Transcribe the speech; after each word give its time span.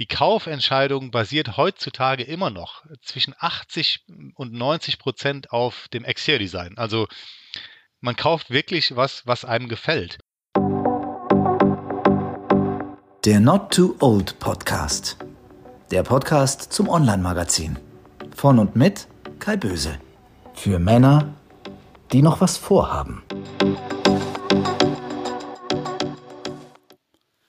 die 0.00 0.06
Kaufentscheidung 0.06 1.10
basiert 1.10 1.58
heutzutage 1.58 2.24
immer 2.24 2.48
noch 2.48 2.84
zwischen 3.02 3.34
80 3.38 4.06
und 4.34 4.54
90 4.54 4.98
Prozent 4.98 5.52
auf 5.52 5.88
dem 5.92 6.04
Exterior-Design. 6.04 6.78
Also 6.78 7.06
man 8.00 8.16
kauft 8.16 8.48
wirklich 8.48 8.96
was, 8.96 9.26
was 9.26 9.44
einem 9.44 9.68
gefällt. 9.68 10.18
Der 13.26 13.40
Not 13.40 13.74
Too 13.74 13.94
Old 14.00 14.38
Podcast. 14.38 15.18
Der 15.90 16.02
Podcast 16.02 16.72
zum 16.72 16.88
Online-Magazin. 16.88 17.78
Von 18.34 18.58
und 18.58 18.76
mit 18.76 19.06
Kai 19.38 19.58
Böse. 19.58 20.00
Für 20.54 20.78
Männer, 20.78 21.34
die 22.10 22.22
noch 22.22 22.40
was 22.40 22.56
vorhaben. 22.56 23.22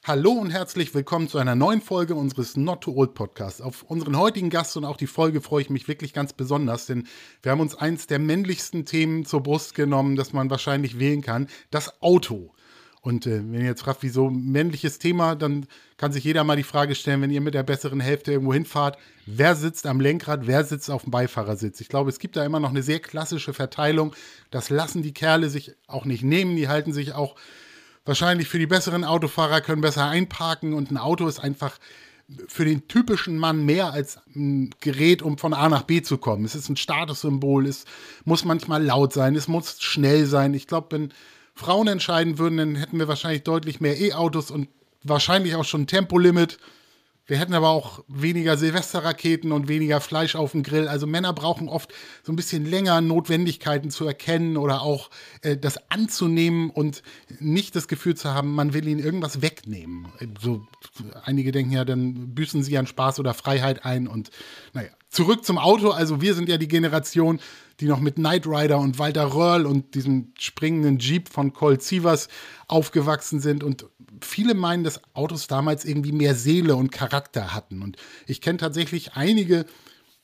Hallo 0.04 0.31
und 0.31 0.49
herzlich 0.49 0.95
willkommen 0.95 1.27
zu 1.27 1.38
einer 1.38 1.54
neuen 1.54 1.79
Folge 1.79 2.15
unseres 2.15 2.57
Not 2.57 2.81
Too 2.81 2.95
Old 2.95 3.13
Podcasts. 3.13 3.61
Auf 3.61 3.83
unseren 3.83 4.18
heutigen 4.18 4.50
Gast 4.50 4.75
und 4.75 4.83
auch 4.83 4.97
die 4.97 5.05
Folge 5.05 5.42
freue 5.42 5.61
ich 5.61 5.69
mich 5.69 5.87
wirklich 5.87 6.11
ganz 6.11 6.33
besonders, 6.33 6.87
denn 6.87 7.07
wir 7.43 7.51
haben 7.51 7.59
uns 7.59 7.75
eins 7.75 8.07
der 8.07 8.18
männlichsten 8.18 8.86
Themen 8.86 9.25
zur 9.25 9.43
Brust 9.43 9.75
genommen, 9.75 10.15
das 10.15 10.33
man 10.33 10.50
wahrscheinlich 10.50 10.97
wählen 10.97 11.21
kann, 11.21 11.45
das 11.69 12.01
Auto. 12.01 12.51
Und 13.01 13.28
äh, 13.28 13.43
wenn 13.43 13.61
ihr 13.61 13.68
jetzt 13.68 13.83
fragt, 13.83 14.01
wieso 14.01 14.32
männliches 14.32 14.97
Thema, 14.97 15.36
dann 15.36 15.68
kann 15.97 16.11
sich 16.11 16.23
jeder 16.23 16.43
mal 16.43 16.57
die 16.57 16.64
Frage 16.64 16.95
stellen, 16.95 17.21
wenn 17.21 17.29
ihr 17.29 17.42
mit 17.42 17.54
der 17.54 17.61
besseren 17.61 18.00
Hälfte 18.00 18.31
irgendwo 18.31 18.56
hinfahrt, 18.56 18.97
wer 19.28 19.56
sitzt 19.56 19.86
am 19.86 20.01
Lenkrad, 20.01 20.47
wer 20.47 20.64
sitzt 20.64 20.89
auf 20.89 21.04
dem 21.04 21.11
Beifahrersitz. 21.11 21.79
Ich 21.79 21.89
glaube, 21.89 22.09
es 22.09 22.18
gibt 22.18 22.36
da 22.37 22.43
immer 22.43 22.59
noch 22.59 22.71
eine 22.71 22.81
sehr 22.81 23.01
klassische 23.01 23.54
Verteilung. 23.54 24.15
Das 24.50 24.71
lassen 24.71 25.04
die 25.04 25.14
Kerle 25.14 25.51
sich 25.51 25.75
auch 25.86 26.06
nicht 26.06 26.23
nehmen. 26.23 26.56
Die 26.56 26.70
halten 26.70 26.92
sich 26.92 27.14
auch 27.14 27.36
wahrscheinlich 28.05 28.47
für 28.47 28.60
die 28.60 28.68
besseren 28.68 29.04
Autofahrer 29.04 29.61
können 29.61 29.82
besser 29.82 30.07
einparken 30.07 30.73
und 30.73 30.92
ein 30.92 30.97
Auto 30.97 31.28
ist 31.28 31.39
einfach 31.39 31.78
für 32.47 32.66
den 32.66 32.88
typischen 32.88 33.38
Mann 33.38 33.66
mehr 33.66 33.92
als 33.92 34.19
ein 34.36 34.73
Gerät, 34.80 35.22
um 35.22 35.38
von 35.38 35.53
A 35.53 35.69
nach 35.69 35.83
B 35.83 36.02
zu 36.02 36.17
kommen. 36.17 36.45
Es 36.45 36.56
ist 36.56 36.70
ein 36.70 36.78
Statussymbol, 36.78 37.67
es 37.67 37.86
muss 38.23 38.45
manchmal 38.45 38.84
laut 38.84 39.14
sein, 39.14 39.36
es 39.36 39.48
muss 39.48 39.81
schnell 39.81 40.26
sein. 40.26 40.53
Ich 40.53 40.67
glaube, 40.67 40.88
wenn 40.92 41.14
Frauen 41.56 41.88
entscheiden 41.88 42.38
würden, 42.38 42.58
dann 42.58 42.76
hätten 42.76 43.00
wir 43.00 43.08
wahrscheinlich 43.08 43.44
deutlich 43.44 43.81
mehr 43.81 44.00
E-Autos 44.00 44.52
und 44.52 44.70
wahrscheinlich 45.04 45.56
auch 45.56 45.66
schon 45.66 45.81
ein 45.81 45.88
Tempolimit. 45.88 46.58
Wir 47.32 47.40
hätten 47.40 47.54
aber 47.54 47.70
auch 47.70 48.04
weniger 48.10 48.58
Silvesterraketen 48.58 49.54
und 49.54 49.70
weniger 49.70 50.02
Fleisch 50.02 50.36
auf 50.36 50.52
dem 50.52 50.64
Grill. 50.64 50.90
Also 50.90 51.08
Männer 51.08 51.32
brauchen 51.32 51.70
oft 51.70 51.94
so 52.23 52.34
ein 52.34 52.36
bisschen 52.36 52.66
länger 52.66 53.00
Notwendigkeiten 53.00 53.90
zu 53.90 54.06
erkennen 54.06 54.58
oder 54.58 54.82
auch 54.82 55.10
äh, 55.42 55.56
das 55.56 55.90
anzunehmen 55.90 56.70
und 56.70 57.04
nicht 57.40 57.73
das 57.78 57.88
Gefühl 57.88 58.16
zu 58.16 58.34
haben, 58.34 58.54
man 58.54 58.73
will 58.73 58.86
ihnen 58.86 59.00
irgendwas 59.00 59.42
wegnehmen. 59.42 60.08
So, 60.42 60.68
einige 61.23 61.54
denken 61.54 61.72
ja, 61.72 61.86
dann 61.86 62.36
büßen 62.36 62.64
sie 62.64 62.78
an 62.78 62.86
Spaß 62.86 63.22
oder 63.22 63.34
Freiheit 63.34 63.86
ein 63.86 64.10
und 64.10 64.30
naja. 64.73 64.90
Zurück 65.08 65.45
zum 65.45 65.58
Auto. 65.58 65.90
Also 65.90 66.22
wir 66.22 66.36
sind 66.36 66.48
ja 66.48 66.58
die 66.58 66.70
Generation, 66.70 67.40
die 67.80 67.86
noch 67.86 68.00
mit 68.00 68.16
Knight 68.16 68.45
Rider 68.45 68.80
und 68.80 69.00
Walter 69.00 69.34
Röhrl 69.34 69.66
und 69.66 69.95
diesem 69.95 70.34
springenden 70.38 71.00
Jeep 71.00 71.30
von 71.30 71.52
Colt 71.54 71.82
Sievers 71.82 72.28
aufgewachsen 72.68 73.42
sind 73.42 73.64
und 73.64 73.86
viele 74.25 74.53
meinen, 74.53 74.83
dass 74.83 75.02
Autos 75.14 75.47
damals 75.47 75.86
irgendwie 75.86 76.11
mehr 76.11 76.36
Seele 76.36 76.75
und 76.75 76.91
Charakter 76.91 77.53
hatten. 77.53 77.81
Und 77.81 77.97
ich 78.27 78.41
kenne 78.41 78.58
tatsächlich 78.58 79.14
einige, 79.14 79.66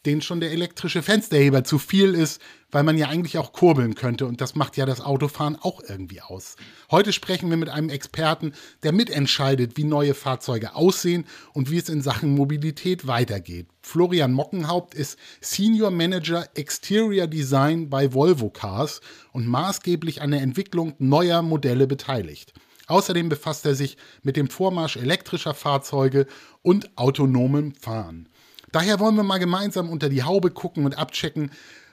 denen 0.06 0.22
schon 0.22 0.40
der 0.40 0.52
elektrische 0.52 1.02
Fensterheber 1.02 1.64
zu 1.66 1.80
viel 1.80 2.14
ist, 2.14 2.42
weil 2.72 2.84
man 2.84 2.98
ja 2.98 3.10
eigentlich 3.10 3.38
auch 3.38 3.52
kurbeln 3.52 3.94
könnte. 3.94 4.26
Und 4.26 4.40
das 4.40 4.56
macht 4.56 4.78
ja 4.78 4.86
das 4.86 5.02
Autofahren 5.02 5.58
auch 5.60 5.82
irgendwie 5.86 6.22
aus. 6.22 6.56
Heute 6.90 7.12
sprechen 7.12 7.50
wir 7.50 7.58
mit 7.58 7.70
einem 7.70 7.90
Experten, 7.90 8.54
der 8.84 8.94
mitentscheidet, 8.94 9.76
wie 9.76 9.84
neue 9.84 10.14
Fahrzeuge 10.14 10.76
aussehen 10.76 11.26
und 11.54 11.70
wie 11.72 11.78
es 11.78 11.90
in 11.90 12.02
Sachen 12.02 12.36
Mobilität 12.36 13.06
weitergeht. 13.06 13.68
Florian 13.82 14.32
Mockenhaupt 14.32 14.96
ist 14.96 15.18
Senior 15.42 15.92
Manager 15.92 16.48
Exterior 16.56 17.28
Design 17.28 17.90
bei 17.90 18.14
Volvo 18.14 18.50
Cars 18.50 19.02
und 19.34 19.46
maßgeblich 19.46 20.22
an 20.22 20.32
der 20.32 20.42
Entwicklung 20.42 20.94
neuer 21.00 21.42
Modelle 21.42 21.86
beteiligt. 21.86 22.54
Außerdem 22.88 23.30
befasst 23.30 23.66
er 23.66 23.76
sich 23.76 23.98
mit 24.24 24.38
dem 24.38 24.50
Vormarsch 24.50 24.96
elektrischer 24.96 25.54
Fahrzeuge 25.54 26.26
und 26.62 26.98
autonomem 26.98 27.76
Fahren. 27.76 28.30
Daher 28.72 29.00
wollen 29.00 29.16
wir 29.16 29.24
mal 29.24 29.38
gemeinsam 29.38 29.90
unter 29.90 30.10
die 30.10 30.24
Haube 30.24 30.52
gucken 30.52 30.86
und 30.86 30.98
abchecken, 30.98 31.52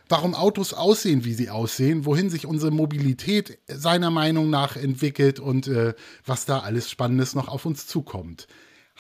warum 0.09 0.35
Autos 0.35 0.73
aussehen, 0.73 1.25
wie 1.25 1.35
sie 1.35 1.51
aussehen, 1.51 2.05
wohin 2.05 2.31
sich 2.31 2.47
unsere 2.47 2.71
Mobilität 2.71 3.59
seiner 3.67 4.11
Meinung 4.11 4.51
nach 4.51 4.77
entwickelt 4.77 5.41
und 5.41 5.67
äh, 5.67 5.95
was 6.25 6.47
da 6.47 6.61
alles 6.61 6.91
Spannendes 6.91 7.35
noch 7.35 7.49
auf 7.49 7.67
uns 7.67 7.87
zukommt. 7.87 8.47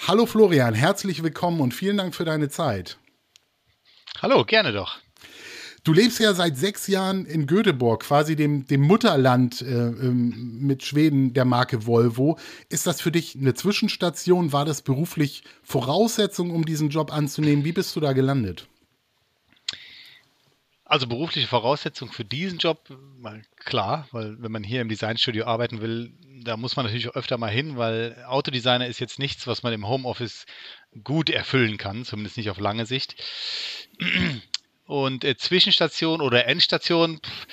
Hallo 0.08 0.26
Florian, 0.26 0.74
herzlich 0.74 1.22
willkommen 1.22 1.60
und 1.60 1.74
vielen 1.74 1.96
Dank 1.96 2.14
für 2.14 2.24
deine 2.24 2.48
Zeit. 2.48 2.98
Hallo, 4.20 4.44
gerne 4.44 4.72
doch. 4.72 4.98
Du 5.84 5.92
lebst 5.92 6.18
ja 6.18 6.32
seit 6.32 6.56
sechs 6.56 6.86
Jahren 6.86 7.26
in 7.26 7.46
Göteborg, 7.46 8.04
quasi 8.04 8.36
dem, 8.36 8.66
dem 8.66 8.80
Mutterland 8.80 9.60
äh, 9.60 9.66
ähm, 9.66 10.58
mit 10.60 10.82
Schweden 10.82 11.34
der 11.34 11.44
Marke 11.44 11.86
Volvo. 11.86 12.38
Ist 12.70 12.86
das 12.86 13.02
für 13.02 13.12
dich 13.12 13.36
eine 13.36 13.52
Zwischenstation? 13.52 14.54
War 14.54 14.64
das 14.64 14.80
beruflich 14.80 15.44
Voraussetzung, 15.62 16.52
um 16.52 16.64
diesen 16.64 16.88
Job 16.88 17.12
anzunehmen? 17.12 17.66
Wie 17.66 17.72
bist 17.72 17.94
du 17.94 18.00
da 18.00 18.14
gelandet? 18.14 18.66
Also 20.86 21.06
berufliche 21.06 21.48
Voraussetzung 21.48 22.10
für 22.10 22.24
diesen 22.24 22.58
Job, 22.58 22.88
klar, 23.56 24.08
weil 24.12 24.40
wenn 24.42 24.52
man 24.52 24.64
hier 24.64 24.80
im 24.80 24.88
Designstudio 24.88 25.44
arbeiten 25.44 25.82
will, 25.82 26.12
da 26.44 26.56
muss 26.56 26.76
man 26.76 26.86
natürlich 26.86 27.08
auch 27.08 27.16
öfter 27.16 27.36
mal 27.36 27.50
hin, 27.50 27.76
weil 27.76 28.24
Autodesigner 28.26 28.86
ist 28.86 29.00
jetzt 29.00 29.18
nichts, 29.18 29.46
was 29.46 29.62
man 29.62 29.72
im 29.72 29.88
Homeoffice 29.88 30.46
gut 31.02 31.30
erfüllen 31.30 31.76
kann, 31.76 32.04
zumindest 32.04 32.36
nicht 32.36 32.50
auf 32.50 32.60
lange 32.60 32.86
Sicht. 32.86 33.16
Und 34.86 35.24
äh, 35.24 35.36
Zwischenstation 35.36 36.20
oder 36.20 36.46
Endstation, 36.46 37.20
pff, 37.20 37.46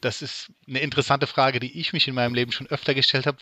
das 0.00 0.22
ist 0.22 0.52
eine 0.68 0.80
interessante 0.80 1.26
Frage, 1.26 1.58
die 1.58 1.80
ich 1.80 1.92
mich 1.92 2.06
in 2.06 2.14
meinem 2.14 2.34
Leben 2.34 2.52
schon 2.52 2.66
öfter 2.66 2.94
gestellt 2.94 3.26
habe, 3.26 3.38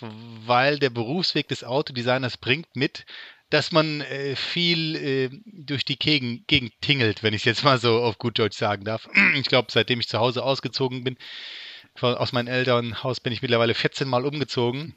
weil 0.46 0.78
der 0.78 0.90
Berufsweg 0.90 1.48
des 1.48 1.64
Autodesigners 1.64 2.36
bringt 2.36 2.74
mit, 2.76 3.04
dass 3.50 3.72
man 3.72 4.00
äh, 4.00 4.36
viel 4.36 4.96
äh, 4.96 5.30
durch 5.44 5.84
die 5.84 5.98
Gegend, 5.98 6.46
Gegend 6.48 6.72
tingelt, 6.80 7.22
wenn 7.22 7.34
ich 7.34 7.42
es 7.42 7.44
jetzt 7.44 7.64
mal 7.64 7.78
so 7.78 8.02
auf 8.02 8.18
gut 8.18 8.38
Deutsch 8.38 8.56
sagen 8.56 8.84
darf. 8.84 9.08
Ich 9.34 9.46
glaube, 9.46 9.70
seitdem 9.70 10.00
ich 10.00 10.08
zu 10.08 10.18
Hause 10.18 10.42
ausgezogen 10.42 11.04
bin, 11.04 11.16
aus 12.00 12.32
meinem 12.32 12.48
Elternhaus 12.48 13.20
bin 13.20 13.32
ich 13.32 13.42
mittlerweile 13.42 13.74
14 13.74 14.08
Mal 14.08 14.24
umgezogen. 14.24 14.96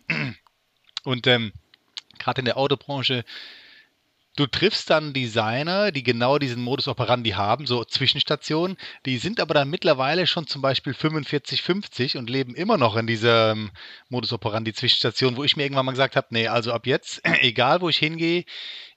Und 1.03 1.27
ähm, 1.27 1.53
gerade 2.17 2.39
in 2.39 2.45
der 2.45 2.57
Autobranche 2.57 3.23
Du 4.37 4.45
triffst 4.45 4.91
dann 4.91 5.13
Designer, 5.13 5.91
die 5.91 6.03
genau 6.03 6.37
diesen 6.37 6.61
Modus 6.61 6.87
operandi 6.87 7.31
haben, 7.31 7.65
so 7.65 7.83
Zwischenstationen. 7.83 8.77
Die 9.07 9.17
sind 9.17 9.39
aber 9.39 9.55
dann 9.55 9.67
mittlerweile 9.67 10.27
schon 10.27 10.45
zum 10.45 10.61
Beispiel 10.61 10.93
45, 10.93 11.63
50 11.63 12.17
und 12.17 12.29
leben 12.29 12.53
immer 12.53 12.77
noch 12.77 12.95
in 12.97 13.07
dieser 13.07 13.53
ähm, 13.53 13.71
Modus 14.09 14.31
operandi 14.31 14.73
Zwischenstation, 14.73 15.37
wo 15.37 15.43
ich 15.43 15.57
mir 15.57 15.63
irgendwann 15.63 15.87
mal 15.87 15.91
gesagt 15.93 16.15
habe, 16.15 16.27
nee, 16.29 16.47
also 16.47 16.71
ab 16.71 16.85
jetzt, 16.85 17.21
egal 17.41 17.81
wo 17.81 17.89
ich 17.89 17.97
hingehe, 17.97 18.45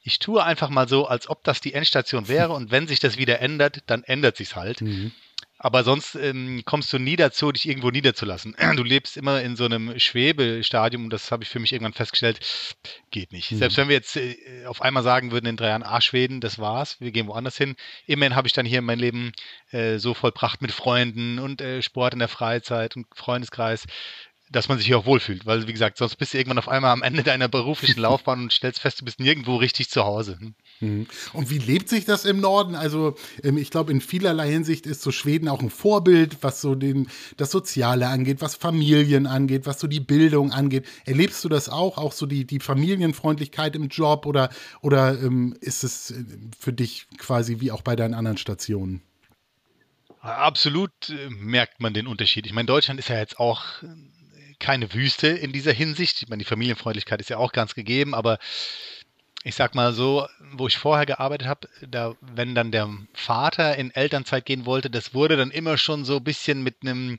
ich 0.03 0.19
tue 0.19 0.45
einfach 0.45 0.69
mal 0.69 0.87
so, 0.89 1.06
als 1.06 1.31
ob 1.31 1.43
das 1.43 1.62
die 1.62 1.73
Endstation 1.73 2.29
wäre 2.29 2.53
und 2.53 2.71
wenn 2.71 2.87
sich 2.87 3.00
das 3.00 3.17
wieder 3.17 3.41
ändert, 3.41 3.83
dann 3.87 4.03
ändert 4.05 4.37
sich's 4.37 4.56
halt. 4.56 4.83
Mhm. 4.83 5.11
Aber 5.62 5.84
sonst 5.84 6.15
ähm, 6.15 6.62
kommst 6.65 6.91
du 6.91 6.98
nie 6.98 7.16
dazu, 7.16 7.53
dich 7.53 7.69
irgendwo 7.69 7.91
niederzulassen. 7.91 8.56
Du 8.76 8.82
lebst 8.82 9.19
immer 9.19 9.43
in 9.43 9.56
so 9.56 9.66
einem 9.66 9.98
Schwebestadium 9.98 11.04
und 11.04 11.12
das 11.12 11.31
habe 11.31 11.44
ich 11.44 11.50
für 11.50 11.59
mich 11.59 11.72
irgendwann 11.72 11.93
festgestellt, 11.93 12.41
geht 13.10 13.31
nicht. 13.31 13.53
Mhm. 13.53 13.59
Selbst 13.59 13.76
wenn 13.76 13.88
wir 13.88 13.94
jetzt 13.94 14.16
äh, 14.16 14.65
auf 14.65 14.81
einmal 14.81 15.03
sagen 15.03 15.32
würden 15.32 15.44
in 15.44 15.59
drei 15.59 15.69
Jahren, 15.69 15.82
ah, 15.82 16.00
Schweden, 16.00 16.41
das 16.41 16.59
war's, 16.59 16.99
wir 16.99 17.12
gehen 17.12 17.26
woanders 17.26 17.59
hin. 17.59 17.76
Immerhin 18.06 18.37
habe 18.37 18.49
ich 18.49 18.54
dann 18.54 18.65
hier 18.65 18.81
mein 18.81 18.99
Leben 18.99 19.32
äh, 19.70 19.99
so 19.99 20.15
vollbracht 20.15 20.62
mit 20.62 20.72
Freunden 20.72 21.38
und 21.38 21.60
äh, 21.60 21.82
Sport 21.82 22.15
in 22.15 22.20
der 22.20 22.28
Freizeit 22.28 22.97
und 22.97 23.06
Freundeskreis, 23.15 23.84
dass 24.49 24.69
man 24.70 24.78
sich 24.78 24.87
hier 24.87 24.97
auch 24.97 25.04
wohlfühlt. 25.06 25.44
Weil, 25.44 25.69
wie 25.69 25.72
gesagt, 25.72 25.99
sonst 25.99 26.16
bist 26.16 26.32
du 26.32 26.38
irgendwann 26.38 26.59
auf 26.59 26.69
einmal 26.69 26.93
am 26.93 27.03
Ende 27.03 27.22
deiner 27.22 27.49
beruflichen 27.49 28.00
Laufbahn 28.00 28.41
und 28.41 28.53
stellst 28.54 28.81
fest, 28.81 29.03
du 29.03 29.04
bist 29.04 29.20
nirgendwo 29.20 29.56
richtig 29.56 29.91
zu 29.91 30.04
Hause. 30.04 30.38
Hm. 30.41 30.54
Mhm. 30.81 31.07
Und 31.35 31.50
wie 31.50 31.59
lebt 31.59 31.88
sich 31.88 32.06
das 32.06 32.25
im 32.25 32.41
Norden? 32.41 32.75
Also, 32.75 33.17
ähm, 33.43 33.59
ich 33.59 33.71
glaube, 33.71 33.93
in 33.93 34.00
vielerlei 34.00 34.50
Hinsicht 34.50 34.87
ist 34.87 35.03
so 35.03 35.12
Schweden 35.12 35.49
auch 35.49 35.61
ein 35.61 35.71
Vorbild, 35.71 36.38
was 36.43 36.61
so 36.61 36.75
den, 36.75 37.09
das 37.37 37.50
Soziale 37.50 38.09
angeht, 38.09 38.41
was 38.41 38.55
Familien 38.55 39.27
angeht, 39.27 39.67
was 39.67 39.79
so 39.79 39.87
die 39.87 40.00
Bildung 40.00 40.53
angeht. 40.53 40.87
Erlebst 41.05 41.44
du 41.44 41.49
das 41.49 41.69
auch? 41.69 41.99
Auch 41.99 42.12
so 42.12 42.27
die, 42.27 42.47
die 42.47 42.61
Familienfreundlichkeit 42.61 43.77
im 43.77 43.88
Job 43.88 44.27
oder, 44.27 44.50
oder 44.81 45.21
ähm, 45.23 45.55
ist 45.61 45.85
es 45.85 46.12
äh, 46.12 46.25
für 46.59 46.73
dich 46.73 47.06
quasi 47.19 47.61
wie 47.61 47.71
auch 47.71 47.83
bei 47.83 47.94
deinen 47.94 48.15
anderen 48.15 48.38
Stationen? 48.38 49.03
Absolut 50.21 51.11
äh, 51.11 51.29
merkt 51.31 51.81
man 51.81 51.93
den 51.93 52.06
Unterschied. 52.06 52.47
Ich 52.47 52.53
meine, 52.53 52.67
Deutschland 52.67 52.99
ist 52.99 53.09
ja 53.09 53.19
jetzt 53.19 53.38
auch 53.38 53.83
keine 54.59 54.93
Wüste 54.94 55.29
in 55.29 55.53
dieser 55.53 55.73
Hinsicht. 55.73 56.23
Ich 56.23 56.29
meine, 56.29 56.41
die 56.41 56.49
Familienfreundlichkeit 56.49 57.21
ist 57.21 57.31
ja 57.31 57.38
auch 57.38 57.53
ganz 57.53 57.75
gegeben, 57.75 58.15
aber 58.15 58.38
ich 59.42 59.54
sag 59.54 59.75
mal 59.75 59.94
so, 59.94 60.26
wo 60.52 60.66
ich 60.66 60.76
vorher 60.76 61.06
gearbeitet 61.06 61.48
habe, 61.48 61.69
da, 61.88 62.14
wenn 62.20 62.54
dann 62.54 62.72
der 62.72 62.90
Vater 63.14 63.76
in 63.76 63.90
Elternzeit 63.90 64.44
gehen 64.44 64.66
wollte, 64.66 64.90
das 64.90 65.14
wurde 65.14 65.38
dann 65.38 65.50
immer 65.50 65.78
schon 65.78 66.04
so 66.04 66.16
ein 66.16 66.25
bisschen 66.25 66.62
mit 66.62 66.76
einem 66.82 67.19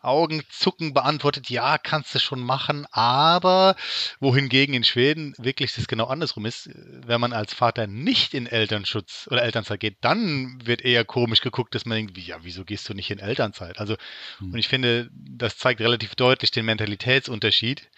Augenzucken 0.00 0.94
beantwortet, 0.94 1.50
ja, 1.50 1.76
kannst 1.76 2.14
du 2.14 2.20
schon 2.20 2.40
machen, 2.40 2.86
aber 2.90 3.76
wohingegen 4.18 4.74
in 4.74 4.84
Schweden 4.84 5.34
wirklich 5.36 5.74
das 5.74 5.88
genau 5.88 6.06
andersrum 6.06 6.46
ist, 6.46 6.70
wenn 6.74 7.20
man 7.20 7.34
als 7.34 7.52
Vater 7.52 7.86
nicht 7.86 8.32
in 8.32 8.46
Elternschutz 8.46 9.28
oder 9.30 9.42
Elternzeit 9.42 9.80
geht, 9.80 9.98
dann 10.00 10.58
wird 10.64 10.82
eher 10.82 11.04
komisch 11.04 11.42
geguckt, 11.42 11.74
dass 11.74 11.84
man 11.84 11.98
denkt, 11.98 12.16
ja, 12.16 12.38
wieso 12.42 12.64
gehst 12.64 12.88
du 12.88 12.94
nicht 12.94 13.10
in 13.10 13.18
Elternzeit? 13.18 13.78
Also, 13.78 13.96
hm. 14.38 14.52
und 14.52 14.58
ich 14.58 14.68
finde, 14.68 15.10
das 15.12 15.58
zeigt 15.58 15.80
relativ 15.80 16.14
deutlich 16.14 16.50
den 16.50 16.64
Mentalitätsunterschied. 16.64 17.90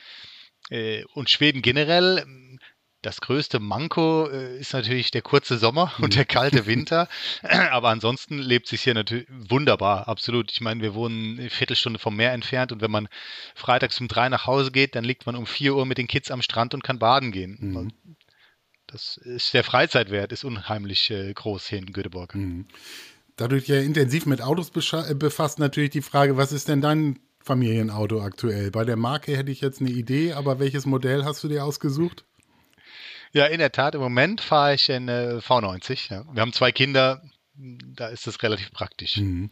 Äh, 0.70 1.05
und 1.14 1.31
Schweden 1.31 1.62
generell, 1.62 2.25
das 3.02 3.20
größte 3.20 3.61
Manko 3.61 4.29
äh, 4.29 4.58
ist 4.58 4.73
natürlich 4.73 5.11
der 5.11 5.23
kurze 5.23 5.58
Sommer 5.58 5.93
und 6.00 6.17
der 6.17 6.25
kalte 6.25 6.67
Winter. 6.67 7.08
Aber 7.43 7.88
ansonsten 7.88 8.38
lebt 8.38 8.69
sich 8.69 8.82
hier 8.82 8.94
natürlich 8.94 9.26
wunderbar, 9.31 10.08
absolut. 10.08 10.52
Ich 10.52 10.61
meine, 10.61 10.82
wir 10.82 10.94
wohnen 10.94 11.38
eine 11.38 11.50
Viertelstunde 11.50 11.99
vom 11.99 12.17
Meer 12.17 12.32
entfernt 12.32 12.73
und 12.73 12.81
wenn 12.81 12.91
man 12.91 13.08
freitags 13.55 14.00
um 14.00 14.08
drei 14.08 14.29
nach 14.29 14.47
Hause 14.47 14.70
geht, 14.70 14.94
dann 14.94 15.05
liegt 15.05 15.26
man 15.26 15.37
um 15.37 15.47
vier 15.47 15.75
Uhr 15.75 15.87
mit 15.87 15.99
den 15.99 16.08
Kids 16.08 16.31
am 16.31 16.43
Strand 16.43 16.75
und 16.75 16.85
kann 16.85 16.99
baden 16.99 17.32
gehen. 17.32 17.56
Mhm. 17.61 17.93
Das 18.87 19.17
ist 19.17 19.55
der 19.55 19.64
Freizeitwert, 19.64 20.32
ist 20.32 20.44
unheimlich 20.44 21.11
äh, 21.11 21.32
groß 21.32 21.69
hier 21.69 21.79
in 21.79 21.93
Göteborg. 21.93 22.35
Mhm. 22.35 22.67
Da 23.37 23.49
du 23.49 23.56
dich 23.56 23.69
ja 23.69 23.81
intensiv 23.81 24.26
mit 24.26 24.43
Autos 24.43 24.70
äh, 24.93 25.14
befasst, 25.14 25.58
natürlich 25.58 25.91
die 25.91 26.03
Frage, 26.03 26.37
was 26.37 26.53
ist 26.53 26.69
denn 26.69 26.82
dein 26.82 27.19
Familienauto 27.43 28.20
aktuell? 28.20 28.70
Bei 28.70 28.85
der 28.85 28.96
Marke 28.96 29.37
hätte 29.37 29.50
ich 29.50 29.62
jetzt 29.62 29.81
eine 29.81 29.91
Idee, 29.91 30.35
aber 30.35 30.58
welches 30.58 30.85
Modell 30.85 31.25
hast 31.25 31.43
du 31.43 31.49
dir 31.49 31.64
ausgesucht? 31.64 32.26
Ja, 33.32 33.47
in 33.47 33.59
der 33.59 33.73
Tat. 33.73 33.94
Im 33.94 34.00
Moment 34.00 34.41
fahre 34.41 34.75
ich 34.75 34.88
in 34.88 35.09
äh, 35.09 35.38
V90. 35.38 36.11
Ja. 36.11 36.25
Wir 36.32 36.41
haben 36.41 36.53
zwei 36.53 36.73
Kinder, 36.73 37.23
da 37.55 38.09
ist 38.09 38.27
das 38.27 38.43
relativ 38.43 38.73
praktisch. 38.73 39.19
Mhm. 39.19 39.50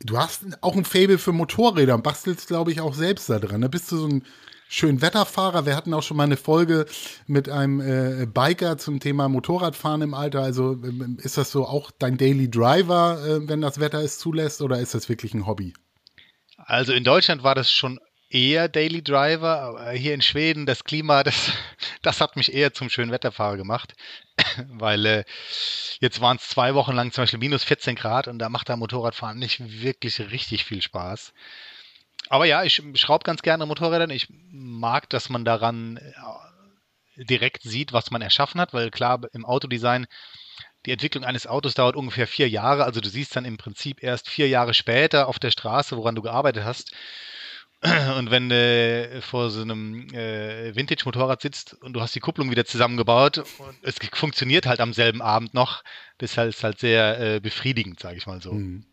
Du 0.00 0.18
hast 0.18 0.44
auch 0.60 0.76
ein 0.76 0.84
Fable 0.84 1.18
für 1.18 1.32
Motorräder 1.32 1.94
und 1.94 2.02
bastelst, 2.02 2.48
glaube 2.48 2.72
ich, 2.72 2.80
auch 2.80 2.94
selbst 2.94 3.30
da 3.30 3.38
dran. 3.38 3.62
Da 3.62 3.68
bist 3.68 3.90
du 3.90 3.96
so 3.96 4.06
ein 4.06 4.24
schön 4.68 5.00
Wetterfahrer. 5.00 5.64
Wir 5.64 5.76
hatten 5.76 5.94
auch 5.94 6.02
schon 6.02 6.16
mal 6.16 6.24
eine 6.24 6.36
Folge 6.36 6.86
mit 7.26 7.48
einem 7.48 7.80
äh, 7.80 8.26
Biker 8.26 8.76
zum 8.76 9.00
Thema 9.00 9.28
Motorradfahren 9.28 10.02
im 10.02 10.12
Alter. 10.12 10.42
Also 10.42 10.72
ähm, 10.72 11.18
ist 11.22 11.38
das 11.38 11.50
so 11.50 11.66
auch 11.66 11.90
dein 11.90 12.18
Daily 12.18 12.50
Driver, 12.50 13.24
äh, 13.24 13.48
wenn 13.48 13.60
das 13.60 13.80
Wetter 13.80 14.00
es 14.00 14.18
zulässt, 14.18 14.60
oder 14.60 14.80
ist 14.80 14.94
das 14.94 15.08
wirklich 15.08 15.32
ein 15.32 15.46
Hobby? 15.46 15.72
Also 16.58 16.92
in 16.92 17.04
Deutschland 17.04 17.42
war 17.42 17.54
das 17.54 17.70
schon 17.70 18.00
eher 18.28 18.68
Daily 18.68 19.02
Driver, 19.02 19.60
aber 19.60 19.90
hier 19.92 20.14
in 20.14 20.22
Schweden, 20.22 20.66
das 20.66 20.84
Klima, 20.84 21.22
das, 21.24 21.52
das 22.02 22.20
hat 22.20 22.36
mich 22.36 22.52
eher 22.52 22.72
zum 22.72 22.90
schönen 22.90 23.12
Wetterfahrer 23.12 23.56
gemacht, 23.56 23.94
weil 24.68 25.06
äh, 25.06 25.24
jetzt 26.00 26.20
waren 26.20 26.36
es 26.36 26.48
zwei 26.48 26.74
Wochen 26.74 26.94
lang 26.94 27.12
zum 27.12 27.22
Beispiel 27.22 27.38
minus 27.38 27.64
14 27.64 27.96
Grad 27.96 28.28
und 28.28 28.38
da 28.38 28.48
macht 28.48 28.68
der 28.68 28.76
Motorradfahren 28.76 29.38
nicht 29.38 29.82
wirklich 29.82 30.20
richtig 30.30 30.64
viel 30.64 30.82
Spaß. 30.82 31.32
Aber 32.28 32.44
ja, 32.44 32.64
ich 32.64 32.82
schraube 32.94 33.24
ganz 33.24 33.42
gerne 33.42 33.66
Motorrädern. 33.66 34.10
Ich 34.10 34.26
mag, 34.50 35.08
dass 35.10 35.28
man 35.28 35.44
daran 35.44 35.96
äh, 35.96 37.24
direkt 37.24 37.62
sieht, 37.62 37.92
was 37.92 38.10
man 38.10 38.22
erschaffen 38.22 38.60
hat, 38.60 38.74
weil 38.74 38.90
klar, 38.90 39.20
im 39.32 39.44
Autodesign 39.44 40.06
die 40.86 40.92
Entwicklung 40.92 41.24
eines 41.24 41.46
Autos 41.46 41.74
dauert 41.74 41.96
ungefähr 41.96 42.26
vier 42.26 42.48
Jahre. 42.48 42.84
Also 42.84 43.00
du 43.00 43.08
siehst 43.08 43.34
dann 43.36 43.44
im 43.44 43.56
Prinzip 43.56 44.02
erst 44.02 44.28
vier 44.28 44.48
Jahre 44.48 44.74
später 44.74 45.28
auf 45.28 45.38
der 45.38 45.50
Straße, 45.50 45.96
woran 45.96 46.14
du 46.14 46.22
gearbeitet 46.22 46.64
hast. 46.64 46.92
Und 48.18 48.30
wenn 48.30 48.48
du 48.48 49.20
vor 49.20 49.50
so 49.50 49.60
einem 49.60 50.08
äh, 50.14 50.74
Vintage-Motorrad 50.74 51.42
sitzt 51.42 51.74
und 51.82 51.92
du 51.92 52.00
hast 52.00 52.14
die 52.14 52.20
Kupplung 52.20 52.50
wieder 52.50 52.64
zusammengebaut 52.64 53.38
und 53.38 53.76
es 53.82 53.96
funktioniert 54.12 54.66
halt 54.66 54.80
am 54.80 54.92
selben 54.92 55.20
Abend 55.20 55.52
noch, 55.52 55.82
das 56.18 56.32
ist 56.32 56.38
halt, 56.38 56.62
halt 56.62 56.78
sehr 56.78 57.20
äh, 57.20 57.40
befriedigend, 57.40 58.00
sage 58.00 58.16
ich 58.16 58.26
mal 58.26 58.40
so. 58.40 58.52
Mhm. 58.52 58.86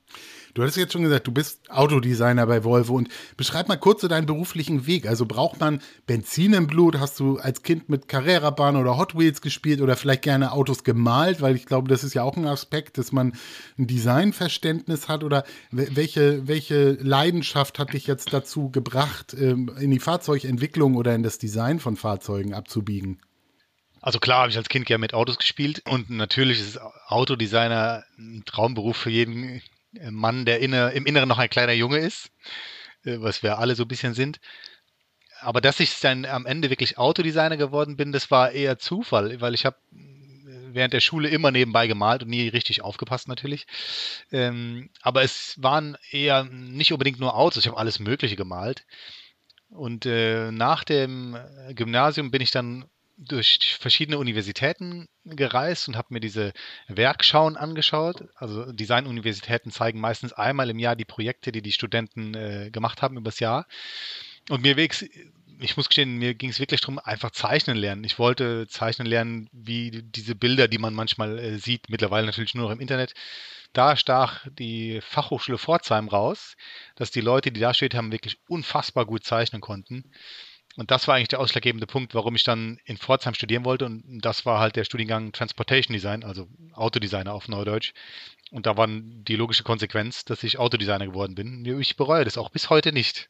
Du 0.53 0.61
hattest 0.61 0.77
jetzt 0.77 0.93
schon 0.93 1.01
gesagt, 1.01 1.25
du 1.25 1.31
bist 1.31 1.71
Autodesigner 1.71 2.45
bei 2.45 2.63
Volvo 2.63 2.95
und 2.95 3.09
beschreib 3.37 3.67
mal 3.67 3.77
kurz 3.77 4.01
so 4.01 4.07
deinen 4.07 4.27
beruflichen 4.27 4.85
Weg. 4.85 5.07
Also 5.07 5.25
braucht 5.25 5.59
man 5.59 5.81
Benzin 6.05 6.53
im 6.53 6.67
Blut? 6.67 6.99
Hast 6.99 7.19
du 7.19 7.39
als 7.39 7.63
Kind 7.63 7.89
mit 7.89 8.07
Carrera-Bahn 8.07 8.75
oder 8.75 8.97
Hot 8.97 9.17
Wheels 9.17 9.41
gespielt 9.41 9.81
oder 9.81 9.95
vielleicht 9.95 10.21
gerne 10.21 10.51
Autos 10.51 10.83
gemalt? 10.83 11.41
Weil 11.41 11.55
ich 11.55 11.65
glaube, 11.65 11.89
das 11.89 12.03
ist 12.03 12.13
ja 12.13 12.21
auch 12.21 12.37
ein 12.37 12.45
Aspekt, 12.45 12.99
dass 12.99 13.11
man 13.11 13.33
ein 13.79 13.87
Designverständnis 13.87 15.07
hat 15.07 15.23
oder 15.23 15.43
welche, 15.71 16.47
welche 16.47 16.91
Leidenschaft 17.01 17.79
hat 17.79 17.93
dich 17.93 18.05
jetzt 18.05 18.31
dazu 18.31 18.69
gebracht, 18.69 19.33
ähm, 19.33 19.71
in 19.79 19.89
die 19.89 19.99
Fahrzeugentwicklung 19.99 20.95
oder 20.95 21.15
in 21.15 21.23
das 21.23 21.39
Design 21.39 21.79
von 21.79 21.95
Fahrzeugen 21.95 22.53
abzubiegen? 22.53 23.19
Also 24.01 24.19
klar 24.19 24.41
habe 24.41 24.51
ich 24.51 24.57
als 24.57 24.69
Kind 24.69 24.85
gerne 24.85 24.99
mit 24.99 25.15
Autos 25.15 25.37
gespielt 25.37 25.81
und 25.89 26.11
natürlich 26.11 26.59
ist 26.59 26.79
Autodesigner 27.07 28.03
ein 28.19 28.43
Traumberuf 28.45 28.97
für 28.97 29.09
jeden 29.09 29.61
Mann, 30.11 30.45
der 30.45 30.59
inne, 30.59 30.91
im 30.91 31.05
Inneren 31.05 31.29
noch 31.29 31.39
ein 31.39 31.49
kleiner 31.49 31.73
Junge 31.73 31.99
ist, 31.99 32.31
äh, 33.05 33.17
was 33.19 33.43
wir 33.43 33.59
alle 33.59 33.75
so 33.75 33.83
ein 33.83 33.87
bisschen 33.87 34.13
sind. 34.13 34.39
Aber 35.39 35.61
dass 35.61 35.79
ich 35.79 35.99
dann 35.99 36.25
am 36.25 36.45
Ende 36.45 36.69
wirklich 36.69 36.97
Autodesigner 36.97 37.57
geworden 37.57 37.97
bin, 37.97 38.11
das 38.11 38.31
war 38.31 38.51
eher 38.51 38.79
Zufall, 38.79 39.41
weil 39.41 39.53
ich 39.53 39.65
habe 39.65 39.77
äh, 39.91 40.73
während 40.73 40.93
der 40.93 41.01
Schule 41.01 41.29
immer 41.29 41.51
nebenbei 41.51 41.87
gemalt 41.87 42.23
und 42.23 42.29
nie 42.29 42.47
richtig 42.47 42.81
aufgepasst 42.81 43.27
natürlich. 43.27 43.67
Ähm, 44.31 44.89
aber 45.01 45.23
es 45.23 45.55
waren 45.61 45.97
eher 46.11 46.45
nicht 46.45 46.93
unbedingt 46.93 47.19
nur 47.19 47.35
Autos, 47.35 47.63
ich 47.63 47.67
habe 47.67 47.77
alles 47.77 47.99
Mögliche 47.99 48.35
gemalt. 48.35 48.85
Und 49.69 50.05
äh, 50.05 50.51
nach 50.51 50.83
dem 50.83 51.35
Gymnasium 51.71 52.29
bin 52.29 52.41
ich 52.41 52.51
dann 52.51 52.85
durch 53.17 53.77
verschiedene 53.79 54.17
Universitäten 54.17 55.07
gereist 55.25 55.87
und 55.87 55.95
habe 55.95 56.07
mir 56.11 56.19
diese 56.19 56.53
Werkschauen 56.87 57.57
angeschaut. 57.57 58.25
Also 58.35 58.71
Designuniversitäten 58.71 59.71
zeigen 59.71 59.99
meistens 59.99 60.33
einmal 60.33 60.69
im 60.69 60.79
Jahr 60.79 60.95
die 60.95 61.05
Projekte, 61.05 61.51
die 61.51 61.61
die 61.61 61.71
Studenten 61.71 62.33
äh, 62.33 62.69
gemacht 62.71 63.01
haben 63.01 63.17
übers 63.17 63.39
Jahr. 63.39 63.67
Und 64.49 64.61
mir 64.61 64.75
wegs, 64.75 65.05
ich 65.59 65.77
muss 65.77 65.87
gestehen, 65.87 66.17
mir 66.17 66.33
ging 66.33 66.49
es 66.49 66.59
wirklich 66.59 66.81
darum, 66.81 66.99
einfach 66.99 67.31
zeichnen 67.31 67.77
lernen. 67.77 68.03
Ich 68.03 68.19
wollte 68.19 68.67
zeichnen 68.67 69.07
lernen, 69.07 69.49
wie 69.51 70.03
diese 70.03 70.35
Bilder, 70.35 70.67
die 70.67 70.77
man 70.77 70.93
manchmal 70.93 71.39
äh, 71.39 71.57
sieht, 71.57 71.89
mittlerweile 71.89 72.25
natürlich 72.25 72.55
nur 72.55 72.65
noch 72.65 72.75
im 72.75 72.81
Internet. 72.81 73.13
Da 73.71 73.95
stach 73.95 74.45
die 74.51 74.99
Fachhochschule 75.01 75.57
Pforzheim 75.57 76.07
raus, 76.07 76.55
dass 76.95 77.11
die 77.11 77.21
Leute, 77.21 77.51
die 77.51 77.59
da 77.59 77.73
steht 77.73 77.95
haben, 77.95 78.11
wirklich 78.11 78.37
unfassbar 78.47 79.05
gut 79.05 79.23
zeichnen 79.23 79.61
konnten. 79.61 80.11
Und 80.75 80.89
das 80.89 81.07
war 81.07 81.15
eigentlich 81.15 81.27
der 81.27 81.39
ausschlaggebende 81.39 81.85
Punkt, 81.85 82.15
warum 82.15 82.35
ich 82.35 82.43
dann 82.43 82.79
in 82.85 82.97
Pforzheim 82.97 83.35
studieren 83.35 83.63
wollte. 83.63 83.85
Und 83.85 84.21
das 84.21 84.45
war 84.45 84.59
halt 84.59 84.75
der 84.75 84.85
Studiengang 84.85 85.31
Transportation 85.31 85.93
Design, 85.93 86.23
also 86.23 86.47
Autodesigner 86.73 87.33
auf 87.33 87.47
Neudeutsch. 87.47 87.93
Und 88.51 88.65
da 88.65 88.75
war 88.75 88.87
die 88.87 89.35
logische 89.35 89.63
Konsequenz, 89.63 90.25
dass 90.25 90.43
ich 90.43 90.57
Autodesigner 90.57 91.05
geworden 91.05 91.35
bin. 91.35 91.65
Ich 91.79 91.95
bereue 91.95 92.25
das 92.25 92.37
auch 92.37 92.49
bis 92.49 92.69
heute 92.69 92.91
nicht. 92.91 93.29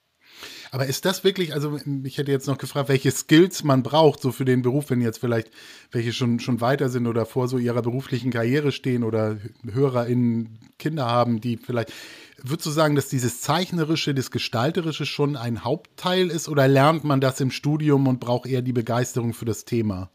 Aber 0.72 0.86
ist 0.86 1.06
das 1.06 1.24
wirklich, 1.24 1.54
also 1.54 1.80
ich 2.04 2.18
hätte 2.18 2.32
jetzt 2.32 2.48
noch 2.48 2.58
gefragt, 2.58 2.90
welche 2.90 3.12
Skills 3.12 3.64
man 3.64 3.84
braucht, 3.84 4.22
so 4.22 4.32
für 4.32 4.46
den 4.46 4.62
Beruf, 4.62 4.90
wenn 4.90 5.02
jetzt 5.02 5.20
vielleicht 5.20 5.50
welche 5.92 6.14
schon, 6.14 6.40
schon 6.40 6.62
weiter 6.62 6.90
sind 6.90 7.08
oder 7.08 7.26
vor 7.26 7.48
so 7.48 7.58
ihrer 7.58 7.82
beruflichen 7.82 8.32
Karriere 8.32 8.72
stehen 8.72 9.04
oder 9.04 9.38
HörerInnen 9.70 10.60
Kinder 10.80 11.06
haben, 11.06 11.42
die 11.42 11.58
vielleicht, 11.58 11.94
würdest 12.42 12.66
du 12.66 12.72
sagen, 12.72 12.96
dass 12.96 13.10
dieses 13.10 13.42
Zeichnerische, 13.42 14.14
das 14.14 14.32
Gestalterische 14.32 15.06
schon 15.06 15.36
ein 15.36 15.64
Hauptteil 15.64 16.30
ist 16.30 16.50
oder 16.50 16.68
lernt 16.68 17.04
man 17.04 17.22
das 17.22 17.40
im 17.40 17.52
Studium 17.52 18.08
und 18.08 18.20
braucht 18.20 18.48
eher 18.48 18.62
die 18.62 18.74
Begeisterung 18.74 19.34
für 19.34 19.46
das 19.46 19.66
Thema? 19.66 20.10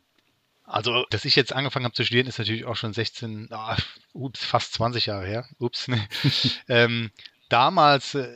Also, 0.69 1.07
dass 1.09 1.25
ich 1.25 1.35
jetzt 1.35 1.55
angefangen 1.55 1.87
habe 1.87 1.95
zu 1.95 2.05
studieren, 2.05 2.27
ist 2.27 2.39
natürlich 2.39 2.67
auch 2.67 2.77
schon 2.77 2.93
16, 2.93 3.49
oh, 3.51 3.75
ups, 4.13 4.45
fast 4.45 4.75
20 4.75 5.07
Jahre 5.07 5.27
her. 5.27 5.49
Ups. 5.59 5.89
Ne? 5.89 6.07
ähm, 6.69 7.11
damals 7.49 8.15
äh, 8.15 8.29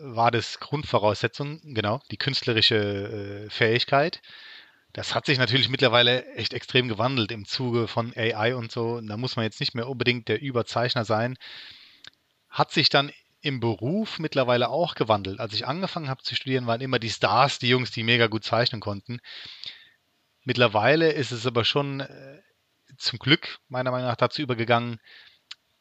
war 0.00 0.30
das 0.30 0.60
Grundvoraussetzung, 0.60 1.60
genau, 1.74 2.00
die 2.10 2.16
künstlerische 2.16 3.46
äh, 3.46 3.50
Fähigkeit. 3.50 4.20
Das 4.92 5.14
hat 5.14 5.26
sich 5.26 5.38
natürlich 5.38 5.68
mittlerweile 5.68 6.26
echt 6.34 6.54
extrem 6.54 6.88
gewandelt 6.88 7.30
im 7.30 7.44
Zuge 7.44 7.88
von 7.88 8.12
AI 8.16 8.54
und 8.54 8.72
so. 8.72 9.00
Da 9.00 9.16
muss 9.16 9.36
man 9.36 9.44
jetzt 9.44 9.60
nicht 9.60 9.74
mehr 9.74 9.88
unbedingt 9.88 10.28
der 10.28 10.40
Überzeichner 10.40 11.04
sein. 11.04 11.36
Hat 12.48 12.72
sich 12.72 12.88
dann 12.88 13.12
im 13.40 13.60
Beruf 13.60 14.18
mittlerweile 14.18 14.68
auch 14.68 14.94
gewandelt. 14.94 15.40
Als 15.40 15.54
ich 15.54 15.66
angefangen 15.66 16.08
habe 16.08 16.22
zu 16.22 16.34
studieren, 16.34 16.66
waren 16.66 16.80
immer 16.80 16.98
die 16.98 17.10
Stars, 17.10 17.58
die 17.58 17.68
Jungs, 17.68 17.90
die 17.90 18.02
mega 18.02 18.26
gut 18.26 18.44
zeichnen 18.44 18.80
konnten. 18.80 19.20
Mittlerweile 20.44 21.12
ist 21.12 21.30
es 21.30 21.46
aber 21.46 21.64
schon 21.64 22.00
äh, 22.00 22.40
zum 22.96 23.18
Glück 23.18 23.58
meiner 23.68 23.90
Meinung 23.90 24.08
nach 24.08 24.16
dazu 24.16 24.42
übergegangen, 24.42 24.98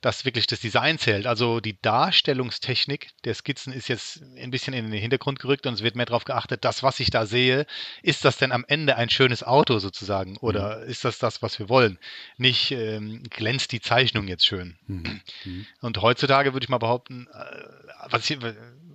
dass 0.01 0.25
wirklich 0.25 0.46
das 0.46 0.60
Design 0.60 1.00
zählt. 1.00 1.25
Also 1.25 1.60
die 1.60 1.82
Darstellungstechnik 1.82 3.10
der 3.25 3.34
Skizzen 3.34 3.74
ist 3.74 3.88
jetzt 3.88 4.22
ein 4.38 4.51
bisschen 4.51 4.74
in 4.74 4.92
den 4.92 5.01
Hintergrund 5.01 5.39
gerückt 5.39 5.66
und 5.66 5.74
es 5.74 5.82
wird 5.82 5.96
mehr 5.96 6.06
darauf 6.06 6.24
geachtet, 6.24 6.63
das, 6.66 6.84
was 6.84 7.00
ich 7.00 7.10
da 7.10 7.25
sehe, 7.25 7.66
ist 8.04 8.24
das 8.24 8.38
denn 8.38 8.51
am 8.51 8.63
Ende 8.68 8.96
ein 8.96 9.10
schönes 9.10 9.44
Auto 9.44 9.80
sozusagen 9.80 10.38
oder 10.38 10.80
mhm. 10.80 10.89
ist 10.89 11.04
das 11.04 11.18
das, 11.18 11.42
was 11.42 11.58
wir 11.58 11.68
wollen? 11.68 11.98
Nicht 12.38 12.72
ähm, 12.72 13.24
glänzt 13.30 13.72
die 13.72 13.82
Zeichnung 13.82 14.27
jetzt 14.27 14.46
schön. 14.46 14.77
Mhm. 14.86 15.22
mhm. 15.46 15.68
Und 15.82 16.01
heutzutage 16.01 16.54
würde 16.54 16.66
ich 16.66 16.70
mal 16.70 16.77
behaupten, 16.77 17.27
äh, 17.34 18.10
was, 18.10 18.30
ich, 18.30 18.38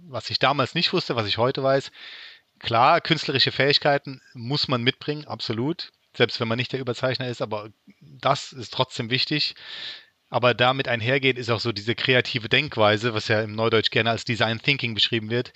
was 0.07 0.31
ich 0.31 0.39
damals 0.39 0.75
nicht 0.75 0.93
wusste, 0.93 1.17
was 1.17 1.27
ich 1.27 1.37
heute 1.37 1.65
weiß, 1.65 1.91
klar, 2.61 3.01
künstlerische 3.01 3.51
Fähigkeiten 3.51 4.23
muss 4.35 4.69
man 4.69 4.83
mitbringen, 4.83 5.27
absolut. 5.27 5.91
selbst 6.17 6.39
wenn 6.39 6.47
man 6.47 6.59
nicht 6.59 6.73
der 6.73 6.81
Überzeichner 6.81 7.27
ist, 7.27 7.43
aber 7.43 7.71
das 8.01 8.53
ist 8.53 8.73
trotzdem 8.73 9.11
wichtig. 9.11 9.57
Aber 10.33 10.55
damit 10.55 10.89
einhergeht 10.89 11.37
ist 11.37 11.51
auch 11.51 11.61
so 11.61 11.73
diese 11.73 11.95
kreative 11.95 12.49
Denkweise, 12.49 13.13
was 13.13 13.29
ja 13.29 13.43
im 13.43 13.55
Neudeutsch 13.55 13.91
gerne 13.91 14.09
als 14.09 14.25
Design 14.25 14.63
Thinking 14.63 14.95
beschrieben 14.95 15.29
wird. 15.29 15.53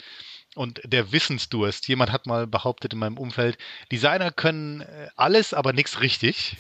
Und 0.55 0.83
der 0.85 1.13
Wissensdurst. 1.13 1.89
Jemand 1.89 2.13
hat 2.13 2.27
mal 2.27 2.47
behauptet 2.47 2.93
in 2.93 2.99
meinem 2.99 3.17
Umfeld, 3.17 3.57
Designer 3.91 4.31
können 4.31 4.83
äh, 4.83 5.09
alles, 5.17 5.55
aber 5.55 5.73
nichts 5.73 6.03
richtig. 6.03 6.59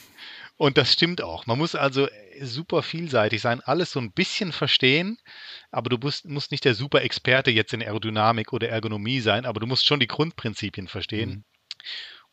Und 0.56 0.78
das 0.78 0.94
stimmt 0.94 1.22
auch. 1.22 1.44
Man 1.44 1.58
muss 1.58 1.74
also 1.74 2.08
super 2.40 2.82
vielseitig 2.82 3.42
sein, 3.42 3.60
alles 3.60 3.90
so 3.90 4.00
ein 4.00 4.12
bisschen 4.12 4.52
verstehen, 4.52 5.18
aber 5.70 5.90
du 5.90 5.98
musst, 5.98 6.24
musst 6.24 6.52
nicht 6.52 6.64
der 6.64 6.74
super 6.74 7.02
Experte 7.02 7.50
jetzt 7.50 7.74
in 7.74 7.82
Aerodynamik 7.82 8.54
oder 8.54 8.70
Ergonomie 8.70 9.20
sein, 9.20 9.44
aber 9.44 9.60
du 9.60 9.66
musst 9.66 9.84
schon 9.84 10.00
die 10.00 10.06
Grundprinzipien 10.06 10.88
verstehen. 10.88 11.30
Mhm. 11.30 11.44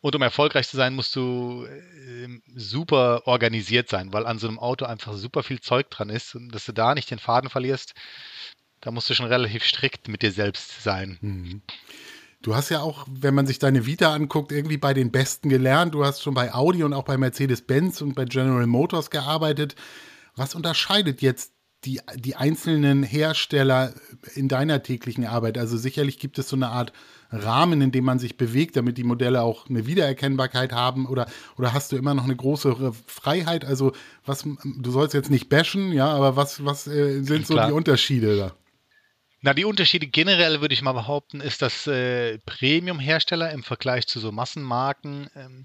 Und 0.04 0.14
um 0.14 0.20
erfolgreich 0.20 0.68
zu 0.68 0.76
sein, 0.76 0.94
musst 0.94 1.16
du 1.16 1.64
äh, 1.64 2.28
super 2.54 3.26
organisiert 3.26 3.88
sein, 3.88 4.12
weil 4.12 4.26
an 4.26 4.38
so 4.38 4.46
einem 4.46 4.58
Auto 4.58 4.84
einfach 4.84 5.14
super 5.14 5.42
viel 5.42 5.60
Zeug 5.62 5.88
dran 5.88 6.10
ist 6.10 6.34
und 6.34 6.50
dass 6.50 6.66
du 6.66 6.72
da 6.72 6.94
nicht 6.94 7.10
den 7.10 7.18
Faden 7.18 7.48
verlierst, 7.48 7.94
da 8.82 8.90
musst 8.90 9.08
du 9.08 9.14
schon 9.14 9.24
relativ 9.24 9.64
strikt 9.64 10.08
mit 10.08 10.20
dir 10.20 10.30
selbst 10.30 10.82
sein. 10.82 11.16
Mhm. 11.22 11.62
Du 12.42 12.54
hast 12.54 12.68
ja 12.68 12.80
auch, 12.80 13.06
wenn 13.10 13.32
man 13.32 13.46
sich 13.46 13.58
deine 13.58 13.86
Vita 13.86 14.12
anguckt, 14.12 14.52
irgendwie 14.52 14.76
bei 14.76 14.92
den 14.92 15.10
Besten 15.10 15.48
gelernt. 15.48 15.94
Du 15.94 16.04
hast 16.04 16.20
schon 16.20 16.34
bei 16.34 16.52
Audi 16.52 16.84
und 16.84 16.92
auch 16.92 17.04
bei 17.04 17.16
Mercedes-Benz 17.16 18.02
und 18.02 18.14
bei 18.14 18.26
General 18.26 18.66
Motors 18.66 19.08
gearbeitet. 19.08 19.74
Was 20.36 20.54
unterscheidet 20.54 21.22
jetzt 21.22 21.54
die, 21.86 22.02
die 22.14 22.36
einzelnen 22.36 23.04
Hersteller 23.04 23.94
in 24.34 24.48
deiner 24.48 24.82
täglichen 24.82 25.24
Arbeit? 25.24 25.56
Also 25.56 25.78
sicherlich 25.78 26.18
gibt 26.18 26.38
es 26.38 26.50
so 26.50 26.56
eine 26.56 26.68
Art 26.68 26.92
Rahmen, 27.30 27.80
in 27.80 27.90
dem 27.90 28.04
man 28.04 28.18
sich 28.18 28.36
bewegt, 28.36 28.76
damit 28.76 28.98
die 28.98 29.04
Modelle 29.04 29.42
auch 29.42 29.68
eine 29.68 29.86
Wiedererkennbarkeit 29.86 30.72
haben? 30.72 31.06
Oder, 31.06 31.26
oder 31.56 31.72
hast 31.72 31.92
du 31.92 31.96
immer 31.96 32.14
noch 32.14 32.24
eine 32.24 32.36
größere 32.36 32.92
Freiheit? 33.06 33.64
Also, 33.64 33.92
was, 34.24 34.42
du 34.42 34.90
sollst 34.90 35.14
jetzt 35.14 35.30
nicht 35.30 35.48
bashen, 35.48 35.92
ja, 35.92 36.08
aber 36.08 36.36
was, 36.36 36.64
was 36.64 36.86
äh, 36.86 37.22
sind 37.22 37.46
so 37.46 37.54
Klar. 37.54 37.68
die 37.68 37.72
Unterschiede 37.72 38.36
da? 38.36 38.54
Na, 39.40 39.52
die 39.52 39.66
Unterschiede 39.66 40.06
generell 40.06 40.62
würde 40.62 40.72
ich 40.72 40.80
mal 40.80 40.92
behaupten, 40.92 41.42
ist, 41.42 41.60
dass 41.60 41.86
äh, 41.86 42.38
Premium-Hersteller 42.46 43.52
im 43.52 43.62
Vergleich 43.62 44.06
zu 44.06 44.18
so 44.18 44.32
Massenmarken 44.32 45.28
ähm, 45.36 45.64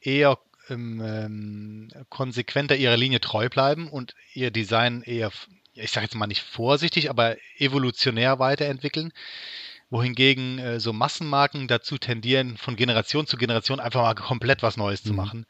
eher 0.00 0.38
ähm, 0.68 1.88
konsequenter 2.08 2.76
ihrer 2.76 2.96
Linie 2.96 3.20
treu 3.20 3.48
bleiben 3.48 3.88
und 3.88 4.14
ihr 4.34 4.50
Design 4.50 5.02
eher, 5.02 5.30
ich 5.74 5.90
sage 5.90 6.06
jetzt 6.06 6.14
mal 6.14 6.26
nicht 6.26 6.42
vorsichtig, 6.42 7.10
aber 7.10 7.36
evolutionär 7.58 8.38
weiterentwickeln 8.38 9.12
wohingegen 9.92 10.58
äh, 10.58 10.80
so 10.80 10.94
Massenmarken 10.94 11.68
dazu 11.68 11.98
tendieren, 11.98 12.56
von 12.56 12.76
Generation 12.76 13.26
zu 13.26 13.36
Generation 13.36 13.78
einfach 13.78 14.00
mal 14.02 14.14
komplett 14.14 14.62
was 14.62 14.78
Neues 14.78 15.04
mhm. 15.04 15.08
zu 15.08 15.14
machen, 15.14 15.46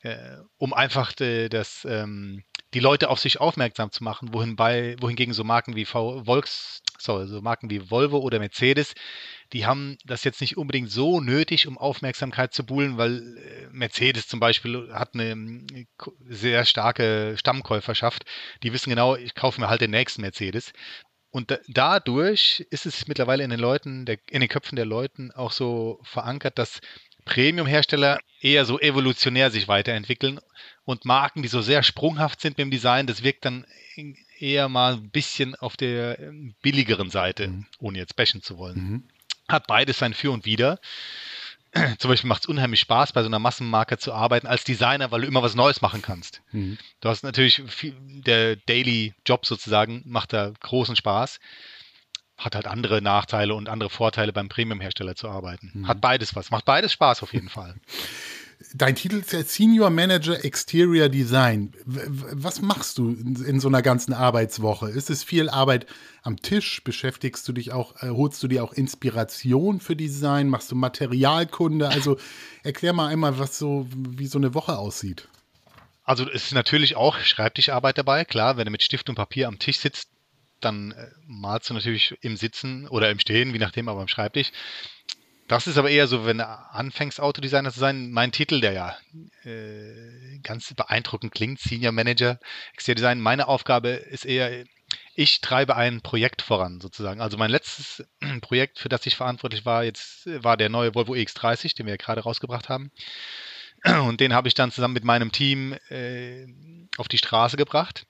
äh, 0.00 0.38
um 0.56 0.72
einfach 0.72 1.12
de, 1.12 1.50
das, 1.50 1.86
ähm, 1.88 2.44
die 2.72 2.80
Leute 2.80 3.10
auf 3.10 3.20
sich 3.20 3.40
aufmerksam 3.40 3.92
zu 3.92 4.04
machen, 4.04 4.32
wohin 4.32 4.56
bei, 4.56 4.96
wohingegen 5.00 5.34
so 5.34 5.44
Marken 5.44 5.76
wie 5.76 5.84
v 5.84 6.24
Volks, 6.24 6.80
sorry, 6.98 7.28
so 7.28 7.42
Marken 7.42 7.68
wie 7.68 7.90
Volvo 7.90 8.20
oder 8.20 8.38
Mercedes, 8.38 8.94
die 9.52 9.66
haben 9.66 9.98
das 10.06 10.24
jetzt 10.24 10.40
nicht 10.40 10.56
unbedingt 10.56 10.90
so 10.90 11.20
nötig, 11.20 11.68
um 11.68 11.76
Aufmerksamkeit 11.76 12.54
zu 12.54 12.64
buhlen, 12.64 12.96
weil 12.96 13.36
äh, 13.36 13.66
Mercedes 13.70 14.28
zum 14.28 14.40
Beispiel 14.40 14.88
hat 14.94 15.12
eine 15.12 15.28
ähm, 15.28 15.66
sehr 16.26 16.64
starke 16.64 17.34
Stammkäuferschaft. 17.36 18.24
Die 18.62 18.72
wissen 18.72 18.88
genau, 18.88 19.14
ich 19.14 19.34
kaufe 19.34 19.60
mir 19.60 19.68
halt 19.68 19.82
den 19.82 19.90
nächsten 19.90 20.22
Mercedes. 20.22 20.72
Und 21.32 21.50
da, 21.50 21.58
dadurch 21.66 22.64
ist 22.70 22.84
es 22.86 23.08
mittlerweile 23.08 23.42
in 23.42 23.50
den 23.50 23.58
Leuten, 23.58 24.04
der, 24.04 24.18
in 24.30 24.40
den 24.40 24.50
Köpfen 24.50 24.76
der 24.76 24.84
Leuten 24.84 25.32
auch 25.32 25.50
so 25.50 25.98
verankert, 26.04 26.58
dass 26.58 26.80
Premium-Hersteller 27.24 28.20
eher 28.40 28.64
so 28.66 28.78
evolutionär 28.78 29.50
sich 29.50 29.66
weiterentwickeln 29.66 30.40
und 30.84 31.06
Marken, 31.06 31.42
die 31.42 31.48
so 31.48 31.62
sehr 31.62 31.82
sprunghaft 31.82 32.40
sind 32.40 32.58
mit 32.58 32.66
dem 32.66 32.70
Design, 32.70 33.06
das 33.06 33.22
wirkt 33.22 33.46
dann 33.46 33.64
eher 34.38 34.68
mal 34.68 34.94
ein 34.94 35.10
bisschen 35.10 35.54
auf 35.54 35.76
der 35.76 36.18
ähm, 36.18 36.54
billigeren 36.60 37.10
Seite, 37.10 37.48
mhm. 37.48 37.66
ohne 37.78 37.98
jetzt 37.98 38.16
bashen 38.16 38.42
zu 38.42 38.58
wollen. 38.58 38.76
Mhm. 38.76 39.02
Hat 39.48 39.66
beides 39.66 39.98
sein 39.98 40.14
Für 40.14 40.32
und 40.32 40.44
Wider. 40.44 40.80
zum 41.98 42.10
Beispiel 42.10 42.28
macht 42.28 42.42
es 42.42 42.48
unheimlich 42.48 42.80
Spaß, 42.80 43.12
bei 43.12 43.22
so 43.22 43.28
einer 43.28 43.38
Massenmarke 43.38 43.98
zu 43.98 44.12
arbeiten 44.12 44.46
als 44.46 44.64
Designer, 44.64 45.10
weil 45.10 45.22
du 45.22 45.26
immer 45.26 45.42
was 45.42 45.54
Neues 45.54 45.80
machen 45.80 46.02
kannst. 46.02 46.42
Mhm. 46.52 46.78
Du 47.00 47.08
hast 47.08 47.24
natürlich 47.24 47.62
viel, 47.68 47.94
der 47.98 48.56
Daily 48.56 49.14
Job 49.26 49.46
sozusagen, 49.46 50.02
macht 50.04 50.32
da 50.32 50.52
großen 50.60 50.96
Spaß. 50.96 51.40
Hat 52.36 52.54
halt 52.54 52.66
andere 52.66 53.00
Nachteile 53.00 53.54
und 53.54 53.68
andere 53.68 53.90
Vorteile 53.90 54.32
beim 54.32 54.48
Premium-Hersteller 54.48 55.14
zu 55.14 55.28
arbeiten. 55.28 55.70
Mhm. 55.74 55.88
Hat 55.88 56.00
beides 56.00 56.34
was, 56.34 56.50
macht 56.50 56.64
beides 56.64 56.92
Spaß 56.92 57.22
auf 57.22 57.32
jeden 57.32 57.48
Fall. 57.48 57.76
Dein 58.74 58.96
Titel 58.96 59.16
ist 59.16 59.32
ja 59.32 59.42
Senior 59.42 59.90
Manager 59.90 60.44
Exterior 60.44 61.08
Design. 61.08 61.72
Was 61.84 62.60
machst 62.60 62.98
du 62.98 63.10
in 63.10 63.60
so 63.60 63.68
einer 63.68 63.82
ganzen 63.82 64.12
Arbeitswoche? 64.12 64.90
Ist 64.90 65.10
es 65.10 65.24
viel 65.24 65.48
Arbeit 65.48 65.86
am 66.22 66.36
Tisch? 66.36 66.82
Beschäftigst 66.84 67.46
du 67.48 67.52
dich 67.52 67.72
auch, 67.72 68.02
äh, 68.02 68.08
holst 68.10 68.42
du 68.42 68.48
dir 68.48 68.62
auch 68.64 68.72
Inspiration 68.72 69.80
für 69.80 69.96
Design? 69.96 70.48
Machst 70.48 70.70
du 70.70 70.76
Materialkunde? 70.76 71.88
Also 71.88 72.18
erklär 72.62 72.92
mal 72.92 73.08
einmal, 73.08 73.38
was 73.38 73.58
so, 73.58 73.86
wie 73.94 74.26
so 74.26 74.38
eine 74.38 74.54
Woche 74.54 74.78
aussieht. 74.78 75.28
Also 76.04 76.28
es 76.28 76.46
ist 76.46 76.52
natürlich 76.52 76.96
auch 76.96 77.18
Schreibtischarbeit 77.18 77.98
dabei. 77.98 78.24
Klar, 78.24 78.56
wenn 78.56 78.64
du 78.64 78.70
mit 78.70 78.82
Stift 78.82 79.08
und 79.08 79.14
Papier 79.14 79.48
am 79.48 79.58
Tisch 79.58 79.78
sitzt, 79.78 80.08
dann 80.60 80.92
äh, 80.92 81.08
malst 81.26 81.70
du 81.70 81.74
natürlich 81.74 82.16
im 82.20 82.36
Sitzen 82.36 82.88
oder 82.88 83.10
im 83.10 83.18
Stehen, 83.18 83.54
wie 83.54 83.58
nachdem, 83.58 83.88
aber 83.88 84.00
am 84.00 84.08
Schreibtisch. 84.08 84.50
Das 85.48 85.66
ist 85.66 85.76
aber 85.76 85.90
eher 85.90 86.06
so, 86.06 86.24
wenn 86.24 86.38
du 86.38 86.46
anfängst, 86.46 87.20
Autodesigner 87.20 87.72
zu 87.72 87.80
sein, 87.80 88.10
mein 88.10 88.32
Titel, 88.32 88.60
der 88.60 88.72
ja 88.72 88.96
äh, 89.44 90.38
ganz 90.42 90.72
beeindruckend 90.74 91.34
klingt, 91.34 91.60
Senior 91.60 91.92
Manager 91.92 92.38
Exterior 92.72 92.96
Design. 92.96 93.20
Meine 93.20 93.48
Aufgabe 93.48 93.90
ist 93.90 94.24
eher, 94.24 94.64
ich 95.14 95.40
treibe 95.40 95.76
ein 95.76 96.00
Projekt 96.00 96.42
voran, 96.42 96.80
sozusagen. 96.80 97.20
Also 97.20 97.36
mein 97.36 97.50
letztes 97.50 98.04
Projekt, 98.40 98.78
für 98.78 98.88
das 98.88 99.04
ich 99.06 99.16
verantwortlich 99.16 99.66
war, 99.66 99.84
jetzt 99.84 100.26
war 100.42 100.56
der 100.56 100.68
neue 100.68 100.94
Volvo 100.94 101.12
EX30, 101.12 101.76
den 101.76 101.86
wir 101.86 101.94
ja 101.94 101.98
gerade 101.98 102.22
rausgebracht 102.22 102.68
haben. 102.68 102.90
Und 103.84 104.20
den 104.20 104.34
habe 104.34 104.48
ich 104.48 104.54
dann 104.54 104.70
zusammen 104.70 104.94
mit 104.94 105.04
meinem 105.04 105.32
Team 105.32 105.76
äh, 105.90 106.46
auf 106.96 107.08
die 107.08 107.18
Straße 107.18 107.56
gebracht. 107.56 108.06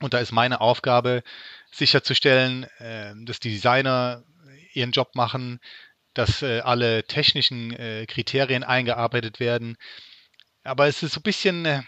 Und 0.00 0.14
da 0.14 0.18
ist 0.18 0.32
meine 0.32 0.60
Aufgabe, 0.60 1.22
sicherzustellen, 1.70 2.64
äh, 2.78 3.14
dass 3.24 3.40
die 3.40 3.50
Designer 3.50 4.24
ihren 4.72 4.92
Job 4.92 5.14
machen, 5.14 5.60
dass 6.14 6.42
äh, 6.42 6.60
alle 6.60 7.04
technischen 7.04 7.72
äh, 7.72 8.06
Kriterien 8.06 8.64
eingearbeitet 8.64 9.40
werden. 9.40 9.76
Aber 10.64 10.86
es 10.86 11.02
ist 11.02 11.12
so 11.12 11.20
ein 11.20 11.22
bisschen, 11.22 11.64
äh, 11.64 11.82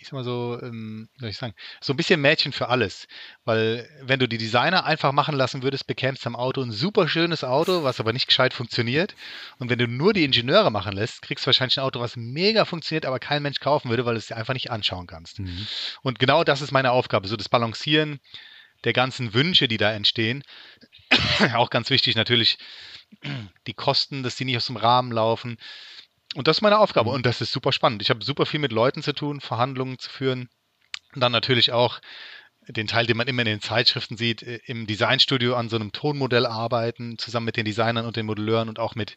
ich 0.00 0.04
sag 0.04 0.14
mal 0.14 0.24
so, 0.24 0.58
ähm, 0.62 1.08
soll 1.18 1.28
ich 1.28 1.36
sagen, 1.36 1.54
so 1.80 1.92
ein 1.92 1.96
bisschen 1.96 2.20
Mädchen 2.20 2.52
für 2.52 2.68
alles. 2.68 3.06
Weil 3.44 3.88
wenn 4.02 4.18
du 4.18 4.26
die 4.26 4.38
Designer 4.38 4.84
einfach 4.84 5.12
machen 5.12 5.36
lassen 5.36 5.62
würdest, 5.62 5.86
bekämst 5.86 6.24
du 6.24 6.28
am 6.28 6.36
Auto 6.36 6.62
ein 6.62 6.72
super 6.72 7.08
schönes 7.08 7.44
Auto, 7.44 7.84
was 7.84 8.00
aber 8.00 8.12
nicht 8.12 8.26
gescheit 8.26 8.54
funktioniert. 8.54 9.14
Und 9.58 9.70
wenn 9.70 9.78
du 9.78 9.86
nur 9.86 10.12
die 10.12 10.24
Ingenieure 10.24 10.70
machen 10.70 10.92
lässt, 10.92 11.22
kriegst 11.22 11.44
du 11.44 11.46
wahrscheinlich 11.46 11.78
ein 11.78 11.84
Auto, 11.84 12.00
was 12.00 12.16
mega 12.16 12.64
funktioniert, 12.64 13.06
aber 13.06 13.18
kein 13.18 13.42
Mensch 13.42 13.60
kaufen 13.60 13.90
würde, 13.90 14.04
weil 14.04 14.14
du 14.14 14.18
es 14.18 14.26
dir 14.26 14.36
einfach 14.36 14.54
nicht 14.54 14.70
anschauen 14.70 15.06
kannst. 15.06 15.38
Mhm. 15.38 15.66
Und 16.02 16.18
genau 16.18 16.42
das 16.42 16.62
ist 16.62 16.72
meine 16.72 16.90
Aufgabe, 16.90 17.28
so 17.28 17.36
das 17.36 17.48
Balancieren 17.48 18.18
der 18.84 18.92
ganzen 18.92 19.34
Wünsche, 19.34 19.68
die 19.68 19.78
da 19.78 19.92
entstehen. 19.92 20.42
Auch 21.54 21.70
ganz 21.70 21.90
wichtig 21.90 22.14
natürlich, 22.16 22.58
die 23.66 23.74
Kosten, 23.74 24.22
dass 24.22 24.36
die 24.36 24.44
nicht 24.44 24.56
aus 24.56 24.66
dem 24.66 24.76
Rahmen 24.76 25.12
laufen. 25.12 25.58
Und 26.34 26.48
das 26.48 26.58
ist 26.58 26.62
meine 26.62 26.78
Aufgabe 26.78 27.10
mhm. 27.10 27.16
und 27.16 27.26
das 27.26 27.40
ist 27.40 27.52
super 27.52 27.72
spannend. 27.72 28.02
Ich 28.02 28.10
habe 28.10 28.24
super 28.24 28.46
viel 28.46 28.60
mit 28.60 28.72
Leuten 28.72 29.02
zu 29.02 29.12
tun, 29.12 29.40
Verhandlungen 29.40 29.98
zu 29.98 30.10
führen. 30.10 30.48
Und 31.14 31.20
dann 31.20 31.32
natürlich 31.32 31.72
auch 31.72 32.00
den 32.68 32.88
Teil, 32.88 33.06
den 33.06 33.16
man 33.16 33.28
immer 33.28 33.42
in 33.42 33.46
den 33.46 33.60
Zeitschriften 33.60 34.16
sieht, 34.16 34.42
äh, 34.42 34.60
im 34.66 34.86
Designstudio 34.86 35.54
an 35.54 35.68
so 35.68 35.76
einem 35.76 35.92
Tonmodell 35.92 36.46
arbeiten, 36.46 37.16
zusammen 37.18 37.46
mit 37.46 37.56
den 37.56 37.64
Designern 37.64 38.06
und 38.06 38.16
den 38.16 38.26
Modelleuren 38.26 38.68
und 38.68 38.78
auch 38.78 38.94
mit 38.94 39.16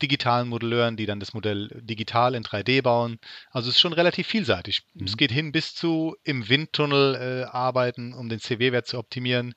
digitalen 0.00 0.48
Modelleuren, 0.48 0.96
die 0.96 1.06
dann 1.06 1.20
das 1.20 1.34
Modell 1.34 1.68
digital 1.82 2.34
in 2.34 2.42
3D 2.42 2.82
bauen. 2.82 3.18
Also 3.50 3.68
es 3.68 3.76
ist 3.76 3.80
schon 3.80 3.92
relativ 3.92 4.26
vielseitig. 4.26 4.82
Mhm. 4.94 5.04
Es 5.04 5.16
geht 5.16 5.30
hin 5.30 5.52
bis 5.52 5.74
zu 5.74 6.16
im 6.24 6.48
Windtunnel 6.48 7.14
äh, 7.14 7.44
arbeiten, 7.44 8.14
um 8.14 8.28
den 8.28 8.40
CW-Wert 8.40 8.86
zu 8.86 8.98
optimieren 8.98 9.54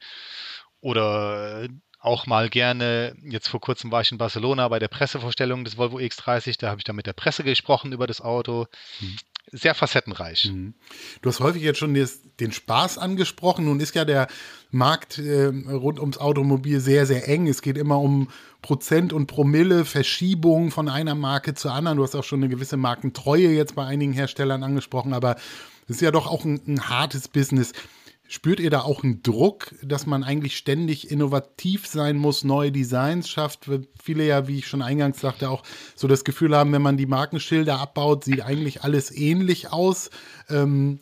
oder 0.82 1.68
auch 2.00 2.28
mal 2.28 2.50
gerne, 2.50 3.16
jetzt 3.24 3.50
vor 3.50 3.60
kurzem 3.60 3.92
war 3.92 4.02
ich 4.02 4.12
in 4.12 4.18
Barcelona 4.18 4.68
bei 4.70 4.80
der 4.80 4.88
Pressevorstellung 4.88 5.66
des 5.66 5.78
Volvo 5.78 5.98
X30, 5.98 6.58
da 6.58 6.70
habe 6.70 6.80
ich 6.80 6.86
dann 6.86 6.96
mit 6.96 7.06
der 7.06 7.14
Presse 7.14 7.44
gesprochen 7.44 7.92
über 7.92 8.08
das 8.08 8.22
Auto. 8.22 8.68
Mhm. 9.02 9.18
Sehr 9.52 9.74
facettenreich. 9.74 10.46
Mhm. 10.46 10.76
Du 11.22 11.30
hast 11.30 11.40
häufig 11.40 11.64
jetzt 11.64 11.80
schon 11.80 11.96
des, 11.96 12.22
den 12.40 12.52
Spaß 12.52 13.00
angesprochen. 13.00 13.66
Nun 13.66 13.80
ist 13.80 13.96
ja 13.96 14.06
der 14.06 14.28
Markt 14.70 15.18
äh, 15.18 15.46
rund 15.46 16.00
ums 16.00 16.20
Automobil 16.20 16.80
sehr, 16.80 17.08
sehr 17.08 17.28
eng. 17.28 17.48
Es 17.48 17.64
geht 17.64 17.76
immer 17.76 18.00
um 18.00 18.30
Prozent 18.62 19.12
und 19.12 19.26
Promille, 19.26 19.86
Verschiebung 19.86 20.70
von 20.70 20.88
einer 20.88 21.16
Marke 21.16 21.56
zur 21.56 21.74
anderen. 21.74 21.98
Du 21.98 22.04
hast 22.04 22.16
auch 22.16 22.24
schon 22.24 22.44
eine 22.44 22.50
gewisse 22.50 22.78
Markentreue 22.78 23.50
jetzt 23.50 23.74
bei 23.74 23.86
einigen 23.86 24.14
Herstellern 24.14 24.64
angesprochen, 24.64 25.14
aber 25.14 25.36
es 25.86 25.96
ist 25.96 26.02
ja 26.02 26.12
doch 26.12 26.28
auch 26.28 26.46
ein, 26.46 26.62
ein 26.68 26.88
hartes 26.88 27.28
Business. 27.28 27.74
Spürt 28.32 28.60
ihr 28.60 28.70
da 28.70 28.82
auch 28.82 29.04
einen 29.04 29.24
Druck, 29.24 29.74
dass 29.82 30.06
man 30.06 30.24
eigentlich 30.24 30.56
ständig 30.56 31.10
innovativ 31.10 31.88
sein 31.88 32.16
muss, 32.16 32.44
neue 32.44 32.72
Designs 32.72 33.28
schafft? 33.28 33.68
Viele 34.00 34.24
ja, 34.24 34.48
wie 34.48 34.60
ich 34.60 34.68
schon 34.68 34.84
eingangs 34.84 35.20
sagte, 35.20 35.50
auch 35.50 35.64
so 35.96 36.08
das 36.08 36.24
Gefühl 36.24 36.56
haben, 36.56 36.72
wenn 36.72 36.84
man 36.84 36.96
die 36.96 37.08
Markenschilder 37.08 37.80
abbaut, 37.80 38.24
sieht 38.24 38.42
eigentlich 38.42 38.84
alles 38.84 39.10
ähnlich 39.10 39.72
aus. 39.72 40.12
Ähm, 40.48 41.00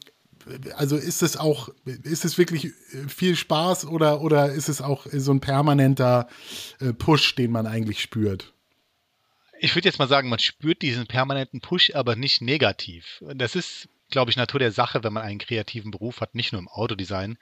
also 0.78 0.96
ist 0.96 1.22
es 1.22 1.36
auch, 1.36 1.68
ist 1.86 2.24
es 2.24 2.38
wirklich 2.38 2.72
viel 3.10 3.36
Spaß 3.36 3.88
oder, 3.88 4.22
oder 4.22 4.54
ist 4.54 4.70
es 4.70 4.82
auch 4.82 5.06
so 5.12 5.34
ein 5.34 5.42
permanenter 5.42 6.30
äh, 6.80 6.94
Push, 6.94 7.36
den 7.36 7.52
man 7.52 7.68
eigentlich 7.68 8.02
spürt? 8.02 8.54
Ich 9.60 9.76
würde 9.76 9.90
jetzt 9.90 10.00
mal 10.00 10.08
sagen, 10.08 10.30
man 10.30 10.40
spürt 10.40 10.82
diesen 10.82 11.08
permanenten 11.08 11.60
Push, 11.60 11.94
aber 11.94 12.16
nicht 12.16 12.40
negativ. 12.40 13.22
Das 13.36 13.54
ist 13.54 13.90
glaube 14.10 14.32
ich, 14.32 14.38
Natur 14.38 14.60
der 14.60 14.72
Sache, 14.72 15.04
wenn 15.04 15.14
man 15.14 15.24
einen 15.24 15.40
kreativen 15.40 15.92
Beruf 15.92 16.22
hat, 16.22 16.36
nicht 16.36 16.52
nur 16.52 16.62
im 16.62 16.68
Autodesign, 16.68 17.38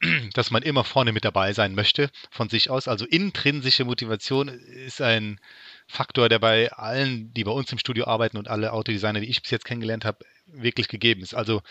dass 0.34 0.50
man 0.50 0.62
immer 0.62 0.84
vorne 0.84 1.12
mit 1.12 1.24
dabei 1.24 1.52
sein 1.52 1.74
möchte 1.74 2.10
von 2.30 2.48
sich 2.48 2.70
aus. 2.70 2.88
Also 2.88 3.04
intrinsische 3.04 3.84
Motivation 3.84 4.48
ist 4.48 5.00
ein 5.00 5.40
Faktor, 5.86 6.28
der 6.28 6.38
bei 6.38 6.72
allen, 6.72 7.32
die 7.34 7.44
bei 7.44 7.50
uns 7.50 7.72
im 7.72 7.78
Studio 7.78 8.06
arbeiten 8.06 8.36
und 8.36 8.48
alle 8.48 8.72
Autodesigner, 8.72 9.20
die 9.20 9.28
ich 9.28 9.42
bis 9.42 9.50
jetzt 9.50 9.64
kennengelernt 9.64 10.04
habe, 10.04 10.24
wirklich 10.46 10.88
gegeben 10.88 11.22
ist. 11.22 11.34
Also 11.34 11.62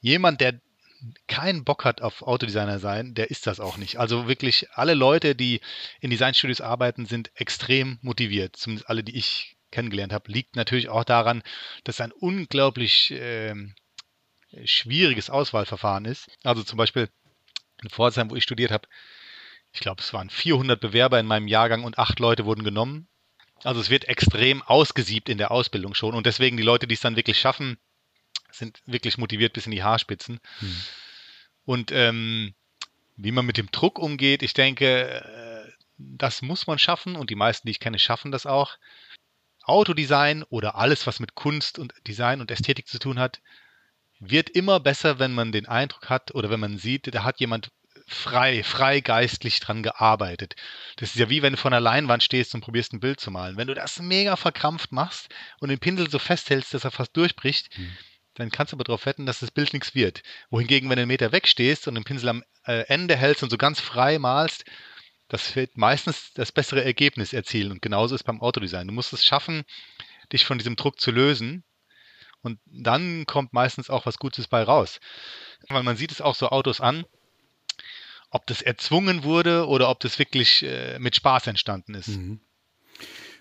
jemand, 0.00 0.40
der 0.40 0.60
keinen 1.26 1.64
Bock 1.64 1.84
hat 1.84 2.00
auf 2.00 2.22
Autodesigner 2.22 2.78
sein, 2.78 3.14
der 3.14 3.30
ist 3.30 3.46
das 3.46 3.60
auch 3.60 3.76
nicht. 3.76 3.98
Also 3.98 4.26
wirklich 4.26 4.68
alle 4.72 4.94
Leute, 4.94 5.34
die 5.34 5.60
in 6.00 6.10
Designstudios 6.10 6.60
arbeiten, 6.60 7.06
sind 7.06 7.30
extrem 7.34 7.98
motiviert. 8.00 8.56
Zumindest 8.56 8.88
alle, 8.88 9.04
die 9.04 9.16
ich 9.16 9.53
kennengelernt 9.74 10.12
habe, 10.12 10.32
liegt 10.32 10.56
natürlich 10.56 10.88
auch 10.88 11.04
daran, 11.04 11.42
dass 11.84 11.96
es 11.96 12.00
ein 12.00 12.12
unglaublich 12.12 13.10
äh, 13.10 13.54
schwieriges 14.64 15.30
Auswahlverfahren 15.30 16.04
ist. 16.04 16.28
Also 16.44 16.62
zum 16.62 16.78
Beispiel 16.78 17.10
in 17.82 17.90
Pforzheim, 17.90 18.30
wo 18.30 18.36
ich 18.36 18.44
studiert 18.44 18.70
habe, 18.70 18.88
ich 19.72 19.80
glaube, 19.80 20.00
es 20.00 20.12
waren 20.12 20.30
400 20.30 20.80
Bewerber 20.80 21.18
in 21.18 21.26
meinem 21.26 21.48
Jahrgang 21.48 21.82
und 21.82 21.98
acht 21.98 22.20
Leute 22.20 22.44
wurden 22.44 22.62
genommen. 22.62 23.08
Also 23.64 23.80
es 23.80 23.90
wird 23.90 24.04
extrem 24.04 24.62
ausgesiebt 24.62 25.28
in 25.28 25.38
der 25.38 25.50
Ausbildung 25.50 25.94
schon 25.94 26.14
und 26.14 26.26
deswegen 26.26 26.56
die 26.56 26.62
Leute, 26.62 26.86
die 26.86 26.94
es 26.94 27.00
dann 27.00 27.16
wirklich 27.16 27.38
schaffen, 27.38 27.78
sind 28.52 28.80
wirklich 28.86 29.18
motiviert 29.18 29.52
bis 29.52 29.66
in 29.66 29.72
die 29.72 29.82
Haarspitzen. 29.82 30.38
Hm. 30.60 30.76
Und 31.64 31.92
ähm, 31.92 32.54
wie 33.16 33.32
man 33.32 33.46
mit 33.46 33.56
dem 33.56 33.70
Druck 33.70 33.98
umgeht, 33.98 34.42
ich 34.42 34.54
denke, 34.54 35.08
äh, 35.08 35.72
das 35.96 36.42
muss 36.42 36.66
man 36.66 36.78
schaffen 36.78 37.16
und 37.16 37.30
die 37.30 37.36
meisten, 37.36 37.66
die 37.66 37.72
ich 37.72 37.80
kenne, 37.80 37.98
schaffen 37.98 38.30
das 38.30 38.46
auch. 38.46 38.76
Autodesign 39.64 40.42
oder 40.44 40.76
alles, 40.76 41.06
was 41.06 41.20
mit 41.20 41.34
Kunst 41.34 41.78
und 41.78 41.94
Design 42.06 42.40
und 42.40 42.50
Ästhetik 42.50 42.86
zu 42.88 42.98
tun 42.98 43.18
hat, 43.18 43.40
wird 44.20 44.50
immer 44.50 44.80
besser, 44.80 45.18
wenn 45.18 45.34
man 45.34 45.52
den 45.52 45.66
Eindruck 45.66 46.08
hat 46.08 46.34
oder 46.34 46.50
wenn 46.50 46.60
man 46.60 46.78
sieht, 46.78 47.14
da 47.14 47.24
hat 47.24 47.40
jemand 47.40 47.70
frei, 48.06 48.62
frei 48.62 49.00
geistlich 49.00 49.60
dran 49.60 49.82
gearbeitet. 49.82 50.54
Das 50.96 51.10
ist 51.10 51.18
ja 51.18 51.30
wie 51.30 51.42
wenn 51.42 51.54
du 51.54 51.58
vor 51.58 51.70
einer 51.70 51.80
Leinwand 51.80 52.22
stehst 52.22 52.54
und 52.54 52.60
probierst 52.60 52.92
ein 52.92 53.00
Bild 53.00 53.20
zu 53.20 53.30
malen. 53.30 53.56
Wenn 53.56 53.68
du 53.68 53.74
das 53.74 53.98
mega 53.98 54.36
verkrampft 54.36 54.92
machst 54.92 55.28
und 55.60 55.68
den 55.70 55.78
Pinsel 55.78 56.10
so 56.10 56.18
festhältst, 56.18 56.74
dass 56.74 56.84
er 56.84 56.90
fast 56.90 57.16
durchbricht, 57.16 57.76
mhm. 57.78 57.96
dann 58.34 58.50
kannst 58.50 58.72
du 58.72 58.76
aber 58.76 58.84
darauf 58.84 59.06
wetten, 59.06 59.26
dass 59.26 59.40
das 59.40 59.50
Bild 59.50 59.72
nichts 59.72 59.94
wird. 59.94 60.22
Wohingegen, 60.50 60.90
wenn 60.90 60.96
du 60.96 61.02
einen 61.02 61.08
Meter 61.08 61.32
wegstehst 61.32 61.88
und 61.88 61.94
den 61.94 62.04
Pinsel 62.04 62.28
am 62.28 62.44
äh, 62.66 62.84
Ende 62.88 63.16
hältst 63.16 63.42
und 63.42 63.50
so 63.50 63.56
ganz 63.56 63.80
frei 63.80 64.18
malst, 64.18 64.64
das 65.28 65.56
wird 65.56 65.76
meistens 65.76 66.32
das 66.34 66.52
bessere 66.52 66.84
Ergebnis 66.84 67.32
erzielen. 67.32 67.72
Und 67.72 67.82
genauso 67.82 68.14
ist 68.14 68.24
beim 68.24 68.40
Autodesign. 68.40 68.86
Du 68.86 68.92
musst 68.92 69.12
es 69.12 69.24
schaffen, 69.24 69.64
dich 70.32 70.44
von 70.44 70.58
diesem 70.58 70.76
Druck 70.76 71.00
zu 71.00 71.10
lösen. 71.10 71.64
Und 72.42 72.60
dann 72.66 73.24
kommt 73.26 73.52
meistens 73.52 73.88
auch 73.88 74.04
was 74.04 74.18
Gutes 74.18 74.48
bei 74.48 74.62
raus. 74.62 75.00
Weil 75.68 75.82
man 75.82 75.96
sieht 75.96 76.12
es 76.12 76.20
auch 76.20 76.34
so 76.34 76.50
Autos 76.50 76.80
an, 76.80 77.06
ob 78.30 78.46
das 78.46 78.60
erzwungen 78.60 79.24
wurde 79.24 79.66
oder 79.66 79.88
ob 79.88 80.00
das 80.00 80.18
wirklich 80.18 80.62
äh, 80.62 80.98
mit 80.98 81.16
Spaß 81.16 81.46
entstanden 81.46 81.94
ist. 81.94 82.08
Mhm. 82.08 82.40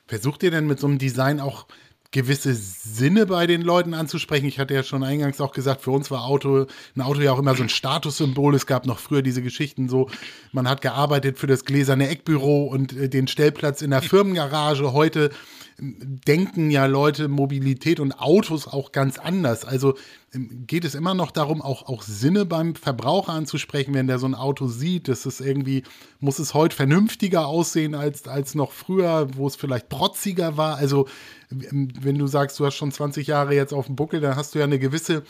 Versucht 0.06 0.44
ihr 0.44 0.52
denn 0.52 0.68
mit 0.68 0.80
so 0.80 0.88
einem 0.88 1.00
Design 1.00 1.40
auch 1.40 1.68
gewisse 2.13 2.53
Sinne 2.53 3.25
bei 3.25 3.48
den 3.48 3.62
Leuten 3.62 3.93
anzusprechen. 3.93 4.46
Ich 4.46 4.60
hatte 4.60 4.74
ja 4.74 4.84
schon 4.84 5.03
eingangs 5.03 5.41
auch 5.41 5.51
gesagt, 5.51 5.82
für 5.82 5.91
uns 5.91 6.12
war 6.12 6.24
Auto, 6.24 6.67
ein 6.96 7.01
Auto 7.01 7.20
ja 7.20 7.34
auch 7.34 7.39
immer 7.39 7.55
so 7.55 7.63
ein 7.63 7.70
Statussymbol. 7.70 8.55
Es 8.55 8.67
gab 8.67 8.86
noch 8.86 9.00
früher 9.00 9.24
diese 9.24 9.41
Geschichten 9.41 9.89
so, 9.89 10.10
man 10.51 10.70
hat 10.70 10.82
gearbeitet 10.82 11.39
für 11.39 11.48
das 11.48 11.65
gläserne 11.65 12.08
Eckbüro 12.08 12.65
und 12.65 12.93
äh, 12.96 13.10
den 13.10 13.27
Stellplatz 13.27 13.82
in 13.82 13.89
der 13.89 14.03
Firmengarage. 14.03 14.93
Heute 14.93 15.32
denken 15.80 16.70
ja 16.70 16.86
Leute 16.86 17.27
Mobilität 17.27 18.00
und 18.00 18.20
Autos 18.20 18.68
auch 18.68 18.92
ganz 18.92 19.18
anders. 19.18 19.65
Also 19.65 19.96
ähm, 20.34 20.65
geht 20.68 20.86
es 20.86 20.96
immer 20.96 21.13
noch 21.13 21.32
darum, 21.32 21.62
auch, 21.62 21.88
auch 21.88 22.03
Sinne 22.03 22.46
beim 22.46 22.75
Verbraucher 22.75 23.34
anzusprechen, 23.34 23.94
wenn 23.94 24.08
der 24.08 24.20
so 24.20 24.27
ein 24.27 24.36
Auto 24.36 24.67
sieht. 24.67 25.08
Das 25.08 25.26
ist 25.26 25.41
irgendwie, 25.41 25.84
muss 26.19 26.39
es 26.39 26.54
heute 26.54 26.76
vernünftiger 26.76 27.47
aussehen 27.47 27.95
als, 27.95 28.28
als 28.28 28.56
noch 28.56 28.71
früher, 28.71 29.28
wo 29.36 29.47
es 29.47 29.56
vielleicht 29.56 29.89
protziger 29.89 30.58
war. 30.58 30.78
Also, 30.78 31.08
ähm, 31.52 31.89
wenn 32.00 32.17
du 32.17 32.28
sagst, 32.28 32.60
du 32.60 32.65
hast 32.65 32.76
schon 32.76 32.91
20 32.91 33.28
Jahre 33.28 33.56
jetzt 33.56 33.74
auf 33.74 33.88
dem 33.88 33.95
Buckel, 33.95 34.21
dann 34.21 34.36
hast 34.36 34.54
du 34.54 34.60
ja 34.60 34.65
eine 34.65 34.80
gewisse 34.80 35.24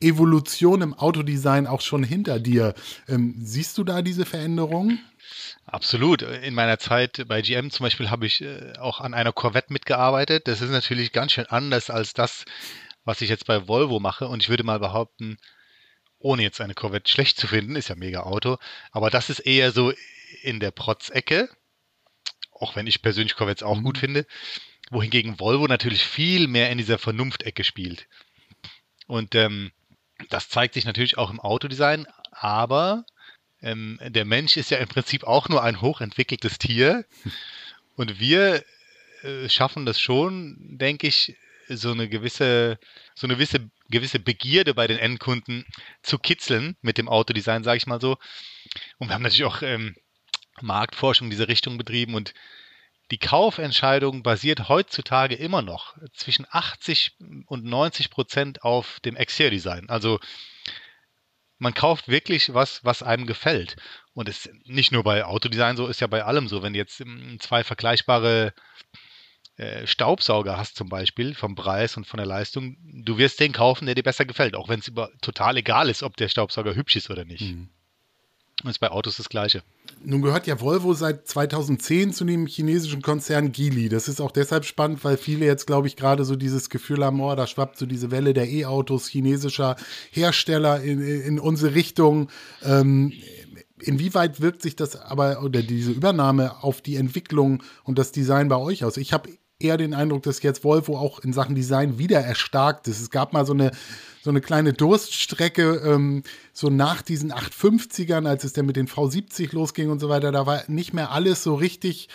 Evolution 0.00 0.82
im 0.82 0.94
Autodesign 0.94 1.66
auch 1.66 1.80
schon 1.80 2.02
hinter 2.02 2.38
dir. 2.38 2.74
Ähm, 3.08 3.34
siehst 3.38 3.78
du 3.78 3.84
da 3.84 4.02
diese 4.02 4.26
Veränderungen? 4.26 5.00
Absolut. 5.64 6.22
In 6.22 6.54
meiner 6.54 6.78
Zeit 6.78 7.24
bei 7.26 7.42
GM 7.42 7.70
zum 7.70 7.84
Beispiel 7.84 8.10
habe 8.10 8.26
ich 8.26 8.42
äh, 8.42 8.74
auch 8.78 9.00
an 9.00 9.14
einer 9.14 9.32
Corvette 9.32 9.72
mitgearbeitet. 9.72 10.46
Das 10.46 10.60
ist 10.60 10.70
natürlich 10.70 11.12
ganz 11.12 11.32
schön 11.32 11.46
anders 11.46 11.90
als 11.90 12.14
das, 12.14 12.44
was 13.04 13.20
ich 13.20 13.28
jetzt 13.28 13.46
bei 13.46 13.66
Volvo 13.66 13.98
mache. 14.00 14.28
Und 14.28 14.42
ich 14.42 14.48
würde 14.48 14.64
mal 14.64 14.78
behaupten, 14.78 15.38
ohne 16.18 16.42
jetzt 16.42 16.60
eine 16.60 16.74
Corvette 16.74 17.10
schlecht 17.10 17.38
zu 17.38 17.46
finden, 17.46 17.76
ist 17.76 17.88
ja 17.88 17.94
mega 17.94 18.20
Auto, 18.20 18.56
aber 18.90 19.10
das 19.10 19.30
ist 19.30 19.40
eher 19.40 19.72
so 19.72 19.92
in 20.42 20.60
der 20.60 20.70
Protzecke, 20.70 21.48
auch 22.52 22.74
wenn 22.76 22.86
ich 22.86 23.02
persönlich 23.02 23.36
Corvettes 23.36 23.62
auch 23.62 23.78
mhm. 23.78 23.84
gut 23.84 23.98
finde, 23.98 24.26
wohingegen 24.90 25.38
Volvo 25.38 25.66
natürlich 25.66 26.04
viel 26.04 26.48
mehr 26.48 26.70
in 26.70 26.78
dieser 26.78 26.98
Vernunftecke 26.98 27.64
spielt. 27.64 28.08
Und 29.06 29.34
ähm, 29.34 29.72
das 30.30 30.48
zeigt 30.48 30.74
sich 30.74 30.84
natürlich 30.84 31.18
auch 31.18 31.30
im 31.30 31.40
Autodesign, 31.40 32.06
aber 32.30 33.04
ähm, 33.62 33.98
der 34.02 34.24
Mensch 34.24 34.56
ist 34.56 34.70
ja 34.70 34.78
im 34.78 34.88
Prinzip 34.88 35.24
auch 35.24 35.48
nur 35.48 35.62
ein 35.62 35.80
hochentwickeltes 35.80 36.58
Tier. 36.58 37.04
Und 37.96 38.20
wir 38.20 38.62
äh, 39.22 39.48
schaffen 39.48 39.86
das 39.86 39.98
schon, 39.98 40.56
denke 40.58 41.06
ich, 41.06 41.36
so 41.68 41.90
eine 41.90 42.08
gewisse, 42.08 42.78
so 43.14 43.26
eine 43.26 43.34
gewisse, 43.34 43.70
gewisse 43.88 44.20
Begierde 44.20 44.74
bei 44.74 44.86
den 44.86 44.98
Endkunden 44.98 45.64
zu 46.02 46.18
kitzeln 46.18 46.76
mit 46.80 46.98
dem 46.98 47.08
Autodesign, 47.08 47.64
sage 47.64 47.78
ich 47.78 47.86
mal 47.86 48.00
so. 48.00 48.18
Und 48.98 49.08
wir 49.08 49.14
haben 49.14 49.22
natürlich 49.22 49.44
auch 49.44 49.62
ähm, 49.62 49.96
Marktforschung 50.60 51.26
in 51.26 51.30
diese 51.30 51.48
Richtung 51.48 51.78
betrieben 51.78 52.14
und 52.14 52.34
die 53.10 53.18
Kaufentscheidung 53.18 54.22
basiert 54.22 54.68
heutzutage 54.68 55.36
immer 55.36 55.62
noch 55.62 55.96
zwischen 56.12 56.46
80 56.50 57.16
und 57.46 57.64
90 57.64 58.10
Prozent 58.10 58.62
auf 58.62 59.00
dem 59.00 59.16
Exterior-Design. 59.16 59.88
Also 59.88 60.18
man 61.58 61.72
kauft 61.72 62.08
wirklich 62.08 62.52
was, 62.52 62.84
was 62.84 63.02
einem 63.02 63.26
gefällt. 63.26 63.76
Und 64.12 64.28
es 64.28 64.46
ist 64.46 64.68
nicht 64.68 64.92
nur 64.92 65.04
bei 65.04 65.24
Autodesign 65.24 65.76
so, 65.76 65.86
ist 65.86 66.00
ja 66.00 66.06
bei 66.06 66.24
allem 66.24 66.48
so. 66.48 66.62
Wenn 66.62 66.72
du 66.72 66.78
jetzt 66.78 67.00
ähm, 67.00 67.38
zwei 67.40 67.64
vergleichbare 67.64 68.52
äh, 69.56 69.86
Staubsauger 69.86 70.58
hast 70.58 70.76
zum 70.76 70.88
Beispiel 70.88 71.34
vom 71.34 71.54
Preis 71.54 71.96
und 71.96 72.06
von 72.06 72.18
der 72.18 72.26
Leistung, 72.26 72.76
du 72.82 73.18
wirst 73.18 73.40
den 73.40 73.52
kaufen, 73.52 73.86
der 73.86 73.94
dir 73.94 74.02
besser 74.02 74.26
gefällt, 74.26 74.54
auch 74.54 74.68
wenn 74.68 74.80
es 74.80 74.92
total 75.22 75.56
egal 75.56 75.88
ist, 75.88 76.02
ob 76.02 76.16
der 76.16 76.28
Staubsauger 76.28 76.74
hübsch 76.74 76.96
ist 76.96 77.08
oder 77.08 77.24
nicht. 77.24 77.54
Mhm. 77.54 77.70
Und 78.64 78.70
ist 78.70 78.78
bei 78.78 78.90
Autos 78.90 79.16
das 79.16 79.28
Gleiche. 79.28 79.62
Nun 80.02 80.22
gehört 80.22 80.46
ja 80.46 80.60
Volvo 80.60 80.94
seit 80.94 81.28
2010 81.28 82.12
zu 82.12 82.24
dem 82.24 82.46
chinesischen 82.46 83.02
Konzern 83.02 83.52
Geely. 83.52 83.88
Das 83.88 84.08
ist 84.08 84.20
auch 84.20 84.30
deshalb 84.30 84.64
spannend, 84.64 85.04
weil 85.04 85.18
viele 85.18 85.44
jetzt, 85.44 85.66
glaube 85.66 85.88
ich, 85.88 85.96
gerade 85.96 86.24
so 86.24 86.36
dieses 86.36 86.70
Gefühl 86.70 87.04
haben, 87.04 87.20
oh, 87.20 87.34
da 87.34 87.46
schwappt 87.46 87.78
so 87.78 87.84
diese 87.84 88.10
Welle 88.10 88.32
der 88.32 88.48
E-Autos 88.48 89.08
chinesischer 89.08 89.76
Hersteller 90.10 90.80
in, 90.80 91.02
in 91.02 91.38
unsere 91.38 91.74
Richtung. 91.74 92.30
Ähm, 92.64 93.12
inwieweit 93.80 94.40
wirkt 94.40 94.62
sich 94.62 94.74
das 94.74 94.96
aber 94.96 95.42
oder 95.42 95.62
diese 95.62 95.92
Übernahme 95.92 96.62
auf 96.62 96.80
die 96.80 96.96
Entwicklung 96.96 97.62
und 97.84 97.98
das 97.98 98.10
Design 98.10 98.48
bei 98.48 98.56
euch 98.56 98.84
aus? 98.84 98.96
Ich 98.96 99.12
habe 99.12 99.30
eher 99.58 99.76
den 99.76 99.94
Eindruck, 99.94 100.22
dass 100.22 100.42
jetzt 100.42 100.64
Volvo 100.64 100.96
auch 100.96 101.20
in 101.20 101.32
Sachen 101.32 101.54
Design 101.54 101.98
wieder 101.98 102.20
erstarkt 102.20 102.88
ist. 102.88 103.00
Es 103.00 103.10
gab 103.10 103.32
mal 103.32 103.46
so 103.46 103.52
eine 103.52 103.70
so 104.26 104.30
eine 104.30 104.40
kleine 104.40 104.72
Durststrecke, 104.72 105.82
ähm, 105.84 106.24
so 106.52 106.68
nach 106.68 107.00
diesen 107.00 107.32
850ern, 107.32 108.26
als 108.26 108.42
es 108.42 108.52
dann 108.52 108.66
mit 108.66 108.74
den 108.74 108.88
V70 108.88 109.54
losging 109.54 109.88
und 109.88 110.00
so 110.00 110.08
weiter, 110.08 110.32
da 110.32 110.46
war 110.46 110.64
nicht 110.66 110.92
mehr 110.92 111.12
alles 111.12 111.44
so 111.44 111.54
richtig. 111.54 112.08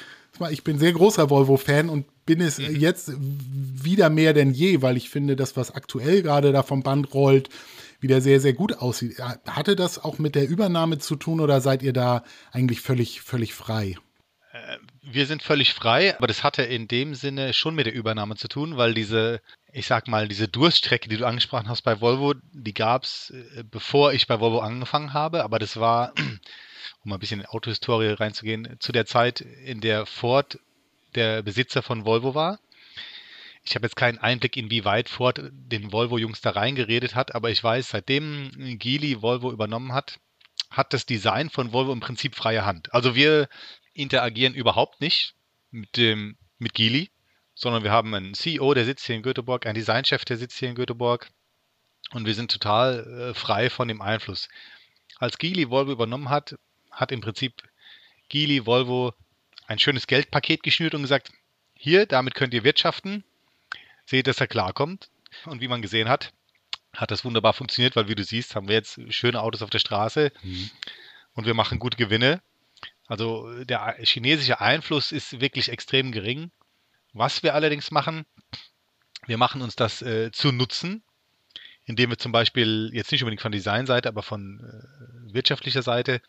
Ich 0.50 0.66
bin 0.66 0.78
sehr 0.78 0.92
großer 0.92 1.30
Volvo-Fan 1.30 1.88
und 1.88 2.06
bin 2.26 2.42
es 2.42 2.58
mhm. 2.58 2.76
jetzt 2.76 3.14
wieder 3.18 4.10
mehr 4.10 4.34
denn 4.34 4.52
je, 4.52 4.82
weil 4.82 4.98
ich 4.98 5.10
finde, 5.10 5.38
das, 5.38 5.56
was 5.56 5.74
aktuell 5.74 6.22
gerade 6.22 6.52
da 6.52 6.64
vom 6.64 6.84
Band 6.84 7.14
rollt, 7.14 7.48
wieder 8.02 8.20
sehr, 8.20 8.42
sehr 8.42 8.54
gut 8.54 8.80
aussieht. 8.80 9.18
Hatte 9.48 9.78
das 9.78 10.04
auch 10.04 10.20
mit 10.20 10.36
der 10.36 10.50
Übernahme 10.50 10.98
zu 10.98 11.16
tun 11.16 11.40
oder 11.40 11.62
seid 11.62 11.82
ihr 11.82 11.94
da 11.94 12.26
eigentlich 12.52 12.82
völlig, 12.82 13.22
völlig 13.22 13.54
frei? 13.54 13.96
Äh, 14.52 14.78
wir 15.02 15.26
sind 15.26 15.44
völlig 15.44 15.74
frei, 15.74 16.18
aber 16.18 16.28
das 16.28 16.44
hatte 16.44 16.64
in 16.64 16.90
dem 16.90 17.16
Sinne 17.16 17.54
schon 17.54 17.74
mit 17.74 17.86
der 17.86 17.94
Übernahme 17.94 18.36
zu 18.36 18.50
tun, 18.50 18.76
weil 18.76 18.94
diese, 18.94 19.40
ich 19.74 19.88
sag 19.88 20.08
mal, 20.08 20.28
diese 20.28 20.48
Durststrecke, 20.48 21.10
die 21.10 21.18
du 21.18 21.26
angesprochen 21.26 21.70
hast 21.70 21.82
bei 21.82 22.02
Volvo, 22.02 22.34
die 22.52 22.74
gab 22.74 23.04
es, 23.04 23.32
äh, 23.32 23.64
bevor 23.64 24.14
ich 24.14 24.28
bei 24.28 24.40
Volvo 24.40 24.60
angefangen 24.60 25.14
habe, 25.14 25.44
aber 25.44 25.60
das 25.60 25.78
war, 25.78 26.14
um 27.04 27.14
ein 27.14 27.20
bisschen 27.20 27.42
in 27.42 27.46
Autohistorie 27.46 28.14
reinzugehen, 28.14 28.78
zu 28.80 28.92
der 28.92 29.06
Zeit, 29.06 29.42
in 29.42 29.82
der 29.82 30.06
Ford 30.06 30.60
der 31.16 31.42
Besitzer 31.42 31.82
von 31.82 32.06
Volvo 32.06 32.36
war. 32.36 32.60
Ich 33.64 33.76
habe 33.76 33.86
jetzt 33.86 33.96
keinen 33.96 34.18
Einblick, 34.18 34.58
inwieweit 34.58 35.08
Ford 35.08 35.40
den 35.52 35.92
Volvo-Jungs 35.92 36.42
da 36.42 36.52
reingeredet 36.52 37.16
hat, 37.16 37.36
aber 37.36 37.52
ich 37.52 37.64
weiß, 37.64 37.90
seitdem 37.90 38.78
Geely 38.80 39.22
Volvo 39.22 39.52
übernommen 39.52 39.94
hat, 39.94 40.20
hat 40.72 40.94
das 40.94 41.06
Design 41.06 41.50
von 41.50 41.72
Volvo 41.72 41.92
im 41.92 42.00
Prinzip 42.00 42.36
freie 42.36 42.66
Hand. 42.66 42.94
Also 42.94 43.14
wir 43.14 43.50
interagieren 43.94 44.56
überhaupt 44.56 45.02
nicht 45.02 45.36
mit 45.70 45.96
dem 45.98 46.38
mit 46.58 46.74
Geely, 46.74 47.10
sondern 47.62 47.84
wir 47.84 47.92
haben 47.92 48.14
einen 48.16 48.34
CEO, 48.34 48.74
der 48.74 48.86
sitzt 48.86 49.06
hier 49.06 49.16
in 49.16 49.22
Göteborg, 49.22 49.68
einen 49.68 49.76
Designchef, 49.76 50.26
der 50.26 50.38
sitzt 50.38 50.58
hier 50.58 50.70
in 50.70 50.76
Göteborg 50.76 51.30
und 52.12 52.26
wir 52.26 52.34
sind 52.34 52.50
total 52.50 53.30
äh, 53.30 53.34
frei 53.36 53.70
von 53.70 53.88
dem 53.88 54.02
Einfluss. 54.02 54.50
Als 55.18 55.38
Geely 55.38 55.70
Volvo 55.70 55.92
übernommen 55.92 56.30
hat, 56.30 56.56
hat 56.90 57.12
im 57.12 57.22
Prinzip 57.22 57.62
Geely 58.30 58.66
Volvo 58.66 59.14
ein 59.68 59.78
schönes 59.78 60.08
Geldpaket 60.08 60.64
geschnürt 60.64 60.96
und 60.96 61.04
gesagt, 61.04 61.32
hier, 61.76 62.08
damit 62.08 62.34
könnt 62.34 62.54
ihr 62.56 62.64
wirtschaften, 62.64 63.24
seht, 64.06 64.26
dass 64.26 64.42
er 64.42 64.48
klarkommt. 64.48 65.10
Und 65.46 65.62
wie 65.62 65.68
man 65.68 65.84
gesehen 65.84 66.10
hat, 66.10 66.34
hat 66.96 67.12
das 67.12 67.24
wunderbar 67.24 67.54
funktioniert, 67.54 67.96
weil 67.96 68.08
wie 68.08 68.16
du 68.16 68.24
siehst, 68.24 68.56
haben 68.56 68.68
wir 68.68 68.76
jetzt 68.76 69.00
schöne 69.14 69.40
Autos 69.40 69.62
auf 69.62 69.70
der 69.70 69.80
Straße 69.80 70.32
mhm. 70.42 70.72
und 71.34 71.46
wir 71.46 71.54
machen 71.54 71.78
gute 71.78 71.98
Gewinne. 71.98 72.42
Also 73.08 73.64
der 73.64 73.98
chinesische 74.00 74.62
Einfluss 74.62 75.12
ist 75.12 75.40
wirklich 75.40 75.70
extrem 75.70 76.12
gering. 76.12 76.52
Was 77.14 77.44
wir 77.44 77.56
allerdings 77.56 77.92
machen, 77.92 78.26
wir 79.28 79.38
machen 79.38 79.62
uns 79.62 79.76
das 79.76 80.02
äh, 80.02 80.32
zu 80.32 80.52
nutzen, 80.52 81.04
indem 81.86 82.10
wir 82.10 82.18
zum 82.18 82.32
Beispiel 82.32 82.90
jetzt 82.94 83.12
nicht 83.12 83.22
unbedingt 83.22 83.42
von 83.42 83.52
Designseite, 83.52 84.08
aber 84.08 84.24
von 84.24 84.60
äh, 84.60 85.34
wirtschaftlicher 85.34 85.82
Seite, 85.82 86.22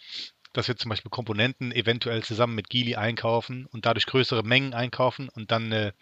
dass 0.52 0.68
wir 0.68 0.76
zum 0.76 0.88
Beispiel 0.88 1.10
Komponenten 1.10 1.72
eventuell 1.72 2.22
zusammen 2.22 2.54
mit 2.54 2.68
Geely 2.68 2.96
einkaufen 2.96 3.66
und 3.66 3.86
dadurch 3.86 4.06
größere 4.06 4.42
Mengen 4.42 4.74
einkaufen 4.74 5.28
und 5.28 5.50
dann 5.50 5.72
äh, 5.72 5.92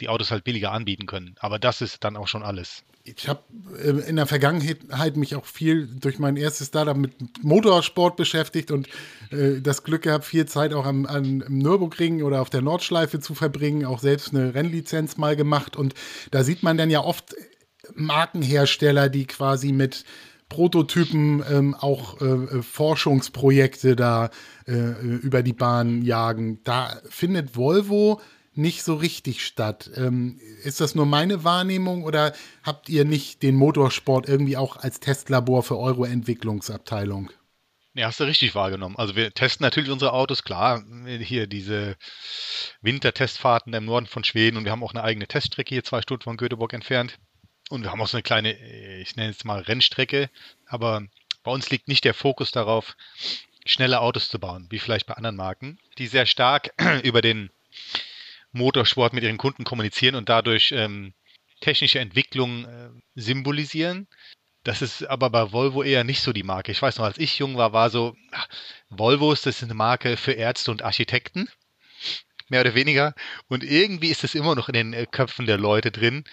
die 0.00 0.08
Autos 0.08 0.30
halt 0.30 0.44
billiger 0.44 0.72
anbieten 0.72 1.06
können. 1.06 1.34
Aber 1.40 1.58
das 1.58 1.80
ist 1.80 2.04
dann 2.04 2.16
auch 2.16 2.28
schon 2.28 2.42
alles 2.42 2.84
ich 3.16 3.28
habe 3.28 3.42
äh, 3.82 4.08
in 4.08 4.16
der 4.16 4.26
Vergangenheit 4.26 5.16
mich 5.16 5.34
auch 5.34 5.44
viel 5.44 5.86
durch 5.86 6.18
mein 6.18 6.36
erstes 6.36 6.68
Startup 6.68 6.96
mit 6.96 7.42
Motorsport 7.42 8.16
beschäftigt 8.16 8.70
und 8.70 8.88
äh, 9.30 9.60
das 9.60 9.82
Glück 9.82 10.02
gehabt, 10.02 10.24
viel 10.24 10.46
Zeit 10.46 10.72
auch 10.74 10.86
am, 10.86 11.06
am 11.06 11.38
Nürburgring 11.48 12.22
oder 12.22 12.42
auf 12.42 12.50
der 12.50 12.62
Nordschleife 12.62 13.20
zu 13.20 13.34
verbringen, 13.34 13.84
auch 13.84 14.00
selbst 14.00 14.34
eine 14.34 14.54
Rennlizenz 14.54 15.16
mal 15.16 15.36
gemacht. 15.36 15.76
Und 15.76 15.94
da 16.30 16.44
sieht 16.44 16.62
man 16.62 16.76
dann 16.76 16.90
ja 16.90 17.00
oft 17.00 17.34
Markenhersteller, 17.94 19.08
die 19.08 19.26
quasi 19.26 19.72
mit 19.72 20.04
Prototypen 20.48 21.44
ähm, 21.50 21.74
auch 21.74 22.20
äh, 22.20 22.62
Forschungsprojekte 22.62 23.96
da 23.96 24.30
äh, 24.66 24.72
über 24.72 25.42
die 25.42 25.52
Bahn 25.52 26.02
jagen. 26.02 26.60
Da 26.64 27.00
findet 27.08 27.54
Volvo 27.56 28.20
nicht 28.58 28.82
so 28.82 28.96
richtig 28.96 29.44
statt. 29.44 29.90
Ähm, 29.96 30.40
ist 30.64 30.80
das 30.80 30.94
nur 30.94 31.06
meine 31.06 31.44
Wahrnehmung 31.44 32.04
oder 32.04 32.34
habt 32.62 32.88
ihr 32.88 33.04
nicht 33.04 33.42
den 33.42 33.54
Motorsport 33.54 34.28
irgendwie 34.28 34.56
auch 34.56 34.76
als 34.76 35.00
Testlabor 35.00 35.62
für 35.62 35.78
eure 35.78 36.08
Entwicklungsabteilung? 36.08 37.30
Ja, 37.94 38.06
hast 38.06 38.20
du 38.20 38.24
richtig 38.24 38.54
wahrgenommen. 38.54 38.96
Also 38.96 39.16
wir 39.16 39.32
testen 39.32 39.64
natürlich 39.64 39.90
unsere 39.90 40.12
Autos, 40.12 40.44
klar, 40.44 40.84
hier 41.20 41.46
diese 41.46 41.96
Wintertestfahrten 42.80 43.72
im 43.74 43.86
Norden 43.86 44.06
von 44.06 44.22
Schweden 44.24 44.56
und 44.56 44.64
wir 44.64 44.72
haben 44.72 44.84
auch 44.84 44.92
eine 44.92 45.02
eigene 45.02 45.26
Teststrecke 45.26 45.74
hier 45.74 45.84
zwei 45.84 46.02
Stunden 46.02 46.22
von 46.22 46.36
Göteborg 46.36 46.72
entfernt. 46.74 47.18
Und 47.70 47.82
wir 47.82 47.90
haben 47.90 48.00
auch 48.00 48.08
so 48.08 48.16
eine 48.16 48.22
kleine, 48.22 48.56
ich 49.00 49.16
nenne 49.16 49.30
es 49.30 49.44
mal 49.44 49.60
Rennstrecke, 49.60 50.30
aber 50.66 51.02
bei 51.42 51.50
uns 51.50 51.70
liegt 51.70 51.88
nicht 51.88 52.04
der 52.04 52.14
Fokus 52.14 52.50
darauf, 52.50 52.96
schnelle 53.66 54.00
Autos 54.00 54.28
zu 54.28 54.38
bauen, 54.38 54.66
wie 54.70 54.78
vielleicht 54.78 55.06
bei 55.06 55.14
anderen 55.14 55.36
Marken, 55.36 55.78
die 55.98 56.06
sehr 56.06 56.26
stark 56.26 56.72
über 57.02 57.20
den 57.20 57.50
Motorsport 58.58 59.12
mit 59.12 59.24
ihren 59.24 59.38
Kunden 59.38 59.64
kommunizieren 59.64 60.14
und 60.14 60.28
dadurch 60.28 60.72
ähm, 60.72 61.14
technische 61.60 61.98
Entwicklung 61.98 62.64
äh, 62.64 62.90
symbolisieren. 63.14 64.06
Das 64.64 64.82
ist 64.82 65.04
aber 65.04 65.30
bei 65.30 65.52
Volvo 65.52 65.82
eher 65.82 66.04
nicht 66.04 66.20
so 66.20 66.32
die 66.32 66.42
Marke. 66.42 66.72
Ich 66.72 66.82
weiß 66.82 66.98
noch, 66.98 67.04
als 67.04 67.18
ich 67.18 67.38
jung 67.38 67.56
war, 67.56 67.72
war 67.72 67.90
so, 67.90 68.16
ach, 68.32 68.48
Volvo 68.90 69.32
ist 69.32 69.46
das 69.46 69.62
eine 69.62 69.74
Marke 69.74 70.16
für 70.16 70.32
Ärzte 70.32 70.70
und 70.70 70.82
Architekten, 70.82 71.48
mehr 72.48 72.60
oder 72.60 72.74
weniger. 72.74 73.14
Und 73.48 73.64
irgendwie 73.64 74.08
ist 74.08 74.24
es 74.24 74.34
immer 74.34 74.54
noch 74.54 74.68
in 74.68 74.74
den 74.74 74.92
äh, 74.92 75.06
Köpfen 75.10 75.46
der 75.46 75.58
Leute 75.58 75.90
drin. 75.90 76.24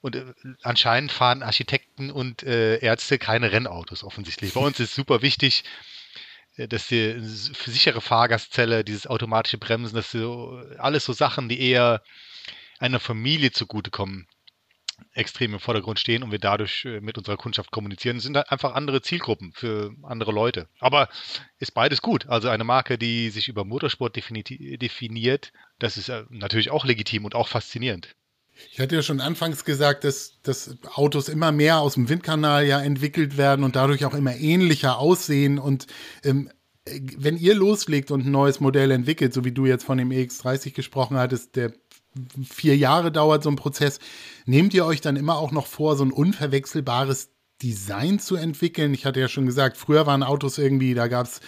Und 0.00 0.16
äh, 0.16 0.24
anscheinend 0.62 1.12
fahren 1.12 1.42
Architekten 1.42 2.10
und 2.10 2.42
äh, 2.42 2.78
Ärzte 2.78 3.18
keine 3.18 3.52
Rennautos 3.52 4.02
offensichtlich. 4.02 4.54
Bei 4.54 4.60
uns 4.66 4.80
ist 4.80 4.94
super 4.94 5.22
wichtig, 5.22 5.64
dass 6.56 6.88
die 6.88 7.16
sichere 7.18 8.00
Fahrgastzelle, 8.00 8.84
dieses 8.84 9.06
automatische 9.06 9.58
Bremsen, 9.58 9.96
das 9.96 10.10
so 10.10 10.60
alles 10.78 11.04
so 11.04 11.12
Sachen, 11.12 11.48
die 11.48 11.60
eher 11.60 12.02
einer 12.78 13.00
Familie 13.00 13.50
zugutekommen, 13.52 14.26
extrem 15.12 15.54
im 15.54 15.60
Vordergrund 15.60 15.98
stehen 15.98 16.22
und 16.22 16.30
wir 16.30 16.38
dadurch 16.38 16.84
äh, 16.84 17.00
mit 17.00 17.18
unserer 17.18 17.36
Kundschaft 17.36 17.70
kommunizieren. 17.70 18.16
Das 18.16 18.24
sind 18.24 18.36
halt 18.36 18.50
einfach 18.50 18.74
andere 18.74 19.02
Zielgruppen 19.02 19.52
für 19.52 19.94
andere 20.02 20.32
Leute. 20.32 20.68
Aber 20.78 21.08
ist 21.58 21.72
beides 21.72 22.02
gut. 22.02 22.26
Also 22.26 22.48
eine 22.48 22.64
Marke, 22.64 22.98
die 22.98 23.30
sich 23.30 23.48
über 23.48 23.64
Motorsport 23.64 24.16
definiert, 24.16 25.52
das 25.78 25.96
ist 25.96 26.08
äh, 26.08 26.24
natürlich 26.30 26.70
auch 26.70 26.84
legitim 26.84 27.24
und 27.24 27.34
auch 27.34 27.48
faszinierend. 27.48 28.14
Ich 28.72 28.80
hatte 28.80 28.94
ja 28.94 29.02
schon 29.02 29.20
anfangs 29.20 29.64
gesagt, 29.64 30.04
dass, 30.04 30.40
dass 30.42 30.76
Autos 30.94 31.28
immer 31.28 31.52
mehr 31.52 31.80
aus 31.80 31.94
dem 31.94 32.08
Windkanal 32.08 32.66
ja 32.66 32.80
entwickelt 32.80 33.36
werden 33.36 33.64
und 33.64 33.76
dadurch 33.76 34.04
auch 34.04 34.14
immer 34.14 34.36
ähnlicher 34.36 34.98
aussehen. 34.98 35.58
Und 35.58 35.86
ähm, 36.22 36.50
wenn 37.16 37.36
ihr 37.36 37.54
loslegt 37.54 38.10
und 38.10 38.26
ein 38.26 38.30
neues 38.30 38.60
Modell 38.60 38.90
entwickelt, 38.90 39.32
so 39.32 39.44
wie 39.44 39.52
du 39.52 39.66
jetzt 39.66 39.84
von 39.84 39.98
dem 39.98 40.10
EX30 40.10 40.72
gesprochen 40.72 41.16
hattest, 41.16 41.56
der 41.56 41.72
vier 42.48 42.76
Jahre 42.76 43.10
dauert 43.10 43.42
so 43.42 43.50
ein 43.50 43.56
Prozess, 43.56 43.98
nehmt 44.46 44.74
ihr 44.74 44.84
euch 44.84 45.00
dann 45.00 45.16
immer 45.16 45.36
auch 45.36 45.50
noch 45.50 45.66
vor, 45.66 45.96
so 45.96 46.04
ein 46.04 46.12
unverwechselbares 46.12 47.30
Design 47.62 48.18
zu 48.18 48.36
entwickeln? 48.36 48.94
Ich 48.94 49.04
hatte 49.04 49.20
ja 49.20 49.28
schon 49.28 49.46
gesagt, 49.46 49.76
früher 49.76 50.06
waren 50.06 50.22
Autos 50.22 50.58
irgendwie, 50.58 50.94
da 50.94 51.08
gab 51.08 51.26
es 51.26 51.40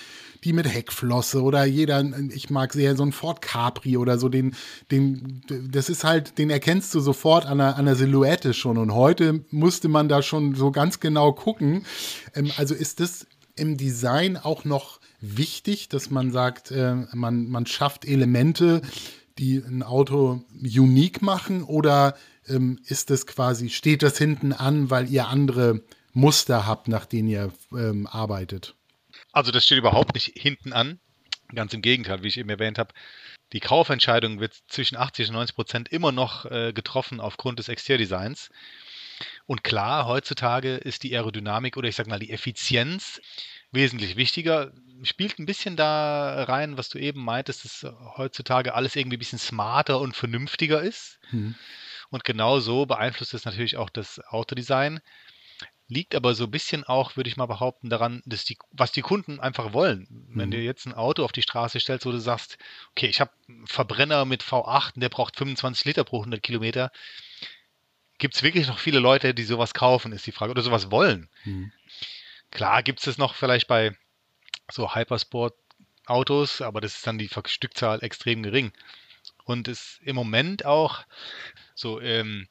die 0.44 0.52
mit 0.52 0.66
Heckflosse 0.66 1.42
oder 1.42 1.64
jeder, 1.64 2.04
ich 2.30 2.50
mag 2.50 2.72
sehr 2.72 2.96
so 2.96 3.02
ein 3.02 3.12
Ford 3.12 3.42
Capri 3.42 3.96
oder 3.96 4.18
so, 4.18 4.28
den, 4.28 4.54
den, 4.90 5.42
das 5.70 5.88
ist 5.88 6.04
halt, 6.04 6.38
den 6.38 6.50
erkennst 6.50 6.94
du 6.94 7.00
sofort 7.00 7.46
an 7.46 7.58
der, 7.58 7.76
an 7.76 7.86
der 7.86 7.96
Silhouette 7.96 8.54
schon. 8.54 8.78
Und 8.78 8.94
heute 8.94 9.44
musste 9.50 9.88
man 9.88 10.08
da 10.08 10.22
schon 10.22 10.54
so 10.54 10.70
ganz 10.70 11.00
genau 11.00 11.32
gucken. 11.32 11.84
Ähm, 12.34 12.50
also 12.56 12.74
ist 12.74 13.00
das 13.00 13.26
im 13.56 13.76
Design 13.76 14.36
auch 14.36 14.64
noch 14.64 15.00
wichtig, 15.20 15.88
dass 15.88 16.10
man 16.10 16.30
sagt, 16.30 16.70
äh, 16.70 16.94
man, 17.12 17.48
man 17.48 17.66
schafft 17.66 18.04
Elemente, 18.04 18.82
die 19.38 19.58
ein 19.58 19.82
Auto 19.82 20.44
unique 20.62 21.22
machen 21.22 21.62
oder 21.62 22.14
ähm, 22.48 22.78
ist 22.86 23.10
das 23.10 23.26
quasi, 23.26 23.68
steht 23.70 24.02
das 24.02 24.18
hinten 24.18 24.52
an, 24.52 24.90
weil 24.90 25.10
ihr 25.10 25.28
andere 25.28 25.82
Muster 26.12 26.66
habt, 26.66 26.88
nach 26.88 27.06
denen 27.06 27.28
ihr 27.28 27.52
ähm, 27.72 28.06
arbeitet? 28.06 28.74
Also 29.36 29.52
das 29.52 29.66
steht 29.66 29.76
überhaupt 29.76 30.14
nicht 30.14 30.32
hinten 30.34 30.72
an. 30.72 30.98
Ganz 31.54 31.74
im 31.74 31.82
Gegenteil, 31.82 32.22
wie 32.22 32.28
ich 32.28 32.38
eben 32.38 32.48
erwähnt 32.48 32.78
habe. 32.78 32.94
Die 33.52 33.60
Kaufentscheidung 33.60 34.40
wird 34.40 34.54
zwischen 34.66 34.96
80 34.96 35.28
und 35.28 35.34
90 35.34 35.54
Prozent 35.54 35.88
immer 35.92 36.10
noch 36.10 36.46
äh, 36.46 36.72
getroffen 36.72 37.20
aufgrund 37.20 37.58
des 37.58 37.68
Exteriordesigns. 37.68 38.48
Und 39.44 39.62
klar, 39.62 40.06
heutzutage 40.06 40.76
ist 40.76 41.02
die 41.02 41.14
Aerodynamik 41.14 41.76
oder 41.76 41.86
ich 41.86 41.96
sag 41.96 42.06
mal 42.06 42.18
die 42.18 42.30
Effizienz 42.30 43.20
wesentlich 43.72 44.16
wichtiger. 44.16 44.72
Spielt 45.02 45.38
ein 45.38 45.44
bisschen 45.44 45.76
da 45.76 46.44
rein, 46.44 46.78
was 46.78 46.88
du 46.88 46.96
eben 46.96 47.22
meintest, 47.22 47.66
dass 47.66 47.92
heutzutage 48.16 48.72
alles 48.72 48.96
irgendwie 48.96 49.18
ein 49.18 49.20
bisschen 49.20 49.38
smarter 49.38 50.00
und 50.00 50.16
vernünftiger 50.16 50.80
ist. 50.80 51.18
Mhm. 51.30 51.56
Und 52.08 52.24
genau 52.24 52.58
so 52.58 52.86
beeinflusst 52.86 53.34
es 53.34 53.44
natürlich 53.44 53.76
auch 53.76 53.90
das 53.90 54.18
Autodesign. 54.28 55.00
Liegt 55.88 56.16
aber 56.16 56.34
so 56.34 56.44
ein 56.44 56.50
bisschen 56.50 56.82
auch, 56.82 57.16
würde 57.16 57.28
ich 57.28 57.36
mal 57.36 57.46
behaupten, 57.46 57.88
daran, 57.90 58.22
dass 58.26 58.44
die, 58.44 58.58
was 58.72 58.90
die 58.90 59.02
Kunden 59.02 59.38
einfach 59.38 59.72
wollen. 59.72 60.08
Wenn 60.28 60.48
mhm. 60.48 60.52
du 60.52 60.58
jetzt 60.58 60.86
ein 60.86 60.94
Auto 60.94 61.24
auf 61.24 61.32
die 61.32 61.42
Straße 61.42 61.78
stellst, 61.78 62.06
wo 62.06 62.10
du 62.10 62.18
sagst, 62.18 62.58
okay, 62.90 63.06
ich 63.06 63.20
habe 63.20 63.30
einen 63.48 63.66
Verbrenner 63.68 64.24
mit 64.24 64.42
V8 64.42 64.94
und 64.94 65.00
der 65.00 65.08
braucht 65.08 65.36
25 65.36 65.84
Liter 65.84 66.04
pro 66.04 66.18
100 66.18 66.42
Kilometer, 66.42 66.90
gibt 68.18 68.34
es 68.34 68.42
wirklich 68.42 68.66
noch 68.66 68.78
viele 68.78 68.98
Leute, 68.98 69.32
die 69.34 69.44
sowas 69.44 69.74
kaufen, 69.74 70.12
ist 70.12 70.26
die 70.26 70.32
Frage, 70.32 70.50
oder 70.50 70.62
sowas 70.62 70.90
wollen. 70.90 71.28
Mhm. 71.44 71.72
Klar 72.50 72.82
gibt 72.82 73.00
es 73.00 73.04
das 73.04 73.18
noch 73.18 73.34
vielleicht 73.34 73.68
bei 73.68 73.96
so 74.70 74.94
Hypersport-Autos, 74.94 76.62
aber 76.62 76.80
das 76.80 76.96
ist 76.96 77.06
dann 77.06 77.18
die 77.18 77.30
Stückzahl 77.46 78.02
extrem 78.02 78.42
gering. 78.42 78.72
Und 79.44 79.68
ist 79.68 80.00
im 80.02 80.16
Moment 80.16 80.64
auch 80.64 81.04
so 81.74 82.00
ähm, 82.00 82.48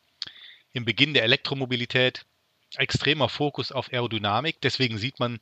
im 0.71 0.85
Beginn 0.85 1.13
der 1.13 1.23
Elektromobilität 1.23 2.25
extremer 2.77 3.29
Fokus 3.29 3.71
auf 3.71 3.91
Aerodynamik. 3.91 4.61
Deswegen 4.61 4.97
sieht 4.97 5.19
man 5.19 5.39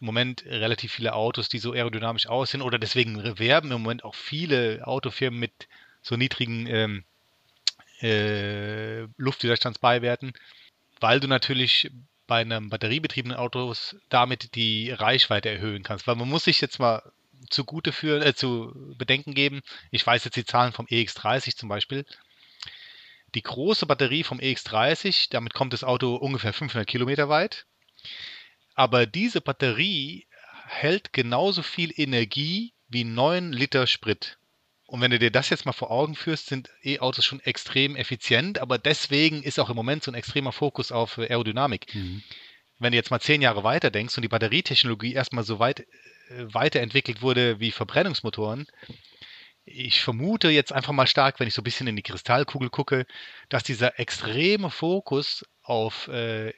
im 0.00 0.06
Moment 0.06 0.44
relativ 0.46 0.92
viele 0.92 1.14
Autos, 1.14 1.48
die 1.48 1.58
so 1.58 1.72
aerodynamisch 1.72 2.26
aussehen. 2.26 2.62
Oder 2.62 2.78
deswegen 2.78 3.38
werben 3.38 3.72
im 3.72 3.82
Moment 3.82 4.04
auch 4.04 4.14
viele 4.14 4.86
Autofirmen 4.86 5.40
mit 5.40 5.68
so 6.02 6.16
niedrigen 6.16 6.66
ähm, 6.66 7.04
äh, 8.00 9.02
Luftwiderstandsbeiwerten, 9.16 10.32
weil 11.00 11.20
du 11.20 11.28
natürlich 11.28 11.90
bei 12.26 12.40
einem 12.40 12.70
batteriebetriebenen 12.70 13.36
Auto 13.36 13.72
damit 14.08 14.54
die 14.54 14.90
Reichweite 14.90 15.48
erhöhen 15.48 15.82
kannst. 15.82 16.06
Weil 16.06 16.16
man 16.16 16.28
muss 16.28 16.44
sich 16.44 16.60
jetzt 16.60 16.78
mal 16.78 17.02
zugute 17.50 17.92
führen, 17.92 18.22
äh, 18.22 18.34
zu 18.34 18.72
bedenken 18.98 19.34
geben, 19.34 19.62
ich 19.90 20.06
weiß 20.06 20.24
jetzt 20.24 20.36
die 20.36 20.44
Zahlen 20.44 20.72
vom 20.72 20.86
EX30 20.86 21.56
zum 21.56 21.68
Beispiel, 21.68 22.04
die 23.36 23.42
große 23.42 23.86
Batterie 23.86 24.24
vom 24.24 24.38
EX30, 24.38 25.28
damit 25.30 25.54
kommt 25.54 25.74
das 25.74 25.84
Auto 25.84 26.16
ungefähr 26.16 26.54
500 26.54 26.88
Kilometer 26.88 27.28
weit. 27.28 27.66
Aber 28.74 29.06
diese 29.06 29.40
Batterie 29.40 30.26
hält 30.66 31.12
genauso 31.12 31.62
viel 31.62 31.92
Energie 31.94 32.72
wie 32.88 33.04
9 33.04 33.52
Liter 33.52 33.86
Sprit. 33.86 34.38
Und 34.86 35.00
wenn 35.00 35.10
du 35.10 35.18
dir 35.18 35.30
das 35.30 35.50
jetzt 35.50 35.66
mal 35.66 35.72
vor 35.72 35.90
Augen 35.90 36.14
führst, 36.14 36.46
sind 36.46 36.70
E-Autos 36.82 37.24
schon 37.24 37.40
extrem 37.40 37.94
effizient, 37.96 38.58
aber 38.58 38.78
deswegen 38.78 39.42
ist 39.42 39.58
auch 39.58 39.68
im 39.68 39.76
Moment 39.76 40.04
so 40.04 40.10
ein 40.10 40.14
extremer 40.14 40.52
Fokus 40.52 40.90
auf 40.90 41.18
Aerodynamik. 41.18 41.94
Mhm. 41.94 42.22
Wenn 42.78 42.92
du 42.92 42.96
jetzt 42.96 43.10
mal 43.10 43.20
zehn 43.20 43.42
Jahre 43.42 43.64
weiter 43.64 43.90
denkst 43.90 44.16
und 44.16 44.22
die 44.22 44.28
Batterietechnologie 44.28 45.14
erstmal 45.14 45.44
so 45.44 45.58
weit 45.58 45.80
äh, 45.80 45.84
weiterentwickelt 46.54 47.20
wurde 47.20 47.58
wie 47.58 47.72
Verbrennungsmotoren, 47.72 48.66
ich 49.66 50.00
vermute 50.00 50.48
jetzt 50.48 50.72
einfach 50.72 50.92
mal 50.92 51.08
stark, 51.08 51.40
wenn 51.40 51.48
ich 51.48 51.54
so 51.54 51.60
ein 51.60 51.64
bisschen 51.64 51.88
in 51.88 51.96
die 51.96 52.02
Kristallkugel 52.02 52.70
gucke, 52.70 53.04
dass 53.48 53.64
dieser 53.64 53.98
extreme 53.98 54.70
Fokus 54.70 55.44
auf 55.62 56.06
äh, 56.08 56.54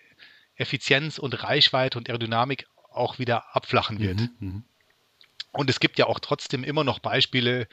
Effizienz 0.57 1.19
und 1.19 1.43
Reichweite 1.43 1.99
und 1.99 2.09
Aerodynamik 2.09 2.67
auch 2.91 3.19
wieder 3.19 3.57
abflachen 3.57 3.99
wird. 3.99 4.21
Mhm, 4.21 4.37
mh. 4.41 4.63
Und 5.53 5.71
es 5.71 5.81
gibt 5.81 5.99
ja 5.99 6.07
auch 6.07 6.21
trotzdem 6.21 6.63
immer 6.63 6.85
noch 6.85 6.99
Beispiele 6.99 7.67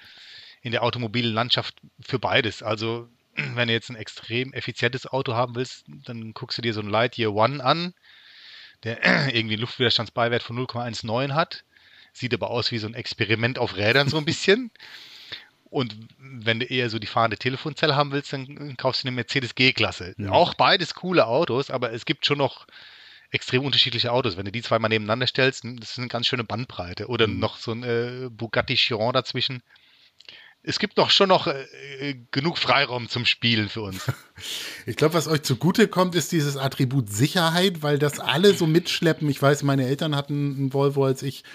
in 0.61 0.71
der 0.71 0.83
automobilen 0.83 1.33
Landschaft 1.33 1.75
für 1.99 2.17
beides. 2.17 2.63
Also 2.63 3.09
wenn 3.35 3.67
du 3.67 3.73
jetzt 3.73 3.89
ein 3.89 3.97
extrem 3.97 4.53
effizientes 4.53 5.05
Auto 5.05 5.33
haben 5.33 5.55
willst, 5.55 5.83
dann 5.87 6.33
guckst 6.33 6.57
du 6.57 6.61
dir 6.61 6.73
so 6.73 6.79
ein 6.79 6.89
Lightyear 6.89 7.33
One 7.33 7.61
an, 7.61 7.93
der 8.83 9.03
irgendwie 9.33 9.55
einen 9.55 9.61
Luftwiderstandsbeiwert 9.61 10.43
von 10.43 10.57
0,19 10.57 11.33
hat. 11.33 11.65
Sieht 12.13 12.33
aber 12.33 12.49
aus 12.49 12.71
wie 12.71 12.77
so 12.77 12.87
ein 12.87 12.93
Experiment 12.93 13.59
auf 13.59 13.75
Rädern 13.75 14.07
so 14.07 14.17
ein 14.17 14.23
bisschen. 14.23 14.71
Und 15.75 15.97
wenn 16.17 16.61
du 16.61 16.65
eher 16.65 16.89
so 16.89 16.99
die 16.99 17.05
fahrende 17.05 17.35
Telefonzelle 17.35 17.97
haben 17.97 18.13
willst, 18.13 18.31
dann 18.31 18.77
kaufst 18.77 19.03
du 19.03 19.09
eine 19.09 19.15
Mercedes 19.15 19.55
G-Klasse. 19.55 20.15
Ja. 20.17 20.31
Auch 20.31 20.53
beides 20.53 20.93
coole 20.93 21.27
Autos, 21.27 21.69
aber 21.69 21.91
es 21.91 22.05
gibt 22.05 22.25
schon 22.25 22.37
noch 22.37 22.65
extrem 23.29 23.65
unterschiedliche 23.65 24.13
Autos. 24.13 24.37
Wenn 24.37 24.45
du 24.45 24.53
die 24.53 24.61
zweimal 24.61 24.87
nebeneinander 24.87 25.27
stellst, 25.27 25.65
das 25.65 25.91
ist 25.91 25.99
eine 25.99 26.07
ganz 26.07 26.27
schöne 26.27 26.45
Bandbreite. 26.45 27.07
Oder 27.07 27.27
mhm. 27.27 27.39
noch 27.39 27.57
so 27.57 27.73
ein 27.73 27.83
äh, 27.83 28.29
Bugatti 28.31 28.75
Chiron 28.75 29.11
dazwischen 29.11 29.63
es 30.67 30.79
gibt 30.79 30.97
doch 30.97 31.11
schon 31.11 31.29
noch 31.29 31.47
äh, 31.47 32.15
genug 32.31 32.57
Freiraum 32.57 33.07
zum 33.07 33.25
Spielen 33.25 33.69
für 33.69 33.81
uns. 33.81 34.11
Ich 34.85 34.97
glaube, 34.97 35.13
was 35.13 35.29
euch 35.29 35.43
zugute 35.43 35.87
kommt, 35.87 36.13
ist 36.13 36.33
dieses 36.33 36.57
Attribut 36.57 37.09
Sicherheit, 37.09 37.83
weil 37.83 37.97
das 37.97 38.19
alle 38.19 38.53
so 38.53 38.67
mitschleppen. 38.67 39.29
Ich 39.29 39.41
weiß, 39.41 39.63
meine 39.63 39.87
Eltern 39.87 40.13
hatten 40.13 40.55
einen 40.57 40.73
Volvo, 40.73 41.05
als 41.05 41.23
ich 41.23 41.45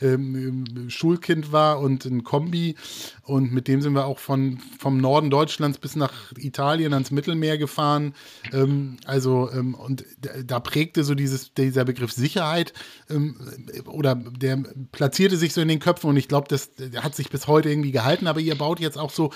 ähm, 0.00 0.88
Schulkind 0.88 1.50
war 1.50 1.80
und 1.80 2.04
ein 2.04 2.22
Kombi. 2.22 2.76
Und 3.24 3.52
mit 3.52 3.66
dem 3.66 3.82
sind 3.82 3.94
wir 3.94 4.06
auch 4.06 4.20
von, 4.20 4.60
vom 4.78 4.98
Norden 4.98 5.30
Deutschlands 5.30 5.78
bis 5.78 5.96
nach 5.96 6.12
Italien 6.36 6.92
ans 6.94 7.10
Mittelmeer 7.10 7.58
gefahren. 7.58 8.14
Ähm, 8.52 8.98
also, 9.06 9.50
ähm, 9.52 9.74
und 9.74 10.04
da 10.44 10.60
prägte 10.60 11.02
so 11.02 11.16
dieses, 11.16 11.52
dieser 11.52 11.84
Begriff 11.84 12.12
Sicherheit 12.12 12.72
ähm, 13.08 13.36
oder 13.86 14.14
der 14.14 14.62
platzierte 14.92 15.36
sich 15.36 15.52
so 15.52 15.60
in 15.60 15.68
den 15.68 15.80
Köpfen 15.80 16.10
und 16.10 16.16
ich 16.16 16.28
glaube, 16.28 16.46
das 16.48 16.70
hat 16.96 17.16
sich 17.16 17.28
bis 17.28 17.48
heute 17.48 17.70
irgendwie 17.70 17.92
gehalten. 17.92 18.28
Aber 18.28 18.40
ihr 18.40 18.49
baut 18.54 18.80
jetzt 18.80 18.98
auch 18.98 19.10
so 19.10 19.32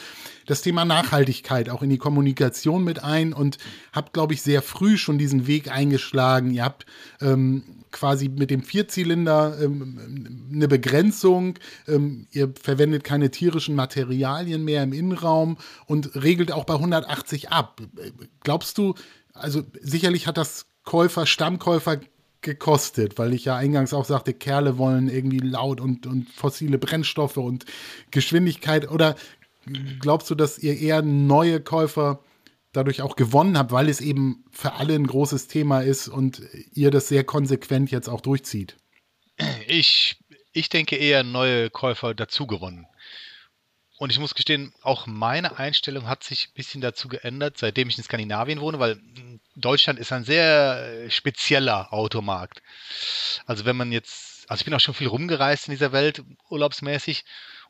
das 0.46 0.62
Thema 0.62 0.84
Nachhaltigkeit 0.84 1.70
auch 1.70 1.82
in 1.82 1.90
die 1.90 1.98
Kommunikation 1.98 2.84
mit 2.84 3.02
ein 3.02 3.32
und 3.32 3.58
habt, 3.92 4.12
glaube 4.12 4.34
ich, 4.34 4.42
sehr 4.42 4.62
früh 4.62 4.96
schon 4.96 5.18
diesen 5.18 5.46
Weg 5.46 5.70
eingeschlagen. 5.70 6.50
Ihr 6.50 6.64
habt 6.64 6.86
ähm, 7.20 7.62
quasi 7.90 8.28
mit 8.28 8.50
dem 8.50 8.62
Vierzylinder 8.62 9.58
ähm, 9.60 10.50
eine 10.52 10.68
Begrenzung. 10.68 11.58
Ähm, 11.86 12.26
ihr 12.32 12.52
verwendet 12.60 13.04
keine 13.04 13.30
tierischen 13.30 13.74
Materialien 13.74 14.64
mehr 14.64 14.82
im 14.82 14.92
Innenraum 14.92 15.56
und 15.86 16.14
regelt 16.14 16.52
auch 16.52 16.64
bei 16.64 16.74
180 16.74 17.50
ab. 17.50 17.80
Glaubst 18.42 18.78
du, 18.78 18.94
also 19.32 19.62
sicherlich 19.80 20.26
hat 20.26 20.36
das 20.36 20.66
Käufer, 20.84 21.24
Stammkäufer 21.26 22.00
gekostet, 22.44 23.18
weil 23.18 23.32
ich 23.34 23.46
ja 23.46 23.56
eingangs 23.56 23.92
auch 23.92 24.04
sagte, 24.04 24.32
Kerle 24.32 24.78
wollen 24.78 25.08
irgendwie 25.08 25.38
laut 25.38 25.80
und, 25.80 26.06
und 26.06 26.28
fossile 26.30 26.78
Brennstoffe 26.78 27.38
und 27.38 27.64
Geschwindigkeit. 28.12 28.88
Oder 28.88 29.16
glaubst 29.98 30.30
du, 30.30 30.36
dass 30.36 30.58
ihr 30.58 30.78
eher 30.78 31.02
neue 31.02 31.60
Käufer 31.60 32.20
dadurch 32.72 33.02
auch 33.02 33.16
gewonnen 33.16 33.58
habt, 33.58 33.72
weil 33.72 33.88
es 33.88 34.00
eben 34.00 34.44
für 34.52 34.74
alle 34.74 34.94
ein 34.94 35.06
großes 35.06 35.48
Thema 35.48 35.80
ist 35.80 36.08
und 36.08 36.42
ihr 36.72 36.90
das 36.90 37.08
sehr 37.08 37.24
konsequent 37.24 37.90
jetzt 37.90 38.08
auch 38.08 38.20
durchzieht? 38.20 38.76
Ich, 39.66 40.16
ich 40.52 40.68
denke 40.68 40.96
eher 40.96 41.24
neue 41.24 41.70
Käufer 41.70 42.14
dazu 42.14 42.46
gewonnen. 42.46 42.86
Und 43.96 44.10
ich 44.10 44.18
muss 44.18 44.34
gestehen, 44.34 44.72
auch 44.82 45.06
meine 45.06 45.56
Einstellung 45.58 46.08
hat 46.08 46.24
sich 46.24 46.48
ein 46.48 46.54
bisschen 46.54 46.80
dazu 46.80 47.08
geändert, 47.08 47.58
seitdem 47.58 47.88
ich 47.88 47.96
in 47.96 48.04
Skandinavien 48.04 48.60
wohne, 48.60 48.80
weil 48.80 49.00
Deutschland 49.56 49.98
ist 49.98 50.12
ein 50.12 50.24
sehr 50.24 51.10
spezieller 51.10 51.92
Automarkt. 51.92 52.62
Also 53.46 53.64
wenn 53.64 53.76
man 53.76 53.92
jetzt, 53.92 54.50
also 54.50 54.60
ich 54.60 54.64
bin 54.64 54.74
auch 54.74 54.80
schon 54.80 54.94
viel 54.94 55.08
rumgereist 55.08 55.68
in 55.68 55.72
dieser 55.72 55.92
Welt, 55.92 56.22
urlaubsmäßig, 56.50 57.24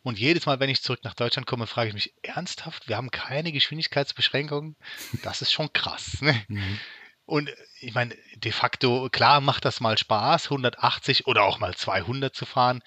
und 0.05 0.19
jedes 0.19 0.45
Mal, 0.45 0.61
wenn 0.61 0.69
ich 0.69 0.83
zurück 0.83 1.01
nach 1.03 1.15
Deutschland 1.15 1.47
komme, 1.47 1.67
frage 1.67 1.89
ich 1.89 1.95
mich 1.95 2.15
ernsthaft, 2.23 2.89
wir 2.89 2.99
haben 2.99 3.11
keine 3.11 3.53
Geschwindigkeitsbeschränkungen. 3.53 4.77
Das 5.23 5.41
ist 5.41 5.51
schon 5.51 5.73
krass. 5.73 6.21
Ne? 6.21 6.45
Mhm. 6.49 6.79
Und 7.25 7.51
ich 7.81 7.95
meine, 7.95 8.15
de 8.37 8.53
facto, 8.53 9.09
klar 9.11 9.41
macht 9.41 9.65
das 9.65 9.81
mal 9.81 9.97
Spaß, 9.97 10.47
180 10.47 11.27
oder 11.27 11.45
auch 11.45 11.59
mal 11.59 11.75
200 11.75 12.37
zu 12.37 12.45
fahren. 12.45 12.83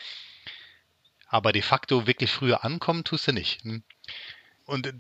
Aber 1.28 1.52
de 1.52 1.64
facto 1.64 2.06
wirklich 2.06 2.32
früher 2.32 2.64
ankommen 2.64 3.04
tust 3.04 3.28
du 3.28 3.32
nicht. 3.32 3.64
Hm? 3.64 3.84
Und 4.68 4.94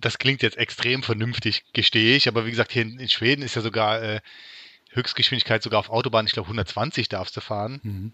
das 0.00 0.18
klingt 0.18 0.42
jetzt 0.42 0.58
extrem 0.58 1.02
vernünftig, 1.02 1.64
gestehe 1.72 2.14
ich. 2.14 2.28
Aber 2.28 2.46
wie 2.46 2.50
gesagt, 2.50 2.70
hier 2.72 2.82
in, 2.82 3.08
Schweden 3.08 3.42
ist 3.42 3.56
ja 3.56 3.62
sogar 3.62 4.00
äh, 4.00 4.20
Höchstgeschwindigkeit 4.90 5.62
sogar 5.62 5.80
auf 5.80 5.90
Autobahn, 5.90 6.26
ich 6.26 6.32
glaube 6.32 6.46
120 6.46 7.08
darfst 7.08 7.36
du 7.36 7.40
fahren. 7.40 7.80
Mhm 7.82 8.12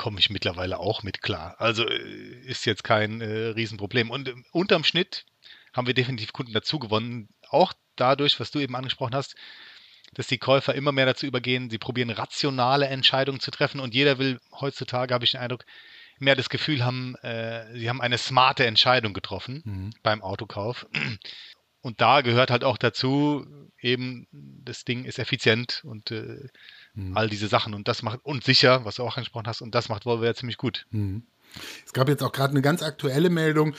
komme 0.00 0.18
ich 0.18 0.30
mittlerweile 0.30 0.78
auch 0.78 1.02
mit 1.02 1.20
klar. 1.20 1.56
Also 1.58 1.86
äh, 1.86 2.40
ist 2.46 2.64
jetzt 2.64 2.84
kein 2.84 3.20
äh, 3.20 3.48
Riesenproblem. 3.48 4.10
Und 4.10 4.28
äh, 4.28 4.34
unterm 4.50 4.82
Schnitt 4.82 5.26
haben 5.74 5.86
wir 5.86 5.92
definitiv 5.92 6.32
Kunden 6.32 6.54
dazu 6.54 6.78
gewonnen. 6.78 7.28
Auch 7.50 7.74
dadurch, 7.96 8.40
was 8.40 8.50
du 8.50 8.60
eben 8.60 8.74
angesprochen 8.76 9.14
hast, 9.14 9.34
dass 10.14 10.26
die 10.26 10.38
Käufer 10.38 10.74
immer 10.74 10.92
mehr 10.92 11.04
dazu 11.04 11.26
übergehen, 11.26 11.68
sie 11.68 11.76
probieren 11.76 12.08
rationale 12.08 12.86
Entscheidungen 12.86 13.40
zu 13.40 13.50
treffen 13.50 13.78
und 13.78 13.94
jeder 13.94 14.18
will 14.18 14.40
heutzutage, 14.58 15.12
habe 15.12 15.26
ich 15.26 15.32
den 15.32 15.40
Eindruck, 15.40 15.66
mehr 16.20 16.36
das 16.36 16.48
Gefühl 16.48 16.84
haben, 16.84 17.14
äh, 17.16 17.76
sie 17.78 17.88
haben 17.88 18.00
eine 18.00 18.18
smarte 18.18 18.66
Entscheidung 18.66 19.12
getroffen 19.12 19.62
mhm. 19.64 19.90
beim 20.02 20.22
Autokauf. 20.22 20.86
Und 21.82 22.02
da 22.02 22.20
gehört 22.20 22.50
halt 22.50 22.62
auch 22.62 22.76
dazu, 22.76 23.46
eben 23.80 24.26
das 24.32 24.84
Ding 24.84 25.04
ist 25.04 25.18
effizient 25.18 25.80
und 25.82 26.10
äh, 26.10 26.48
Mhm. 26.94 27.16
All 27.16 27.28
diese 27.28 27.48
Sachen 27.48 27.74
und 27.74 27.88
das 27.88 28.02
macht, 28.02 28.20
und 28.24 28.44
sicher, 28.44 28.84
was 28.84 28.96
du 28.96 29.04
auch 29.04 29.16
angesprochen 29.16 29.46
hast, 29.46 29.62
und 29.62 29.74
das 29.74 29.88
macht 29.88 30.06
Volvo 30.06 30.24
ja 30.24 30.34
ziemlich 30.34 30.56
gut. 30.56 30.86
Mhm. 30.90 31.22
Es 31.84 31.92
gab 31.92 32.08
jetzt 32.08 32.22
auch 32.22 32.32
gerade 32.32 32.52
eine 32.52 32.62
ganz 32.62 32.82
aktuelle 32.82 33.30
Meldung, 33.30 33.74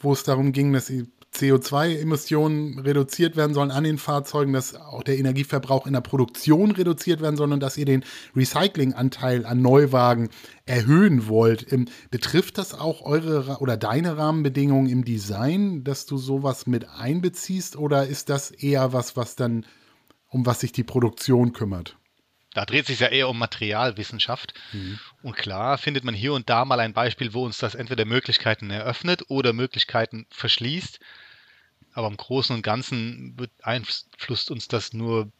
wo 0.00 0.12
es 0.12 0.24
darum 0.24 0.52
ging, 0.52 0.72
dass 0.72 0.86
die 0.86 1.06
CO2-Emissionen 1.34 2.78
reduziert 2.78 3.36
werden 3.36 3.54
sollen 3.54 3.70
an 3.70 3.84
den 3.84 3.98
Fahrzeugen, 3.98 4.52
dass 4.52 4.74
auch 4.74 5.02
der 5.02 5.18
Energieverbrauch 5.18 5.86
in 5.86 5.92
der 5.92 6.00
Produktion 6.00 6.70
reduziert 6.70 7.20
werden 7.20 7.36
soll 7.36 7.52
und 7.52 7.60
dass 7.60 7.76
ihr 7.76 7.86
den 7.86 8.04
Recyclinganteil 8.36 9.44
an 9.44 9.60
Neuwagen 9.60 10.30
erhöhen 10.64 11.26
wollt. 11.26 11.72
Ähm, 11.72 11.86
betrifft 12.10 12.58
das 12.58 12.72
auch 12.74 13.02
eure 13.02 13.58
oder 13.58 13.76
deine 13.76 14.16
Rahmenbedingungen 14.16 14.88
im 14.88 15.04
Design, 15.04 15.84
dass 15.84 16.06
du 16.06 16.16
sowas 16.18 16.66
mit 16.66 16.88
einbeziehst 16.88 17.76
oder 17.76 18.06
ist 18.06 18.28
das 18.28 18.50
eher 18.50 18.92
was, 18.92 19.16
was 19.16 19.36
dann 19.36 19.66
um 20.28 20.46
was 20.46 20.60
sich 20.60 20.72
die 20.72 20.84
Produktion 20.84 21.52
kümmert? 21.52 21.96
Da 22.54 22.64
dreht 22.64 22.86
sich 22.86 23.00
ja 23.00 23.08
eher 23.08 23.28
um 23.28 23.38
Materialwissenschaft. 23.38 24.54
Mhm. 24.72 24.98
Und 25.22 25.36
klar 25.36 25.76
findet 25.76 26.04
man 26.04 26.14
hier 26.14 26.32
und 26.32 26.48
da 26.48 26.64
mal 26.64 26.80
ein 26.80 26.92
Beispiel, 26.92 27.34
wo 27.34 27.44
uns 27.44 27.58
das 27.58 27.74
entweder 27.74 28.04
Möglichkeiten 28.04 28.70
eröffnet 28.70 29.24
oder 29.28 29.52
Möglichkeiten 29.52 30.26
verschließt. 30.30 31.00
Aber 31.94 32.08
im 32.08 32.16
Großen 32.16 32.54
und 32.54 32.62
Ganzen 32.62 33.36
beeinflusst 33.36 34.50
uns 34.50 34.68
das 34.68 34.92
nur 34.92 35.30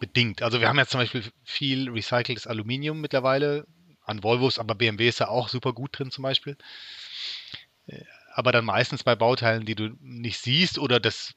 bedingt. 0.00 0.42
Also 0.42 0.60
wir 0.60 0.68
haben 0.68 0.78
ja 0.78 0.86
zum 0.86 1.00
Beispiel 1.00 1.22
viel 1.44 1.88
recyceltes 1.88 2.46
Aluminium 2.46 3.00
mittlerweile 3.00 3.66
an 4.04 4.22
Volvos, 4.22 4.58
aber 4.58 4.74
BMW 4.74 5.08
ist 5.08 5.20
ja 5.20 5.28
auch 5.28 5.48
super 5.48 5.72
gut 5.72 5.98
drin 5.98 6.10
zum 6.10 6.22
Beispiel. 6.22 6.56
aber 8.32 8.52
dann 8.52 8.64
meistens 8.64 9.04
bei 9.04 9.14
Bauteilen, 9.14 9.64
die 9.66 9.74
du 9.74 9.90
nicht 10.00 10.38
siehst 10.38 10.78
oder 10.78 11.00
das 11.00 11.34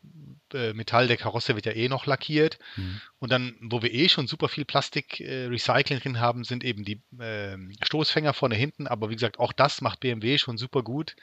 äh, 0.54 0.74
Metall 0.74 1.08
der 1.08 1.18
Karosse 1.18 1.56
wird 1.56 1.66
ja 1.66 1.72
eh 1.74 1.90
noch 1.90 2.06
lackiert. 2.06 2.60
Mhm. 2.76 3.02
Und 3.20 3.32
dann, 3.32 3.56
wo 3.62 3.82
wir 3.82 3.94
eh 3.94 4.10
schon 4.10 4.28
super 4.28 4.48
viel 4.48 4.66
Plastik-Recycling 4.66 5.98
äh, 5.98 6.02
drin 6.02 6.20
haben, 6.20 6.44
sind 6.44 6.64
eben 6.64 6.84
die 6.84 7.02
äh, 7.20 7.58
Stoßfänger 7.82 8.34
vorne 8.34 8.56
hinten. 8.56 8.88
Aber 8.88 9.10
wie 9.10 9.16
gesagt, 9.16 9.40
auch 9.40 9.54
das 9.54 9.82
macht 9.82 10.00
BMW 10.00 10.38
schon 10.38 10.58
super 10.58 10.84
gut. 10.84 11.16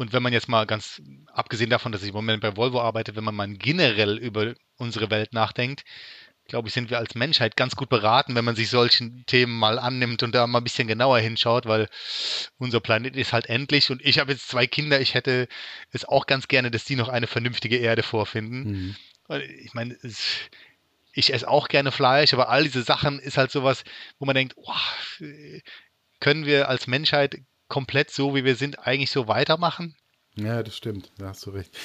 Und 0.00 0.14
wenn 0.14 0.22
man 0.22 0.32
jetzt 0.32 0.48
mal 0.48 0.64
ganz, 0.64 1.02
abgesehen 1.26 1.68
davon, 1.68 1.92
dass 1.92 2.00
ich 2.02 2.08
im 2.08 2.14
Moment 2.14 2.40
bei 2.40 2.56
Volvo 2.56 2.80
arbeite, 2.80 3.16
wenn 3.16 3.24
man 3.24 3.34
mal 3.34 3.52
generell 3.52 4.16
über 4.16 4.54
unsere 4.78 5.10
Welt 5.10 5.34
nachdenkt, 5.34 5.84
glaube 6.48 6.68
ich, 6.68 6.74
sind 6.74 6.88
wir 6.88 6.96
als 6.96 7.14
Menschheit 7.14 7.54
ganz 7.54 7.76
gut 7.76 7.90
beraten, 7.90 8.34
wenn 8.34 8.46
man 8.46 8.56
sich 8.56 8.70
solchen 8.70 9.26
Themen 9.26 9.58
mal 9.58 9.78
annimmt 9.78 10.22
und 10.22 10.34
da 10.34 10.46
mal 10.46 10.60
ein 10.60 10.64
bisschen 10.64 10.88
genauer 10.88 11.18
hinschaut, 11.18 11.66
weil 11.66 11.86
unser 12.56 12.80
Planet 12.80 13.14
ist 13.14 13.34
halt 13.34 13.50
endlich 13.50 13.90
und 13.90 14.00
ich 14.02 14.18
habe 14.18 14.32
jetzt 14.32 14.48
zwei 14.48 14.66
Kinder, 14.66 15.02
ich 15.02 15.12
hätte 15.12 15.48
es 15.90 16.06
auch 16.06 16.24
ganz 16.24 16.48
gerne, 16.48 16.70
dass 16.70 16.86
die 16.86 16.96
noch 16.96 17.10
eine 17.10 17.26
vernünftige 17.26 17.76
Erde 17.76 18.02
vorfinden. 18.02 18.96
Mhm. 19.28 19.42
Ich 19.62 19.74
meine, 19.74 19.98
ich 21.12 21.30
esse 21.30 21.46
auch 21.46 21.68
gerne 21.68 21.92
Fleisch, 21.92 22.32
aber 22.32 22.48
all 22.48 22.64
diese 22.64 22.84
Sachen 22.84 23.18
ist 23.18 23.36
halt 23.36 23.50
sowas, 23.50 23.84
wo 24.18 24.24
man 24.24 24.34
denkt, 24.34 24.54
oh, 24.56 24.72
können 26.20 26.46
wir 26.46 26.70
als 26.70 26.86
Menschheit 26.86 27.36
komplett 27.70 28.10
so, 28.10 28.34
wie 28.34 28.44
wir 28.44 28.56
sind, 28.56 28.86
eigentlich 28.86 29.10
so 29.10 29.26
weitermachen? 29.28 29.94
Ja, 30.36 30.62
das 30.62 30.76
stimmt, 30.76 31.10
da 31.18 31.28
hast 31.28 31.44
du 31.46 31.50
recht. 31.50 31.76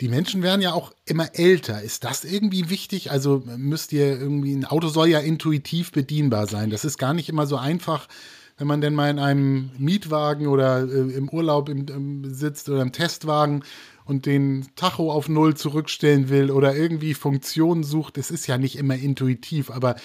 Die 0.00 0.08
Menschen 0.08 0.42
werden 0.42 0.62
ja 0.62 0.72
auch 0.72 0.92
immer 1.04 1.34
älter. 1.34 1.82
Ist 1.82 2.04
das 2.04 2.24
irgendwie 2.24 2.70
wichtig? 2.70 3.10
Also 3.10 3.42
müsst 3.44 3.92
ihr 3.92 4.18
irgendwie, 4.18 4.54
ein 4.54 4.64
Auto 4.64 4.88
soll 4.88 5.08
ja 5.08 5.18
intuitiv 5.18 5.92
bedienbar 5.92 6.46
sein. 6.46 6.70
Das 6.70 6.84
ist 6.84 6.98
gar 6.98 7.12
nicht 7.12 7.28
immer 7.28 7.46
so 7.46 7.56
einfach, 7.56 8.08
wenn 8.56 8.66
man 8.66 8.80
denn 8.80 8.94
mal 8.94 9.10
in 9.10 9.18
einem 9.18 9.70
Mietwagen 9.78 10.46
oder 10.46 10.82
äh, 10.82 11.12
im 11.12 11.28
Urlaub 11.28 11.68
im, 11.68 11.86
im 11.88 12.34
sitzt 12.34 12.68
oder 12.68 12.82
im 12.82 12.92
Testwagen 12.92 13.64
und 14.04 14.26
den 14.26 14.66
Tacho 14.76 15.12
auf 15.12 15.28
Null 15.28 15.56
zurückstellen 15.56 16.30
will 16.30 16.50
oder 16.50 16.74
irgendwie 16.74 17.14
Funktionen 17.14 17.84
sucht. 17.84 18.18
Es 18.18 18.30
ist 18.30 18.46
ja 18.46 18.58
nicht 18.58 18.76
immer 18.76 18.96
intuitiv, 18.96 19.70
aber 19.70 19.96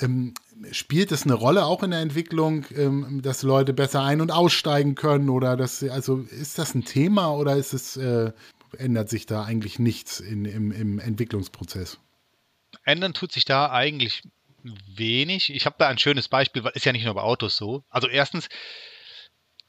ähm, 0.00 0.34
spielt 0.72 1.12
es 1.12 1.24
eine 1.24 1.34
Rolle 1.34 1.64
auch 1.64 1.82
in 1.82 1.90
der 1.90 2.00
Entwicklung, 2.00 2.64
ähm, 2.74 3.20
dass 3.22 3.42
Leute 3.42 3.72
besser 3.72 4.02
ein- 4.02 4.20
und 4.20 4.30
aussteigen 4.30 4.94
können 4.94 5.28
oder 5.28 5.56
dass 5.56 5.82
also 5.82 6.18
ist 6.18 6.58
das 6.58 6.74
ein 6.74 6.84
Thema 6.84 7.32
oder 7.34 7.56
ist 7.56 7.72
es 7.72 7.96
äh, 7.96 8.32
ändert 8.78 9.08
sich 9.08 9.26
da 9.26 9.44
eigentlich 9.44 9.78
nichts 9.78 10.20
in, 10.20 10.44
im, 10.44 10.72
im 10.72 10.98
Entwicklungsprozess? 10.98 11.98
Ändern 12.84 13.14
tut 13.14 13.32
sich 13.32 13.44
da 13.44 13.70
eigentlich 13.70 14.22
wenig. 14.62 15.52
Ich 15.54 15.66
habe 15.66 15.76
da 15.78 15.88
ein 15.88 15.98
schönes 15.98 16.28
Beispiel, 16.28 16.64
weil 16.64 16.72
ist 16.74 16.84
ja 16.84 16.92
nicht 16.92 17.04
nur 17.04 17.14
bei 17.14 17.22
Autos 17.22 17.56
so. 17.56 17.84
Also 17.90 18.08
erstens 18.08 18.48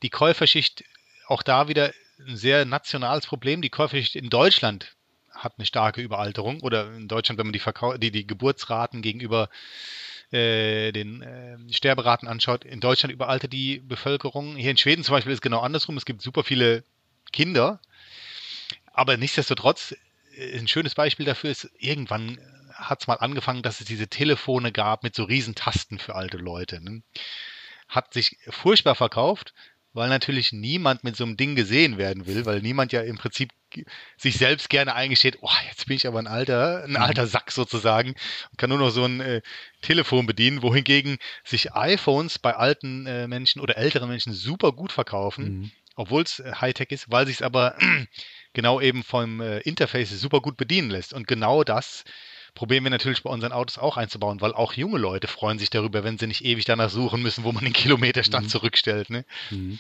die 0.02 0.10
Käuferschicht 0.10 0.84
auch 1.28 1.44
da 1.44 1.68
wieder 1.68 1.94
ein 2.20 2.38
sehr 2.38 2.66
nationales 2.66 3.28
Problem. 3.28 3.62
Die 3.62 3.70
Käuferschicht 3.70 4.16
in 4.16 4.30
Deutschland 4.30 4.96
hat 5.32 5.54
eine 5.58 5.66
starke 5.66 6.02
Überalterung 6.02 6.62
oder 6.62 6.94
in 6.96 7.08
Deutschland, 7.08 7.38
wenn 7.38 7.48
man 7.48 7.54
die, 7.54 7.60
Verkau 7.60 7.98
die, 7.98 8.12
die 8.12 8.26
Geburtsraten 8.26 9.02
gegenüber 9.02 9.50
äh, 9.50 10.15
den 10.32 11.22
äh, 11.22 11.58
Sterberaten 11.72 12.28
anschaut, 12.28 12.66
in 12.66 12.80
Deutschland 12.80 13.14
überaltert 13.14 13.54
die 13.54 13.80
Bevölkerung. 13.80 14.56
Hier 14.56 14.72
in 14.72 14.78
Schweden 14.78 15.04
zum 15.04 15.14
Beispiel 15.14 15.32
ist 15.32 15.38
es 15.38 15.42
genau 15.42 15.60
andersrum. 15.60 15.98
Es 15.98 16.06
gibt 16.06 16.22
super 16.22 16.44
viele 16.44 16.84
Kinder, 17.32 17.80
aber 18.94 19.18
nichtsdestotrotz, 19.18 19.96
äh, 20.36 20.58
ein 20.58 20.68
schönes 20.68 20.96
Beispiel 20.96 21.26
dafür 21.26 21.52
ist, 21.52 21.70
irgendwann 21.78 22.40
hat 22.74 23.02
es 23.02 23.08
mal 23.08 23.16
angefangen, 23.16 23.62
dass 23.62 23.80
es 23.80 23.88
diese 23.88 24.08
Telefone 24.08 24.72
gab 24.72 25.04
mit 25.04 25.16
so 25.16 25.24
riesen 25.24 25.56
Tasten 25.56 25.98
für 25.98 26.16
alte 26.16 26.38
Leute. 26.38 26.84
Ne? 26.84 27.04
Hat 27.88 28.14
sich 28.14 28.38
furchtbar 28.50 28.96
verkauft, 28.96 29.54
weil 29.96 30.10
natürlich 30.10 30.52
niemand 30.52 31.06
mit 31.06 31.16
so 31.16 31.24
einem 31.24 31.38
Ding 31.38 31.56
gesehen 31.56 31.98
werden 31.98 32.28
will, 32.28 32.46
weil 32.46 32.62
niemand 32.62 32.92
ja 32.92 33.02
im 33.02 33.18
Prinzip 33.18 33.52
sich 34.18 34.38
selbst 34.38 34.70
gerne 34.70 34.94
eingesteht, 34.94 35.38
oh, 35.42 35.50
jetzt 35.70 35.88
bin 35.88 35.96
ich 35.96 36.06
aber 36.06 36.20
ein 36.20 36.28
alter, 36.28 36.84
ein 36.84 36.92
mhm. 36.92 36.98
alter 36.98 37.28
Sack 37.28 37.50
sozusagen 37.50 38.10
und 38.10 38.58
kann 38.58 38.70
nur 38.70 38.80
noch 38.80 38.90
so 38.90 39.06
ein 39.06 39.22
äh, 39.22 39.42
Telefon 39.82 40.26
bedienen, 40.26 40.62
wohingegen 40.62 41.18
sich 41.46 41.74
iPhones 41.74 42.40
bei 42.40 42.54
alten 42.56 43.08
äh, 43.08 43.28
Menschen 43.28 43.62
oder 43.62 43.78
älteren 43.78 44.10
Menschen 44.10 44.34
super 44.34 44.74
gut 44.74 44.92
verkaufen, 44.92 45.46
mhm. 45.46 45.72
obwohl 45.96 46.24
es 46.24 46.40
äh, 46.40 46.52
Hightech 46.60 46.92
ist, 46.92 47.10
weil 47.10 47.26
sich 47.26 47.38
es 47.38 47.42
aber 47.42 47.78
genau 48.54 48.82
eben 48.82 49.02
vom 49.02 49.40
äh, 49.40 49.60
Interface 49.60 50.10
super 50.10 50.42
gut 50.42 50.58
bedienen 50.58 50.90
lässt. 50.90 51.14
Und 51.14 51.26
genau 51.26 51.64
das 51.64 52.04
probieren 52.56 52.84
wir 52.84 52.90
natürlich 52.90 53.22
bei 53.22 53.30
unseren 53.30 53.52
Autos 53.52 53.78
auch 53.78 53.98
einzubauen, 53.98 54.42
weil 54.42 54.54
auch 54.54 54.74
junge 54.74 54.98
Leute 54.98 55.28
freuen 55.28 55.60
sich 55.60 55.70
darüber, 55.70 56.04
wenn 56.04 56.18
sie 56.18 56.28
nicht 56.28 56.44
ewig 56.44 56.66
danach 56.66 56.90
suchen 56.90 57.22
müssen, 57.22 57.44
wo 57.44 57.52
man 57.52 57.64
den 57.64 57.74
Kilometerstand 57.74 58.46
mhm. 58.46 58.50
zurückstellt. 58.50 59.10
Ne? 59.10 59.26
Mhm. 59.52 59.78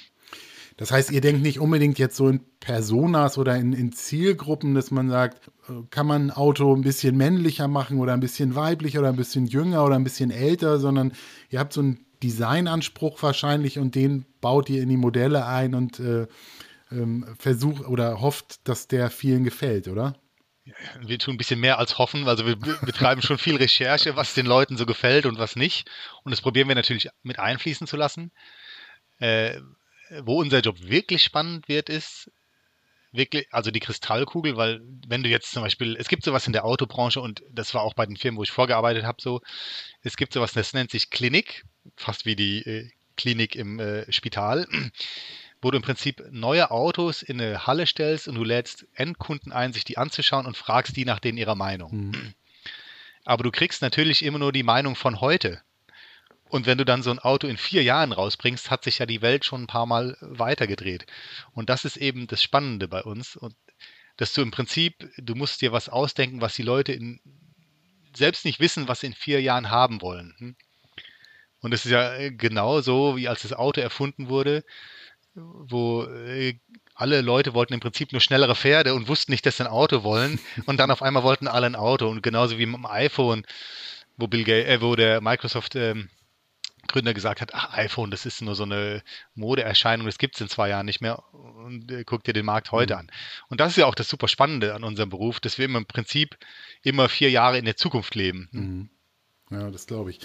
Das 0.77 0.91
heißt, 0.91 1.09
ihr 1.11 1.21
denkt 1.21 1.41
nicht 1.41 1.59
unbedingt 1.59 1.97
jetzt 1.99 2.17
so 2.17 2.27
in 2.27 2.41
Personas 2.59 3.38
oder 3.38 3.55
in, 3.55 3.71
in, 3.71 3.93
Zielgruppen, 3.93 4.75
dass 4.75 4.91
man 4.91 5.09
sagt, 5.09 5.49
äh, 5.69 5.73
kann 5.89 6.05
man 6.05 6.27
ein 6.27 6.31
Auto 6.31 6.75
ein 6.75 6.81
bisschen 6.81 7.15
männlicher 7.15 7.69
machen 7.69 7.99
oder 7.99 8.13
ein 8.13 8.19
bisschen 8.19 8.55
weiblicher 8.55 8.99
oder 8.99 9.09
ein 9.09 9.15
bisschen 9.15 9.47
jünger 9.47 9.85
oder 9.85 9.95
ein 9.95 10.03
bisschen 10.03 10.31
älter, 10.31 10.79
sondern 10.79 11.13
ihr 11.49 11.59
habt 11.59 11.71
so 11.71 11.79
einen 11.79 12.05
Designanspruch 12.21 13.23
wahrscheinlich 13.23 13.79
und 13.79 13.95
den 13.95 14.25
baut 14.41 14.69
ihr 14.69 14.81
in 14.81 14.89
die 14.89 14.97
Modelle 14.97 15.45
ein 15.45 15.75
und 15.75 15.99
äh, 16.01 16.27
ähm, 16.91 17.25
versucht 17.39 17.88
oder 17.88 18.19
hofft, 18.19 18.67
dass 18.67 18.89
der 18.89 19.09
vielen 19.09 19.45
gefällt, 19.45 19.88
oder? 19.88 20.15
Wir 21.01 21.19
tun 21.19 21.36
ein 21.36 21.38
bisschen 21.38 21.60
mehr 21.60 21.80
als 21.80 21.97
hoffen. 21.97 22.28
Also 22.28 22.45
wir 22.45 22.56
betreiben 22.56 23.21
schon 23.21 23.38
viel 23.38 23.56
Recherche, 23.56 24.15
was 24.15 24.34
den 24.34 24.45
Leuten 24.45 24.78
so 24.78 24.86
gefällt 24.86 25.25
und 25.25 25.38
was 25.38 25.56
nicht. 25.56 25.89
Und 26.23 26.32
das 26.32 26.41
probieren 26.41 26.67
wir 26.67 26.75
natürlich 26.75 27.10
mit 27.23 27.39
einfließen 27.39 27.88
zu 27.88 27.97
lassen. 27.97 28.32
Äh, 29.19 29.60
wo 30.21 30.39
unser 30.39 30.60
Job 30.60 30.78
wirklich 30.82 31.23
spannend 31.23 31.67
wird, 31.67 31.89
ist 31.89 32.32
wirklich, 33.12 33.47
also 33.51 33.71
die 33.71 33.80
Kristallkugel, 33.80 34.58
weil 34.58 34.82
wenn 35.08 35.23
du 35.23 35.30
jetzt 35.30 35.51
zum 35.51 35.63
Beispiel, 35.63 35.95
es 35.97 36.10
gibt 36.10 36.23
sowas 36.23 36.47
in 36.47 36.54
der 36.54 36.65
Autobranche 36.65 37.21
und 37.21 37.43
das 37.49 37.73
war 37.73 37.82
auch 37.82 37.93
bei 37.93 38.06
den 38.06 38.17
Firmen, 38.17 38.38
wo 38.38 38.43
ich 38.43 38.51
vorgearbeitet 38.51 39.06
habe, 39.06 39.21
so, 39.21 39.41
es 40.01 40.17
gibt 40.17 40.34
sowas, 40.34 40.54
das 40.54 40.73
nennt 40.73 40.91
sich 40.91 41.10
Klinik, 41.10 41.65
fast 41.95 42.25
wie 42.25 42.36
die 42.36 42.60
äh, 42.60 42.91
Klinik 43.15 43.56
im 43.56 43.80
äh, 43.80 44.12
Spital 44.12 44.67
wo 45.65 45.71
du 45.71 45.78
im 45.78 45.82
Prinzip 45.82 46.23
neue 46.30 46.69
Autos 46.69 47.23
in 47.23 47.41
eine 47.41 47.65
Halle 47.65 47.88
stellst 47.88 48.28
und 48.28 48.36
du 48.36 48.43
lädst 48.43 48.86
Endkunden 48.93 49.51
ein, 49.51 49.73
sich 49.73 49.84
die 49.84 49.97
anzuschauen 49.97 50.45
und 50.45 50.56
fragst 50.56 50.95
die 50.95 51.06
nach 51.06 51.17
denen 51.17 51.39
ihrer 51.39 51.56
Meinung. 51.56 52.12
Mhm. 52.12 52.34
Aber 53.23 53.41
du 53.41 53.49
kriegst 53.49 53.82
natürlich 53.82 54.23
immer 54.23 54.38
nur 54.38 54.51
die 54.51 54.62
Meinung 54.62 54.95
von 54.95 55.21
heute. 55.21 55.63
Und 56.49 56.67
wenn 56.67 56.78
du 56.78 56.86
dann 56.86 57.01
so 57.01 57.10
ein 57.10 57.17
Auto 57.17 57.47
in 57.47 57.58
vier 57.58 57.82
Jahren 57.82 58.12
rausbringst, 58.12 58.69
hat 58.69 58.84
sich 58.84 58.99
ja 58.99 59.08
die 59.08 59.23
Welt 59.23 59.43
schon 59.43 59.63
ein 59.63 59.67
paar 59.67 59.88
Mal 59.88 60.15
weitergedreht. 60.21 61.08
Und 61.54 61.71
das 61.71 61.84
ist 61.84 61.97
eben 61.97 62.28
das 62.28 62.43
Spannende 62.43 62.88
bei 62.88 63.01
uns. 63.01 63.36
Und 63.36 63.56
dass 64.17 64.34
du 64.34 64.43
im 64.43 64.51
Prinzip, 64.51 65.10
du 65.17 65.34
musst 65.34 65.63
dir 65.63 65.71
was 65.71 65.89
ausdenken, 65.89 66.41
was 66.41 66.54
die 66.54 66.62
Leute 66.62 66.91
in, 66.91 67.19
selbst 68.15 68.45
nicht 68.45 68.60
wissen, 68.60 68.88
was 68.88 68.99
sie 68.99 69.08
in 69.08 69.13
vier 69.15 69.41
Jahren 69.41 69.71
haben 69.71 70.04
wollen. 70.04 70.36
Hm? 70.38 70.56
Und 71.62 71.73
es 71.73 71.86
ist 71.86 71.91
ja 71.91 72.30
genau 72.30 72.82
so, 72.82 73.17
wie 73.17 73.28
als 73.28 73.41
das 73.41 73.54
Auto 73.54 73.82
erfunden 73.82 74.30
wurde 74.30 74.63
wo 75.35 76.03
äh, 76.05 76.57
alle 76.93 77.21
Leute 77.21 77.53
wollten 77.53 77.73
im 77.73 77.79
Prinzip 77.81 78.11
nur 78.11 78.21
schnellere 78.21 78.55
Pferde 78.55 78.93
und 78.93 79.07
wussten 79.07 79.31
nicht, 79.31 79.45
dass 79.45 79.57
sie 79.57 79.63
ein 79.63 79.71
Auto 79.71 80.03
wollen. 80.03 80.39
Und 80.65 80.77
dann 80.77 80.91
auf 80.91 81.01
einmal 81.01 81.23
wollten 81.23 81.47
alle 81.47 81.65
ein 81.65 81.75
Auto. 81.75 82.07
Und 82.07 82.23
genauso 82.23 82.57
wie 82.57 82.65
mit 82.65 82.77
dem 82.77 82.85
iPhone, 82.85 83.45
wo, 84.17 84.27
Bill 84.27 84.45
Gates, 84.45 84.69
äh, 84.69 84.81
wo 84.81 84.95
der 84.95 85.19
Microsoft 85.19 85.75
ähm, 85.75 86.09
Gründer 86.87 87.13
gesagt 87.13 87.41
hat, 87.41 87.53
ach, 87.53 87.73
iPhone, 87.73 88.11
das 88.11 88.25
ist 88.25 88.41
nur 88.41 88.55
so 88.55 88.63
eine 88.63 89.03
Modeerscheinung, 89.33 90.05
das 90.05 90.17
gibt 90.17 90.35
es 90.35 90.41
in 90.41 90.49
zwei 90.49 90.69
Jahren 90.69 90.85
nicht 90.85 91.01
mehr. 91.01 91.21
Und 91.33 91.91
äh, 91.91 92.03
guck 92.05 92.23
dir 92.23 92.33
den 92.33 92.45
Markt 92.45 92.71
heute 92.71 92.93
mhm. 92.93 92.99
an. 93.01 93.11
Und 93.49 93.59
das 93.59 93.71
ist 93.71 93.77
ja 93.77 93.87
auch 93.87 93.95
das 93.95 94.07
super 94.07 94.27
Spannende 94.27 94.73
an 94.73 94.83
unserem 94.83 95.09
Beruf, 95.09 95.39
dass 95.39 95.57
wir 95.57 95.65
im 95.65 95.85
Prinzip 95.85 96.37
immer 96.81 97.09
vier 97.09 97.29
Jahre 97.29 97.57
in 97.57 97.65
der 97.65 97.75
Zukunft 97.75 98.15
leben. 98.15 98.47
Mhm. 98.51 98.89
Ja, 99.51 99.69
das 99.69 99.85
glaube 99.85 100.11
ich. 100.11 100.19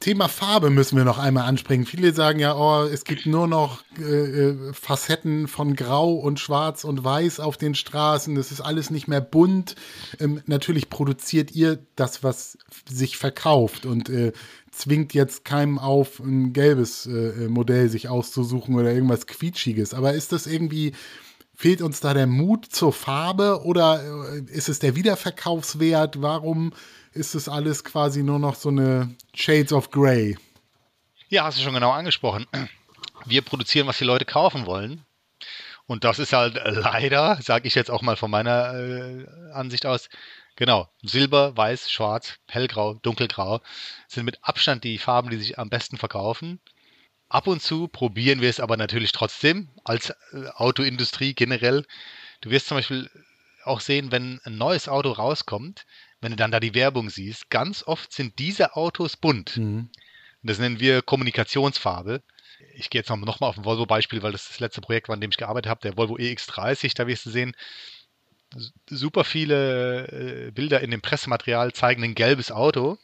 Thema 0.00 0.28
Farbe 0.28 0.70
müssen 0.70 0.96
wir 0.96 1.04
noch 1.04 1.18
einmal 1.18 1.48
ansprechen. 1.48 1.84
Viele 1.84 2.12
sagen 2.14 2.38
ja, 2.38 2.56
oh, 2.56 2.84
es 2.84 3.02
gibt 3.02 3.26
nur 3.26 3.48
noch 3.48 3.82
äh, 3.98 4.02
äh, 4.02 4.72
Facetten 4.72 5.48
von 5.48 5.74
Grau 5.74 6.12
und 6.12 6.38
Schwarz 6.38 6.84
und 6.84 7.02
Weiß 7.02 7.40
auf 7.40 7.56
den 7.56 7.74
Straßen. 7.74 8.36
Das 8.36 8.52
ist 8.52 8.60
alles 8.60 8.90
nicht 8.90 9.08
mehr 9.08 9.20
bunt. 9.20 9.74
Ähm, 10.20 10.40
natürlich 10.46 10.88
produziert 10.88 11.50
ihr 11.50 11.80
das, 11.96 12.22
was 12.22 12.58
sich 12.88 13.16
verkauft 13.16 13.86
und 13.86 14.08
äh, 14.08 14.32
zwingt 14.70 15.14
jetzt 15.14 15.44
keinem 15.44 15.80
auf, 15.80 16.20
ein 16.20 16.52
gelbes 16.52 17.06
äh, 17.06 17.48
Modell 17.48 17.88
sich 17.88 18.08
auszusuchen 18.08 18.76
oder 18.76 18.92
irgendwas 18.92 19.26
Quietschiges. 19.26 19.94
Aber 19.94 20.14
ist 20.14 20.30
das 20.30 20.46
irgendwie, 20.46 20.92
fehlt 21.58 21.82
uns 21.82 22.00
da 22.00 22.14
der 22.14 22.26
Mut 22.26 22.66
zur 22.66 22.92
Farbe 22.92 23.64
oder 23.64 24.02
äh, 24.32 24.50
ist 24.50 24.68
es 24.68 24.78
der 24.78 24.96
Wiederverkaufswert? 24.96 26.22
Warum? 26.22 26.72
ist 27.18 27.34
es 27.34 27.48
alles 27.48 27.84
quasi 27.84 28.22
nur 28.22 28.38
noch 28.38 28.54
so 28.54 28.68
eine 28.68 29.14
Shades 29.34 29.72
of 29.72 29.90
Grey. 29.90 30.38
Ja, 31.28 31.44
hast 31.44 31.58
du 31.58 31.62
schon 31.62 31.74
genau 31.74 31.90
angesprochen. 31.90 32.46
Wir 33.26 33.42
produzieren, 33.42 33.86
was 33.86 33.98
die 33.98 34.04
Leute 34.04 34.24
kaufen 34.24 34.66
wollen. 34.66 35.04
Und 35.86 36.04
das 36.04 36.18
ist 36.18 36.32
halt 36.32 36.60
leider, 36.64 37.38
sage 37.42 37.66
ich 37.66 37.74
jetzt 37.74 37.90
auch 37.90 38.02
mal 38.02 38.16
von 38.16 38.30
meiner 38.30 38.74
äh, 38.74 39.26
Ansicht 39.52 39.84
aus, 39.84 40.08
genau, 40.56 40.88
Silber, 41.02 41.56
Weiß, 41.56 41.90
Schwarz, 41.90 42.38
Hellgrau, 42.46 42.94
Dunkelgrau 42.94 43.60
sind 44.06 44.24
mit 44.24 44.38
Abstand 44.42 44.84
die 44.84 44.98
Farben, 44.98 45.30
die 45.30 45.38
sich 45.38 45.58
am 45.58 45.70
besten 45.70 45.96
verkaufen. 45.96 46.60
Ab 47.28 47.46
und 47.46 47.62
zu 47.62 47.88
probieren 47.88 48.40
wir 48.40 48.48
es 48.48 48.60
aber 48.60 48.76
natürlich 48.76 49.12
trotzdem 49.12 49.68
als 49.84 50.10
äh, 50.32 50.46
Autoindustrie 50.54 51.34
generell. 51.34 51.84
Du 52.40 52.50
wirst 52.50 52.68
zum 52.68 52.78
Beispiel 52.78 53.10
auch 53.64 53.80
sehen, 53.80 54.10
wenn 54.12 54.40
ein 54.44 54.56
neues 54.56 54.88
Auto 54.88 55.12
rauskommt, 55.12 55.84
wenn 56.20 56.30
du 56.32 56.36
dann 56.36 56.50
da 56.50 56.60
die 56.60 56.74
Werbung 56.74 57.10
siehst, 57.10 57.50
ganz 57.50 57.82
oft 57.86 58.12
sind 58.12 58.38
diese 58.38 58.76
Autos 58.76 59.16
bunt. 59.16 59.56
Mhm. 59.56 59.90
Das 60.42 60.58
nennen 60.58 60.80
wir 60.80 61.02
Kommunikationsfarbe. 61.02 62.22
Ich 62.74 62.90
gehe 62.90 63.00
jetzt 63.00 63.10
nochmal 63.10 63.26
noch 63.26 63.40
auf 63.40 63.58
ein 63.58 63.64
Volvo-Beispiel, 63.64 64.22
weil 64.22 64.32
das 64.32 64.48
das 64.48 64.60
letzte 64.60 64.80
Projekt 64.80 65.08
war, 65.08 65.14
an 65.14 65.20
dem 65.20 65.30
ich 65.30 65.36
gearbeitet 65.36 65.68
habe, 65.68 65.80
der 65.80 65.96
Volvo 65.96 66.16
EX30, 66.16 66.94
da 66.94 67.06
wirst 67.06 67.26
du 67.26 67.30
sehen, 67.30 67.54
super 68.88 69.24
viele 69.24 70.46
äh, 70.46 70.50
Bilder 70.52 70.80
in 70.80 70.90
dem 70.90 71.02
Pressematerial 71.02 71.72
zeigen 71.72 72.02
ein 72.02 72.14
gelbes 72.14 72.50
Auto. 72.50 72.98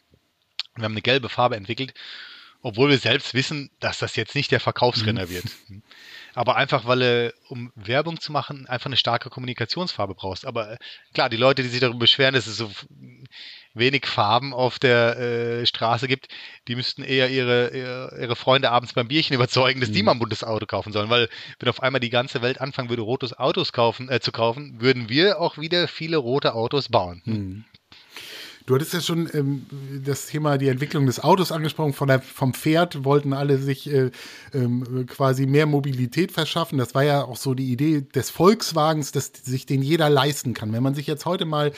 Wir 0.75 0.85
haben 0.85 0.93
eine 0.93 1.03
gelbe 1.03 1.29
Farbe 1.29 1.57
entwickelt, 1.57 1.95
obwohl 2.65 2.89
wir 2.89 2.99
selbst 2.99 3.35
wissen, 3.35 3.71
dass 3.79 3.99
das 3.99 4.17
jetzt 4.17 4.35
nicht 4.35 4.51
der 4.51 4.59
Verkaufsrenner 4.59 5.27
mhm. 5.27 5.31
wird. 5.31 5.45
Aber 6.35 6.57
einfach, 6.57 6.87
weil 6.87 6.99
du, 6.99 7.35
um 7.49 7.71
Werbung 7.77 8.19
zu 8.19 8.33
machen, 8.33 8.67
einfach 8.67 8.87
eine 8.87 8.97
starke 8.97 9.29
Kommunikationsfarbe 9.29 10.15
brauchst. 10.15 10.47
Aber 10.47 10.73
äh, 10.73 10.77
klar, 11.13 11.29
die 11.29 11.37
Leute, 11.37 11.63
die 11.63 11.69
sich 11.69 11.81
darüber 11.81 11.99
beschweren, 12.01 12.35
dass 12.35 12.47
es 12.47 12.57
so 12.57 12.71
wenig 13.75 14.07
Farben 14.07 14.55
auf 14.55 14.79
der 14.79 15.19
äh, 15.19 15.67
Straße 15.67 16.09
gibt, 16.09 16.29
die 16.67 16.75
müssten 16.75 17.05
eher 17.05 17.29
ihre, 17.29 17.69
ihre, 17.69 18.19
ihre, 18.19 18.35
Freunde 18.35 18.71
abends 18.71 18.95
beim 18.95 19.09
Bierchen 19.09 19.35
überzeugen, 19.35 19.81
dass 19.81 19.91
mhm. 19.91 19.95
die 19.95 20.03
mal 20.03 20.13
ein 20.13 20.19
buntes 20.19 20.43
Auto 20.43 20.65
kaufen 20.65 20.93
sollen. 20.93 21.11
Weil 21.11 21.29
wenn 21.59 21.69
auf 21.69 21.83
einmal 21.83 22.01
die 22.01 22.11
ganze 22.11 22.41
Welt 22.41 22.63
anfangen 22.63 22.89
würde, 22.89 23.03
rotes 23.03 23.39
Autos 23.39 23.75
kaufen, 23.75 24.09
äh, 24.09 24.21
zu 24.21 24.33
kaufen, 24.33 24.81
würden 24.81 25.11
wir 25.11 25.39
auch 25.39 25.59
wieder 25.59 25.87
viele 25.87 26.17
rote 26.17 26.55
Autos 26.55 26.89
bauen. 26.89 27.21
Mhm. 27.27 27.65
Du 28.67 28.75
hattest 28.75 28.95
ja 28.95 29.01
schon 29.03 29.29
ähm, 29.35 29.67
das 30.05 30.27
Thema 30.27 30.57
die 30.57 30.69
Entwicklung 30.69 31.05
des 31.05 31.23
Autos 31.23 31.53
angesprochen. 31.53 31.93
Von 31.93 32.09
der, 32.09 32.23
vom 32.23 32.55
Pferd 32.55 33.05
wollten 33.05 33.35
alle 33.35 33.59
sich 33.59 33.93
äh, 33.93 34.11
äh, 34.53 35.05
quasi 35.07 35.45
mehr 35.45 35.67
Mobilität 35.67 36.33
verschaffen. 36.33 36.79
Das 36.79 36.95
war 36.95 37.05
ja 37.05 37.25
auch 37.25 37.37
so 37.37 37.53
die 37.53 37.71
Idee 37.71 38.01
des 38.01 38.31
Volkswagens, 38.31 39.13
dass 39.13 39.33
sich 39.43 39.67
den 39.67 39.83
jeder 39.83 40.09
leisten 40.09 40.55
kann. 40.55 40.73
Wenn 40.73 40.83
man 40.83 40.95
sich 40.95 41.07
jetzt 41.07 41.27
heute 41.27 41.45
mal 41.45 41.73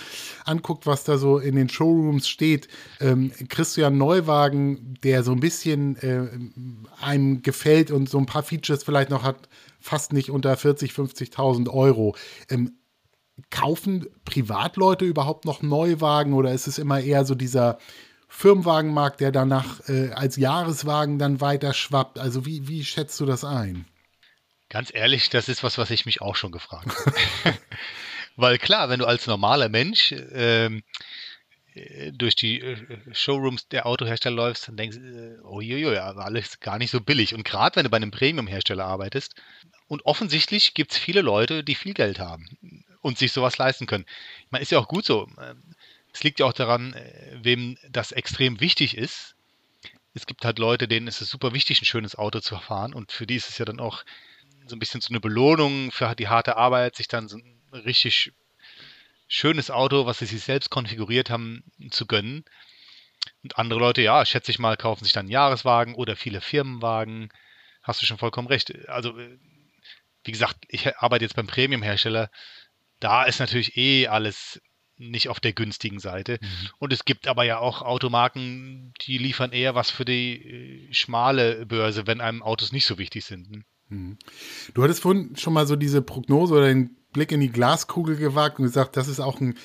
anguckt, 0.45 0.87
was 0.87 1.03
da 1.03 1.19
so 1.19 1.39
in 1.39 1.57
den 1.57 1.69
Showrooms 1.69 2.29
steht, 2.29 2.69
ähm, 3.01 3.33
Christian 3.49 3.99
Neuwagen, 3.99 4.95
der 5.03 5.25
so 5.25 5.33
ein 5.33 5.41
bisschen 5.41 5.97
äh, 5.97 6.29
einem 7.01 7.43
gefällt 7.43 7.91
und 7.91 8.09
so 8.09 8.19
ein 8.19 8.27
paar 8.27 8.45
Features 8.45 8.85
vielleicht 8.85 9.11
noch 9.11 9.25
hat, 9.25 9.49
fast 9.81 10.13
nicht 10.13 10.31
unter 10.31 10.57
40, 10.57 10.93
50.000 10.93 11.69
Euro. 11.69 12.15
Ähm, 12.49 12.77
kaufen 13.51 14.07
Privatleute 14.25 15.05
überhaupt 15.05 15.45
noch 15.45 15.63
Neuwagen 15.63 16.33
oder 16.33 16.53
ist 16.53 16.67
es 16.67 16.79
immer 16.79 17.01
eher 17.01 17.25
so 17.25 17.35
dieser 17.35 17.79
Firmenwagenmarkt, 18.29 19.21
der 19.21 19.33
danach 19.33 19.89
äh, 19.89 20.11
als 20.13 20.37
Jahreswagen 20.37 21.19
dann 21.19 21.41
weiter 21.41 21.75
schwappt? 21.75 22.19
Also 22.19 22.47
wie, 22.47 22.67
wie 22.69 22.85
schätzt 22.85 23.21
du 23.21 23.27
das 23.27 23.45
ein? 23.45 23.87
Ganz 24.69 24.93
ehrlich, 24.93 25.31
das 25.31 25.49
ist 25.49 25.63
was, 25.63 25.79
was 25.79 25.91
ich 25.91 26.07
mich 26.07 26.21
auch 26.23 26.35
schon 26.35 26.51
gefragt 26.51 26.89
habe. 26.89 27.57
Weil 28.37 28.59
klar, 28.59 28.89
wenn 28.89 28.99
du 28.99 29.07
als 29.07 29.27
normaler 29.27 29.69
Mensch 29.69 30.13
ähm, 30.33 30.83
äh, 31.75 32.13
durch 32.13 32.35
die 32.35 32.61
äh, 32.61 32.77
Showrooms 33.13 33.69
der 33.69 33.87
Autohersteller 33.87 34.35
läufst, 34.35 34.69
dann 34.69 34.77
denkst 34.77 34.97
du, 34.97 35.03
äh, 35.03 35.39
oh 35.45 35.61
je, 35.61 35.87
alles 35.97 36.59
gar 36.61 36.79
nicht 36.79 36.91
so 36.91 37.01
billig. 37.01 37.35
Und 37.35 37.45
gerade 37.45 37.77
wenn 37.77 37.85
du 37.85 37.91
bei 37.91 37.97
einem 37.97 38.11
Premium-Hersteller 38.11 38.85
arbeitest, 38.85 39.35
und 39.89 40.05
offensichtlich 40.05 40.75
gibt 40.75 40.93
es 40.93 40.99
viele 40.99 41.21
Leute, 41.21 41.63
die 41.63 41.77
viel 41.77 41.95
Geld 41.95 42.19
haben 42.19 42.85
und 43.07 43.19
sich 43.19 43.31
sowas 43.31 43.57
leisten 43.57 43.87
können. 43.87 44.05
Meine, 44.51 44.63
ist 44.63 44.73
ja 44.73 44.81
auch 44.81 44.89
gut 44.89 45.05
so. 45.05 45.29
Es 46.13 46.25
liegt 46.25 46.41
ja 46.41 46.47
auch 46.47 46.53
daran, 46.53 46.93
äh, 46.93 47.39
wem 47.41 47.79
das 47.89 48.11
extrem 48.11 48.59
wichtig 48.61 48.97
ist. 48.97 49.37
Es 50.13 50.27
gibt 50.27 50.45
halt 50.45 50.59
Leute, 50.59 50.89
denen 50.89 51.07
ist 51.07 51.21
es 51.21 51.29
super 51.29 51.53
wichtig, 51.55 51.81
ein 51.81 51.85
schönes 51.85 52.17
Auto 52.17 52.41
zu 52.41 52.59
fahren 52.59 52.95
und 52.95 53.13
für 53.13 53.25
die 53.25 53.37
ist 53.37 53.49
es 53.49 53.59
ja 53.59 53.65
dann 53.65 53.79
auch 53.79 54.05
so 54.67 54.75
ein 54.75 54.81
bisschen 54.81 55.01
so 55.01 55.11
eine 55.11 55.21
Belohnung 55.21 55.93
für 55.93 56.17
die 56.17 56.27
harte 56.27 56.57
Arbeit, 56.57 56.97
sich 56.97 57.07
dann 57.07 57.29
so 57.29 57.37
ein 57.37 57.61
richtig 57.73 58.33
schönes 59.29 59.71
Auto, 59.71 60.07
was 60.07 60.19
sie 60.19 60.27
sich 60.27 60.43
selbst 60.43 60.71
konfiguriert 60.71 61.31
haben, 61.31 61.63
zu 61.91 62.07
gönnen. 62.07 62.45
Und 63.45 63.57
andere 63.57 63.79
Leute, 63.79 64.03
ja, 64.03 64.27
schätze 64.27 64.51
ich 64.51 64.59
mal, 64.59 64.77
kaufen 64.77 65.05
sich 65.05 65.13
dann 65.13 65.27
einen 65.27 65.31
Jahreswagen 65.31 65.95
oder 65.95 66.17
viele 66.17 66.41
Firmenwagen. 66.41 67.29
Hast 67.83 68.03
du 68.03 68.07
schon 68.07 68.19
vollkommen 68.19 68.49
recht. 68.49 68.89
Also, 68.89 69.17
äh, 69.17 69.39
wie 70.25 70.33
gesagt, 70.33 70.65
ich 70.67 70.97
arbeite 70.97 71.25
jetzt 71.25 71.37
beim 71.37 71.47
Premium-Hersteller 71.47 72.31
da 73.01 73.25
ist 73.25 73.41
natürlich 73.41 73.77
eh 73.77 74.09
alles 74.09 74.61
nicht 74.99 75.29
auf 75.29 75.41
der 75.41 75.53
günstigen 75.53 75.99
Seite. 75.99 76.39
Mhm. 76.41 76.69
Und 76.79 76.93
es 76.93 77.05
gibt 77.05 77.29
aber 77.29 77.45
ja 77.45 77.59
auch 77.59 77.83
Automarken, 77.83 78.95
die 79.03 79.19
liefern 79.19 79.53
eher 79.53 79.75
was 79.75 79.91
für 79.91 80.05
die 80.05 80.89
äh, 80.89 80.93
schmale 80.93 81.67
Börse, 81.67 82.07
wenn 82.07 82.21
einem 82.21 82.43
Autos 82.43 82.73
nicht 82.73 82.87
so 82.87 82.99
wichtig 82.99 83.25
sind. 83.25 83.51
Ne? 83.51 83.63
Mhm. 83.89 84.19
Du 84.75 84.83
hattest 84.83 85.03
vorhin 85.03 85.37
schon 85.37 85.53
mal 85.53 85.67
so 85.67 85.77
diese 85.77 86.03
Prognose 86.03 86.55
oder 86.55 86.69
den 86.69 86.97
Blick 87.13 87.33
in 87.33 87.41
die 87.41 87.53
Glaskugel 87.53 88.17
gewagt 88.17 88.59
und 88.59 88.65
gesagt, 88.65 88.97
das 88.97 89.09
ist 89.09 89.21
auch 89.21 89.41
ein 89.41 89.57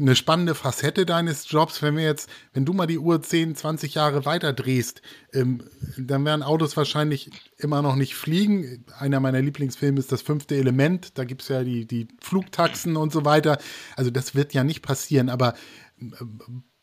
eine 0.00 0.16
spannende 0.16 0.54
Facette 0.54 1.04
deines 1.06 1.50
Jobs. 1.50 1.82
Wenn 1.82 1.96
wir 1.96 2.04
jetzt, 2.04 2.28
wenn 2.52 2.64
du 2.64 2.72
mal 2.72 2.86
die 2.86 2.98
Uhr 2.98 3.20
10, 3.20 3.54
20 3.54 3.94
Jahre 3.94 4.24
weiter 4.24 4.52
drehst, 4.52 5.02
ähm, 5.32 5.62
dann 5.98 6.24
werden 6.24 6.42
Autos 6.42 6.76
wahrscheinlich 6.76 7.30
immer 7.58 7.82
noch 7.82 7.96
nicht 7.96 8.14
fliegen. 8.14 8.84
Einer 8.98 9.20
meiner 9.20 9.42
Lieblingsfilme 9.42 9.98
ist 9.98 10.12
das 10.12 10.22
fünfte 10.22 10.56
Element. 10.56 11.18
Da 11.18 11.24
gibt 11.24 11.42
es 11.42 11.48
ja 11.48 11.62
die, 11.62 11.86
die 11.86 12.08
Flugtaxen 12.20 12.96
und 12.96 13.12
so 13.12 13.24
weiter. 13.24 13.58
Also 13.96 14.10
das 14.10 14.34
wird 14.34 14.54
ja 14.54 14.64
nicht 14.64 14.82
passieren, 14.82 15.28
aber 15.28 15.54
äh, 16.00 16.06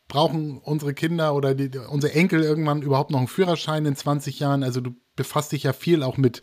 brauchen 0.07 0.59
unsere 0.59 0.93
Kinder 0.93 1.35
oder 1.35 1.55
die, 1.55 1.77
unsere 1.77 2.13
Enkel 2.13 2.43
irgendwann 2.43 2.81
überhaupt 2.81 3.11
noch 3.11 3.19
einen 3.19 3.27
Führerschein 3.27 3.85
in 3.85 3.95
20 3.95 4.39
Jahren? 4.39 4.63
Also 4.63 4.79
du 4.79 4.95
befasst 5.15 5.51
dich 5.51 5.63
ja 5.63 5.73
viel 5.73 6.03
auch 6.03 6.17
mit 6.17 6.41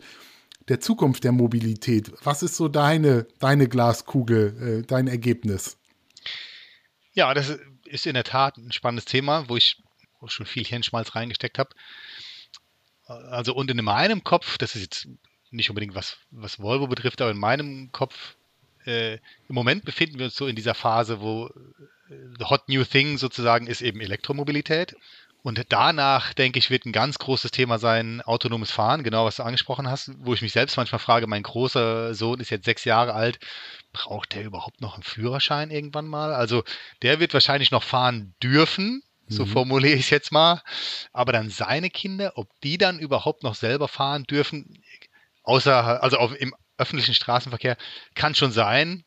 der 0.67 0.79
Zukunft 0.79 1.23
der 1.23 1.31
Mobilität. 1.31 2.11
Was 2.23 2.43
ist 2.43 2.55
so 2.55 2.67
deine, 2.67 3.27
deine 3.39 3.67
Glaskugel, 3.67 4.81
äh, 4.81 4.85
dein 4.85 5.07
Ergebnis? 5.07 5.77
Ja, 7.15 7.33
das 7.33 7.57
ist 7.85 8.05
in 8.05 8.13
der 8.13 8.25
Tat 8.25 8.57
ein 8.57 8.71
spannendes 8.71 9.05
Thema, 9.05 9.47
wo 9.49 9.55
ich 9.57 9.81
schon 10.27 10.45
viel 10.45 10.65
Hirnschmalz 10.65 11.15
reingesteckt 11.15 11.57
habe. 11.57 11.69
Also 13.05 13.55
und 13.55 13.71
in 13.71 13.83
meinem 13.83 14.23
Kopf, 14.23 14.57
das 14.57 14.75
ist 14.75 14.81
jetzt 14.81 15.07
nicht 15.51 15.69
unbedingt 15.69 15.95
was, 15.95 16.17
was 16.31 16.59
Volvo 16.59 16.87
betrifft, 16.87 17.21
aber 17.21 17.31
in 17.31 17.37
meinem 17.37 17.91
Kopf, 17.91 18.35
äh, 18.85 19.15
im 19.15 19.55
Moment 19.55 19.85
befinden 19.85 20.19
wir 20.19 20.25
uns 20.25 20.35
so 20.35 20.47
in 20.47 20.55
dieser 20.55 20.75
Phase, 20.75 21.21
wo 21.21 21.47
äh, 21.47 22.15
the 22.37 22.45
hot 22.45 22.67
new 22.67 22.83
thing 22.83 23.17
sozusagen 23.17 23.67
ist 23.67 23.81
eben 23.81 24.01
Elektromobilität. 24.01 24.95
Und 25.45 25.63
danach, 25.69 26.33
denke 26.33 26.57
ich, 26.57 26.71
wird 26.71 26.87
ein 26.87 26.91
ganz 26.91 27.19
großes 27.19 27.51
Thema 27.51 27.77
sein, 27.77 28.23
autonomes 28.23 28.71
Fahren, 28.71 29.03
genau 29.03 29.25
was 29.25 29.35
du 29.35 29.43
angesprochen 29.43 29.87
hast, 29.87 30.09
wo 30.17 30.33
ich 30.33 30.41
mich 30.41 30.53
selbst 30.53 30.75
manchmal 30.75 30.97
frage, 30.97 31.27
mein 31.27 31.43
großer 31.43 32.15
Sohn 32.15 32.39
ist 32.39 32.49
jetzt 32.49 32.65
sechs 32.65 32.83
Jahre 32.83 33.13
alt, 33.13 33.37
braucht 33.93 34.33
der 34.33 34.43
überhaupt 34.43 34.81
noch 34.81 34.95
einen 34.95 35.03
Führerschein 35.03 35.69
irgendwann 35.69 36.07
mal? 36.07 36.33
Also 36.33 36.63
der 37.03 37.19
wird 37.19 37.35
wahrscheinlich 37.35 37.69
noch 37.69 37.83
fahren 37.83 38.33
dürfen, 38.41 39.03
so 39.27 39.45
mhm. 39.45 39.49
formuliere 39.49 39.93
ich 39.93 40.05
es 40.05 40.09
jetzt 40.09 40.31
mal. 40.31 40.63
Aber 41.13 41.31
dann 41.31 41.51
seine 41.51 41.91
Kinder, 41.91 42.31
ob 42.37 42.49
die 42.63 42.79
dann 42.79 42.97
überhaupt 42.97 43.43
noch 43.43 43.53
selber 43.53 43.87
fahren 43.87 44.23
dürfen, 44.23 44.81
außer, 45.43 46.01
also 46.01 46.17
auf, 46.17 46.35
im 46.41 46.55
öffentlichen 46.79 47.13
Straßenverkehr, 47.13 47.77
kann 48.15 48.33
schon 48.33 48.51
sein 48.51 49.03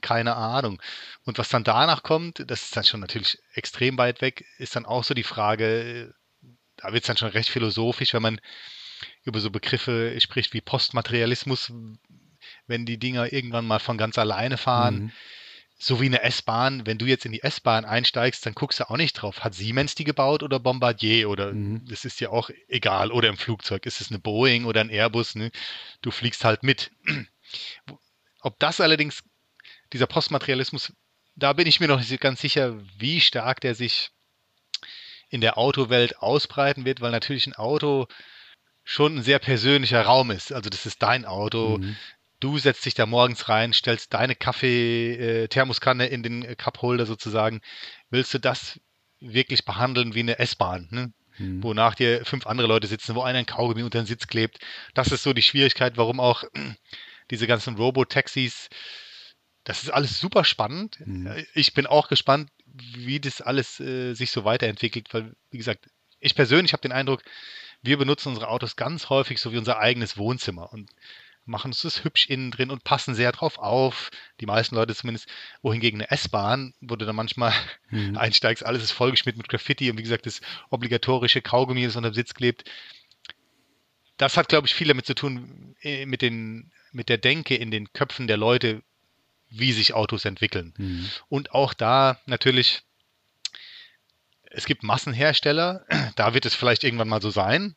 keine 0.00 0.36
Ahnung. 0.36 0.80
Und 1.24 1.38
was 1.38 1.48
dann 1.48 1.64
danach 1.64 2.02
kommt, 2.02 2.44
das 2.50 2.62
ist 2.62 2.76
dann 2.76 2.84
schon 2.84 3.00
natürlich 3.00 3.38
extrem 3.54 3.98
weit 3.98 4.20
weg, 4.20 4.44
ist 4.58 4.76
dann 4.76 4.86
auch 4.86 5.04
so 5.04 5.14
die 5.14 5.22
Frage, 5.22 6.14
da 6.76 6.92
wird 6.92 7.02
es 7.02 7.08
dann 7.08 7.16
schon 7.16 7.28
recht 7.28 7.50
philosophisch, 7.50 8.14
wenn 8.14 8.22
man 8.22 8.40
über 9.24 9.40
so 9.40 9.50
Begriffe 9.50 10.18
spricht 10.20 10.54
wie 10.54 10.60
Postmaterialismus, 10.60 11.72
wenn 12.66 12.86
die 12.86 12.98
Dinger 12.98 13.32
irgendwann 13.32 13.66
mal 13.66 13.78
von 13.78 13.98
ganz 13.98 14.18
alleine 14.18 14.56
fahren. 14.56 14.98
Mhm. 14.98 15.12
So 15.80 16.00
wie 16.00 16.06
eine 16.06 16.22
S-Bahn, 16.22 16.86
wenn 16.86 16.98
du 16.98 17.06
jetzt 17.06 17.24
in 17.24 17.30
die 17.30 17.42
S-Bahn 17.42 17.84
einsteigst, 17.84 18.44
dann 18.44 18.54
guckst 18.54 18.80
du 18.80 18.90
auch 18.90 18.96
nicht 18.96 19.12
drauf. 19.12 19.44
Hat 19.44 19.54
Siemens 19.54 19.94
die 19.94 20.02
gebaut 20.02 20.42
oder 20.42 20.58
Bombardier? 20.58 21.30
Oder 21.30 21.52
mhm. 21.52 21.84
das 21.88 22.04
ist 22.04 22.20
ja 22.20 22.30
auch 22.30 22.50
egal. 22.66 23.12
Oder 23.12 23.28
im 23.28 23.36
Flugzeug. 23.36 23.86
Ist 23.86 24.00
es 24.00 24.10
eine 24.10 24.18
Boeing 24.18 24.64
oder 24.64 24.80
ein 24.80 24.90
Airbus? 24.90 25.36
Ne? 25.36 25.52
Du 26.02 26.10
fliegst 26.10 26.44
halt 26.44 26.64
mit. 26.64 26.90
Ob 28.40 28.58
das 28.58 28.80
allerdings 28.80 29.22
dieser 29.92 30.06
Postmaterialismus, 30.06 30.92
da 31.36 31.52
bin 31.52 31.66
ich 31.66 31.80
mir 31.80 31.88
noch 31.88 31.98
nicht 31.98 32.20
ganz 32.20 32.40
sicher, 32.40 32.76
wie 32.98 33.20
stark 33.20 33.60
der 33.60 33.74
sich 33.74 34.10
in 35.30 35.40
der 35.40 35.58
Autowelt 35.58 36.18
ausbreiten 36.18 36.84
wird, 36.84 37.00
weil 37.00 37.10
natürlich 37.10 37.46
ein 37.46 37.54
Auto 37.54 38.06
schon 38.84 39.16
ein 39.16 39.22
sehr 39.22 39.38
persönlicher 39.38 40.02
Raum 40.02 40.30
ist. 40.30 40.52
Also 40.52 40.70
das 40.70 40.86
ist 40.86 41.02
dein 41.02 41.26
Auto. 41.26 41.78
Mhm. 41.78 41.96
Du 42.40 42.58
setzt 42.58 42.86
dich 42.86 42.94
da 42.94 43.04
morgens 43.04 43.48
rein, 43.48 43.72
stellst 43.72 44.14
deine 44.14 44.34
Kaffee-Thermoskanne 44.34 46.06
in 46.06 46.22
den 46.22 46.56
Cupholder 46.56 47.04
sozusagen. 47.04 47.60
Willst 48.10 48.32
du 48.32 48.38
das 48.38 48.80
wirklich 49.20 49.64
behandeln 49.64 50.14
wie 50.14 50.20
eine 50.20 50.38
S-Bahn, 50.38 50.88
ne? 50.90 51.12
mhm. 51.38 51.62
wonach 51.62 51.94
dir 51.94 52.24
fünf 52.24 52.46
andere 52.46 52.68
Leute 52.68 52.86
sitzen, 52.86 53.14
wo 53.14 53.22
einer 53.22 53.38
ein 53.38 53.46
Kaugummi 53.46 53.82
unter 53.82 54.00
den 54.00 54.06
Sitz 54.06 54.26
klebt? 54.26 54.58
Das 54.94 55.12
ist 55.12 55.22
so 55.22 55.32
die 55.32 55.42
Schwierigkeit, 55.42 55.96
warum 55.96 56.20
auch 56.20 56.44
diese 57.30 57.46
ganzen 57.46 57.76
Robotaxis 57.76 58.68
das 59.68 59.82
ist 59.82 59.90
alles 59.90 60.18
super 60.18 60.44
spannend. 60.44 60.98
Mhm. 61.04 61.44
Ich 61.52 61.74
bin 61.74 61.86
auch 61.86 62.08
gespannt, 62.08 62.50
wie 62.64 63.20
das 63.20 63.42
alles 63.42 63.78
äh, 63.80 64.14
sich 64.14 64.30
so 64.30 64.46
weiterentwickelt, 64.46 65.12
weil, 65.12 65.36
wie 65.50 65.58
gesagt, 65.58 65.90
ich 66.20 66.34
persönlich 66.34 66.72
habe 66.72 66.80
den 66.80 66.92
Eindruck, 66.92 67.22
wir 67.82 67.98
benutzen 67.98 68.30
unsere 68.30 68.48
Autos 68.48 68.76
ganz 68.76 69.10
häufig 69.10 69.38
so 69.38 69.52
wie 69.52 69.58
unser 69.58 69.78
eigenes 69.78 70.16
Wohnzimmer 70.16 70.72
und 70.72 70.90
machen 71.44 71.68
uns 71.68 71.82
das 71.82 72.02
hübsch 72.02 72.30
innen 72.30 72.50
drin 72.50 72.70
und 72.70 72.82
passen 72.82 73.14
sehr 73.14 73.30
drauf 73.30 73.58
auf. 73.58 74.08
Die 74.40 74.46
meisten 74.46 74.74
Leute 74.74 74.94
zumindest. 74.94 75.28
Wohingegen 75.60 76.00
eine 76.00 76.10
S-Bahn, 76.10 76.72
wo 76.80 76.96
du 76.96 77.04
dann 77.04 77.16
manchmal 77.16 77.52
mhm. 77.90 78.16
einsteigst, 78.16 78.64
alles 78.64 78.82
ist 78.82 78.92
vollgeschmiert 78.92 79.36
mit 79.36 79.50
Graffiti 79.50 79.90
und 79.90 79.98
wie 79.98 80.02
gesagt, 80.02 80.24
das 80.24 80.40
obligatorische 80.70 81.42
Kaugummi, 81.42 81.84
das 81.84 81.96
unter 81.96 82.10
dem 82.10 82.14
Sitz 82.14 82.32
klebt. 82.32 82.64
Das 84.16 84.38
hat, 84.38 84.48
glaube 84.48 84.66
ich, 84.66 84.74
viel 84.74 84.88
damit 84.88 85.04
zu 85.04 85.14
tun, 85.14 85.76
äh, 85.82 86.06
mit, 86.06 86.22
den, 86.22 86.72
mit 86.90 87.10
der 87.10 87.18
Denke 87.18 87.54
in 87.54 87.70
den 87.70 87.92
Köpfen 87.92 88.28
der 88.28 88.38
Leute, 88.38 88.82
wie 89.50 89.72
sich 89.72 89.94
Autos 89.94 90.24
entwickeln. 90.24 90.74
Mhm. 90.76 91.10
Und 91.28 91.52
auch 91.52 91.74
da 91.74 92.20
natürlich, 92.26 92.82
es 94.50 94.66
gibt 94.66 94.82
Massenhersteller, 94.82 95.84
da 96.16 96.34
wird 96.34 96.46
es 96.46 96.54
vielleicht 96.54 96.84
irgendwann 96.84 97.08
mal 97.08 97.22
so 97.22 97.30
sein, 97.30 97.76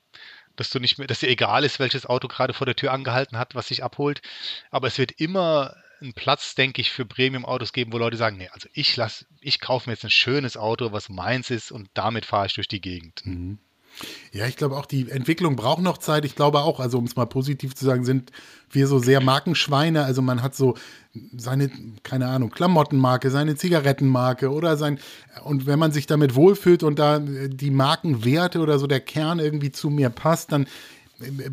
dass 0.56 0.70
du 0.70 0.80
nicht 0.80 0.98
mehr, 0.98 1.08
dass 1.08 1.20
dir 1.20 1.30
egal 1.30 1.64
ist, 1.64 1.80
welches 1.80 2.06
Auto 2.06 2.28
gerade 2.28 2.54
vor 2.54 2.66
der 2.66 2.76
Tür 2.76 2.92
angehalten 2.92 3.38
hat, 3.38 3.56
was 3.56 3.68
sich 3.68 3.84
abholt. 3.84 4.22
Aber 4.70 4.88
es 4.88 4.98
wird 4.98 5.12
immer 5.14 5.76
einen 6.02 6.14
Platz, 6.14 6.56
denke 6.56 6.82
ich, 6.82 6.92
für 6.92 7.06
Premium-Autos 7.06 7.74
geben, 7.74 7.94
wo 7.94 7.98
Leute 7.98 8.18
sagen, 8.18 8.38
nee, 8.38 8.50
also 8.50 8.68
ich 8.74 8.96
lass, 8.98 9.26
ich 9.40 9.60
kaufe 9.60 9.90
mir 9.90 9.94
jetzt 9.94 10.04
ein 10.04 10.10
schönes 10.10 10.58
Auto, 10.58 10.92
was 10.92 11.10
meins 11.10 11.50
ist 11.52 11.72
und 11.72 11.90
damit 11.94 12.26
fahre 12.26 12.48
ich 12.48 12.54
durch 12.54 12.68
die 12.68 12.82
Gegend. 12.82 13.22
Mhm. 13.26 13.60
Ja, 14.32 14.48
ich 14.48 14.56
glaube 14.56 14.78
auch, 14.78 14.86
die 14.86 15.10
Entwicklung 15.10 15.56
braucht 15.56 15.82
noch 15.82 15.98
Zeit. 15.98 16.26
Ich 16.26 16.36
glaube 16.36 16.60
auch, 16.60 16.80
also 16.80 16.98
um 16.98 17.06
es 17.06 17.16
mal 17.16 17.26
positiv 17.26 17.76
zu 17.76 17.86
sagen, 17.86 18.06
sind 18.06 18.32
wir 18.70 18.88
so 18.88 19.00
sehr 19.00 19.22
Markenschweine. 19.22 20.04
Also 20.04 20.22
man 20.22 20.42
hat 20.42 20.56
so 20.56 20.76
seine, 21.36 21.70
keine 22.04 22.28
Ahnung, 22.28 22.52
Klamottenmarke, 22.52 23.30
seine 23.30 23.56
Zigarettenmarke 23.56 24.52
oder 24.52 24.78
sein, 24.78 25.00
und 25.44 25.66
wenn 25.66 25.80
man 25.80 25.92
sich 25.92 26.08
damit 26.08 26.36
wohlfühlt 26.36 26.84
und 26.84 27.00
da 27.00 27.20
die 27.20 27.72
Markenwerte 27.72 28.60
oder 28.60 28.80
so 28.80 28.88
der 28.88 29.00
Kern 29.00 29.40
irgendwie 29.40 29.72
zu 29.72 29.90
mir 29.90 30.10
passt, 30.10 30.52
dann 30.52 30.68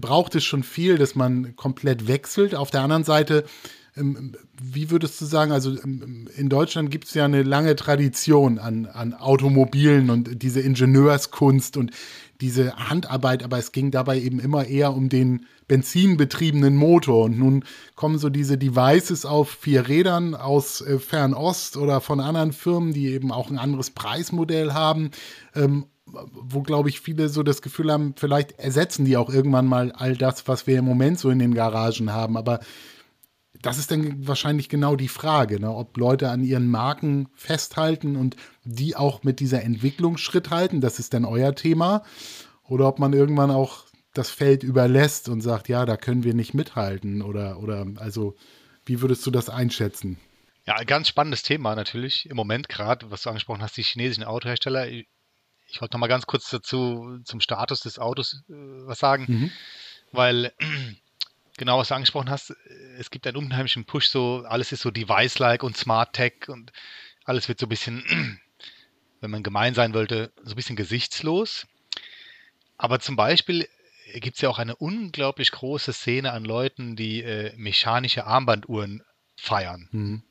braucht 0.00 0.34
es 0.34 0.44
schon 0.44 0.62
viel, 0.62 0.96
dass 0.96 1.14
man 1.14 1.56
komplett 1.56 2.08
wechselt. 2.08 2.54
Auf 2.54 2.70
der 2.70 2.82
anderen 2.82 3.04
Seite 3.04 3.44
ähm, 3.98 4.32
wie 4.60 4.90
würdest 4.90 5.20
du 5.20 5.24
sagen, 5.24 5.52
also 5.52 5.70
ähm, 5.70 6.28
in 6.36 6.48
Deutschland 6.48 6.90
gibt 6.90 7.06
es 7.06 7.14
ja 7.14 7.24
eine 7.24 7.42
lange 7.42 7.76
Tradition 7.76 8.58
an, 8.58 8.86
an 8.86 9.14
Automobilen 9.14 10.10
und 10.10 10.42
diese 10.42 10.60
Ingenieurskunst 10.60 11.76
und 11.76 11.90
diese 12.40 12.76
Handarbeit, 12.76 13.42
aber 13.42 13.58
es 13.58 13.72
ging 13.72 13.90
dabei 13.90 14.20
eben 14.20 14.38
immer 14.38 14.66
eher 14.66 14.94
um 14.94 15.08
den 15.08 15.46
benzinbetriebenen 15.66 16.76
Motor. 16.76 17.24
Und 17.24 17.38
nun 17.38 17.64
kommen 17.96 18.18
so 18.18 18.30
diese 18.30 18.58
Devices 18.58 19.26
auf 19.26 19.50
vier 19.50 19.88
Rädern 19.88 20.34
aus 20.34 20.80
äh, 20.80 20.98
Fernost 20.98 21.76
oder 21.76 22.00
von 22.00 22.20
anderen 22.20 22.52
Firmen, 22.52 22.92
die 22.92 23.08
eben 23.08 23.32
auch 23.32 23.50
ein 23.50 23.58
anderes 23.58 23.90
Preismodell 23.90 24.72
haben. 24.72 25.10
Ähm, 25.54 25.86
wo, 26.32 26.62
glaube 26.62 26.88
ich, 26.88 27.00
viele 27.00 27.28
so 27.28 27.42
das 27.42 27.60
Gefühl 27.60 27.92
haben, 27.92 28.14
vielleicht 28.16 28.58
ersetzen 28.58 29.04
die 29.04 29.18
auch 29.18 29.28
irgendwann 29.28 29.66
mal 29.66 29.92
all 29.92 30.16
das, 30.16 30.48
was 30.48 30.66
wir 30.66 30.78
im 30.78 30.86
Moment 30.86 31.18
so 31.18 31.28
in 31.28 31.38
den 31.38 31.52
Garagen 31.52 32.12
haben. 32.12 32.38
Aber 32.38 32.60
das 33.62 33.78
ist 33.78 33.90
dann 33.90 34.26
wahrscheinlich 34.26 34.68
genau 34.68 34.96
die 34.96 35.08
Frage, 35.08 35.60
ne? 35.60 35.72
ob 35.72 35.96
Leute 35.96 36.30
an 36.30 36.44
ihren 36.44 36.68
Marken 36.68 37.28
festhalten 37.34 38.16
und 38.16 38.36
die 38.64 38.96
auch 38.96 39.24
mit 39.24 39.40
dieser 39.40 39.62
Entwicklung 39.62 40.16
Schritt 40.16 40.50
halten. 40.50 40.80
Das 40.80 40.98
ist 40.98 41.14
dann 41.14 41.24
euer 41.24 41.54
Thema. 41.54 42.02
Oder 42.64 42.86
ob 42.86 42.98
man 42.98 43.12
irgendwann 43.12 43.50
auch 43.50 43.86
das 44.14 44.30
Feld 44.30 44.62
überlässt 44.62 45.28
und 45.28 45.40
sagt, 45.40 45.68
ja, 45.68 45.86
da 45.86 45.96
können 45.96 46.24
wir 46.24 46.34
nicht 46.34 46.54
mithalten. 46.54 47.22
Oder, 47.22 47.58
oder 47.60 47.86
also, 47.96 48.36
wie 48.84 49.00
würdest 49.00 49.24
du 49.26 49.30
das 49.30 49.48
einschätzen? 49.48 50.18
Ja, 50.66 50.76
ein 50.76 50.86
ganz 50.86 51.08
spannendes 51.08 51.42
Thema 51.42 51.74
natürlich. 51.74 52.28
Im 52.28 52.36
Moment 52.36 52.68
gerade, 52.68 53.10
was 53.10 53.22
du 53.22 53.30
angesprochen 53.30 53.62
hast, 53.62 53.76
die 53.76 53.82
chinesischen 53.82 54.24
Autohersteller. 54.24 54.86
Ich 54.88 55.80
wollte 55.80 55.94
noch 55.94 56.00
mal 56.00 56.08
ganz 56.08 56.26
kurz 56.26 56.50
dazu 56.50 57.18
zum 57.24 57.40
Status 57.40 57.80
des 57.80 57.98
Autos 57.98 58.42
äh, 58.48 58.52
was 58.52 58.98
sagen, 58.98 59.26
mhm. 59.28 59.50
weil 60.12 60.52
genau, 61.58 61.78
was 61.78 61.88
du 61.88 61.94
angesprochen 61.94 62.30
hast, 62.30 62.54
es 62.98 63.10
gibt 63.10 63.26
einen 63.26 63.36
unheimlichen 63.36 63.84
Push, 63.84 64.08
so 64.08 64.44
alles 64.48 64.72
ist 64.72 64.80
so 64.80 64.90
device-like 64.90 65.62
und 65.62 65.76
Smart 65.76 66.14
Tech 66.14 66.48
und 66.48 66.72
alles 67.24 67.48
wird 67.48 67.60
so 67.60 67.66
ein 67.66 67.68
bisschen, 67.68 68.40
wenn 69.20 69.30
man 69.30 69.42
gemein 69.42 69.74
sein 69.74 69.92
wollte, 69.92 70.32
so 70.42 70.52
ein 70.52 70.56
bisschen 70.56 70.76
gesichtslos. 70.76 71.66
Aber 72.78 73.00
zum 73.00 73.16
Beispiel 73.16 73.68
gibt 74.14 74.36
es 74.36 74.40
ja 74.40 74.48
auch 74.48 74.58
eine 74.58 74.76
unglaublich 74.76 75.50
große 75.50 75.92
Szene 75.92 76.32
an 76.32 76.44
Leuten, 76.44 76.96
die 76.96 77.22
äh, 77.22 77.52
mechanische 77.56 78.24
Armbanduhren 78.24 79.02
feiern. 79.36 79.88
Mhm. 79.90 80.22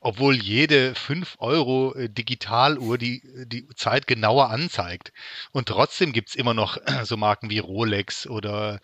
Obwohl 0.00 0.36
jede 0.36 0.94
5 0.94 1.36
Euro 1.38 1.94
äh, 1.94 2.10
Digitaluhr 2.10 2.98
die, 2.98 3.22
die 3.46 3.66
Zeit 3.68 4.06
genauer 4.06 4.50
anzeigt. 4.50 5.12
Und 5.52 5.68
trotzdem 5.68 6.12
gibt 6.12 6.28
es 6.30 6.34
immer 6.34 6.52
noch 6.52 6.76
so 7.04 7.16
Marken 7.16 7.48
wie 7.48 7.60
Rolex 7.60 8.26
oder 8.26 8.80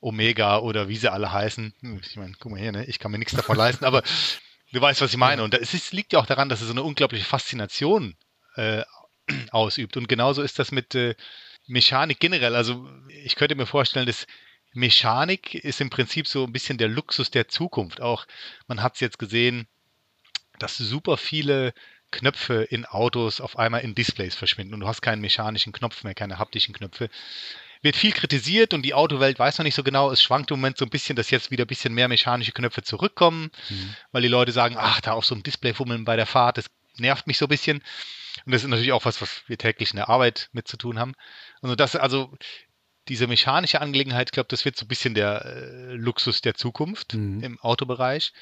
Omega 0.00 0.58
oder 0.58 0.88
wie 0.88 0.96
sie 0.96 1.12
alle 1.12 1.32
heißen. 1.32 1.74
Hm, 1.80 2.00
ich 2.02 2.16
meine, 2.16 2.34
guck 2.38 2.52
mal 2.52 2.60
hier, 2.60 2.72
ne? 2.72 2.84
ich 2.86 2.98
kann 2.98 3.12
mir 3.12 3.18
nichts 3.18 3.34
davon 3.34 3.56
leisten, 3.56 3.84
aber 3.84 4.02
du 4.72 4.80
weißt, 4.80 5.00
was 5.00 5.10
ich 5.10 5.16
meine. 5.16 5.42
Und 5.42 5.54
es 5.54 5.74
ist, 5.74 5.92
liegt 5.92 6.12
ja 6.12 6.18
auch 6.18 6.26
daran, 6.26 6.48
dass 6.48 6.60
es 6.60 6.66
so 6.66 6.72
eine 6.72 6.82
unglaubliche 6.82 7.24
Faszination 7.24 8.16
äh, 8.56 8.82
ausübt. 9.50 9.96
Und 9.96 10.08
genauso 10.08 10.42
ist 10.42 10.58
das 10.58 10.72
mit 10.72 10.94
äh, 10.94 11.14
Mechanik 11.66 12.20
generell. 12.20 12.54
Also 12.54 12.88
ich 13.08 13.36
könnte 13.36 13.54
mir 13.54 13.66
vorstellen, 13.66 14.06
dass 14.06 14.26
Mechanik 14.72 15.54
ist 15.54 15.80
im 15.80 15.90
Prinzip 15.90 16.26
so 16.26 16.44
ein 16.44 16.52
bisschen 16.52 16.78
der 16.78 16.88
Luxus 16.88 17.30
der 17.30 17.48
Zukunft. 17.48 18.00
Auch 18.00 18.26
man 18.68 18.82
hat 18.82 18.94
es 18.94 19.00
jetzt 19.00 19.18
gesehen, 19.18 19.66
dass 20.58 20.76
super 20.76 21.16
viele 21.16 21.72
Knöpfe 22.10 22.62
in 22.62 22.86
Autos 22.86 23.40
auf 23.40 23.58
einmal 23.58 23.82
in 23.82 23.94
Displays 23.94 24.34
verschwinden 24.34 24.74
und 24.74 24.80
du 24.80 24.88
hast 24.88 25.00
keinen 25.00 25.20
mechanischen 25.20 25.72
Knopf 25.72 26.02
mehr, 26.04 26.14
keine 26.14 26.38
haptischen 26.38 26.74
Knöpfe 26.74 27.08
wird 27.82 27.96
viel 27.96 28.12
kritisiert 28.12 28.74
und 28.74 28.82
die 28.82 28.94
Autowelt 28.94 29.38
weiß 29.38 29.58
noch 29.58 29.64
nicht 29.64 29.74
so 29.74 29.82
genau. 29.82 30.10
Es 30.10 30.22
schwankt 30.22 30.50
im 30.50 30.58
Moment 30.58 30.78
so 30.78 30.84
ein 30.84 30.90
bisschen, 30.90 31.16
dass 31.16 31.30
jetzt 31.30 31.50
wieder 31.50 31.64
ein 31.64 31.68
bisschen 31.68 31.94
mehr 31.94 32.08
mechanische 32.08 32.52
Knöpfe 32.52 32.82
zurückkommen, 32.82 33.50
mhm. 33.68 33.94
weil 34.12 34.22
die 34.22 34.28
Leute 34.28 34.52
sagen, 34.52 34.76
ach, 34.78 35.00
da 35.00 35.12
auf 35.12 35.24
so 35.24 35.34
einem 35.34 35.42
Display 35.42 35.72
fummeln 35.72 36.04
bei 36.04 36.16
der 36.16 36.26
Fahrt, 36.26 36.58
das 36.58 36.66
nervt 36.96 37.26
mich 37.26 37.38
so 37.38 37.46
ein 37.46 37.50
bisschen. 37.50 37.82
Und 38.44 38.52
das 38.52 38.62
ist 38.62 38.68
natürlich 38.68 38.92
auch 38.92 39.04
was, 39.04 39.20
was 39.20 39.42
wir 39.46 39.58
täglich 39.58 39.90
in 39.90 39.96
der 39.96 40.08
Arbeit 40.08 40.48
mit 40.52 40.68
zu 40.68 40.76
tun 40.76 40.98
haben. 40.98 41.14
Und 41.62 41.78
das, 41.80 41.96
also, 41.96 42.32
diese 43.08 43.26
mechanische 43.26 43.80
Angelegenheit, 43.80 44.28
ich 44.28 44.32
glaube, 44.32 44.48
das 44.48 44.64
wird 44.64 44.76
so 44.76 44.84
ein 44.84 44.88
bisschen 44.88 45.14
der 45.14 45.44
äh, 45.44 45.94
Luxus 45.94 46.42
der 46.42 46.54
Zukunft 46.54 47.14
mhm. 47.14 47.42
im 47.42 47.60
Autobereich. 47.60 48.32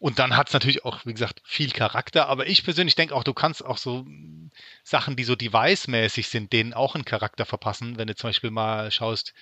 Und 0.00 0.20
dann 0.20 0.36
hat 0.36 0.48
es 0.48 0.52
natürlich 0.52 0.84
auch, 0.84 1.04
wie 1.06 1.12
gesagt, 1.12 1.40
viel 1.44 1.72
Charakter. 1.72 2.28
Aber 2.28 2.46
ich 2.46 2.62
persönlich 2.62 2.94
denke 2.94 3.14
auch, 3.14 3.24
du 3.24 3.34
kannst 3.34 3.64
auch 3.64 3.78
so 3.78 4.06
Sachen, 4.84 5.16
die 5.16 5.24
so 5.24 5.34
device-mäßig 5.34 6.28
sind, 6.28 6.52
denen 6.52 6.72
auch 6.72 6.94
einen 6.94 7.04
Charakter 7.04 7.44
verpassen. 7.44 7.98
Wenn 7.98 8.06
du 8.06 8.14
zum 8.14 8.28
Beispiel 8.28 8.52
mal 8.52 8.92
schaust, 8.92 9.34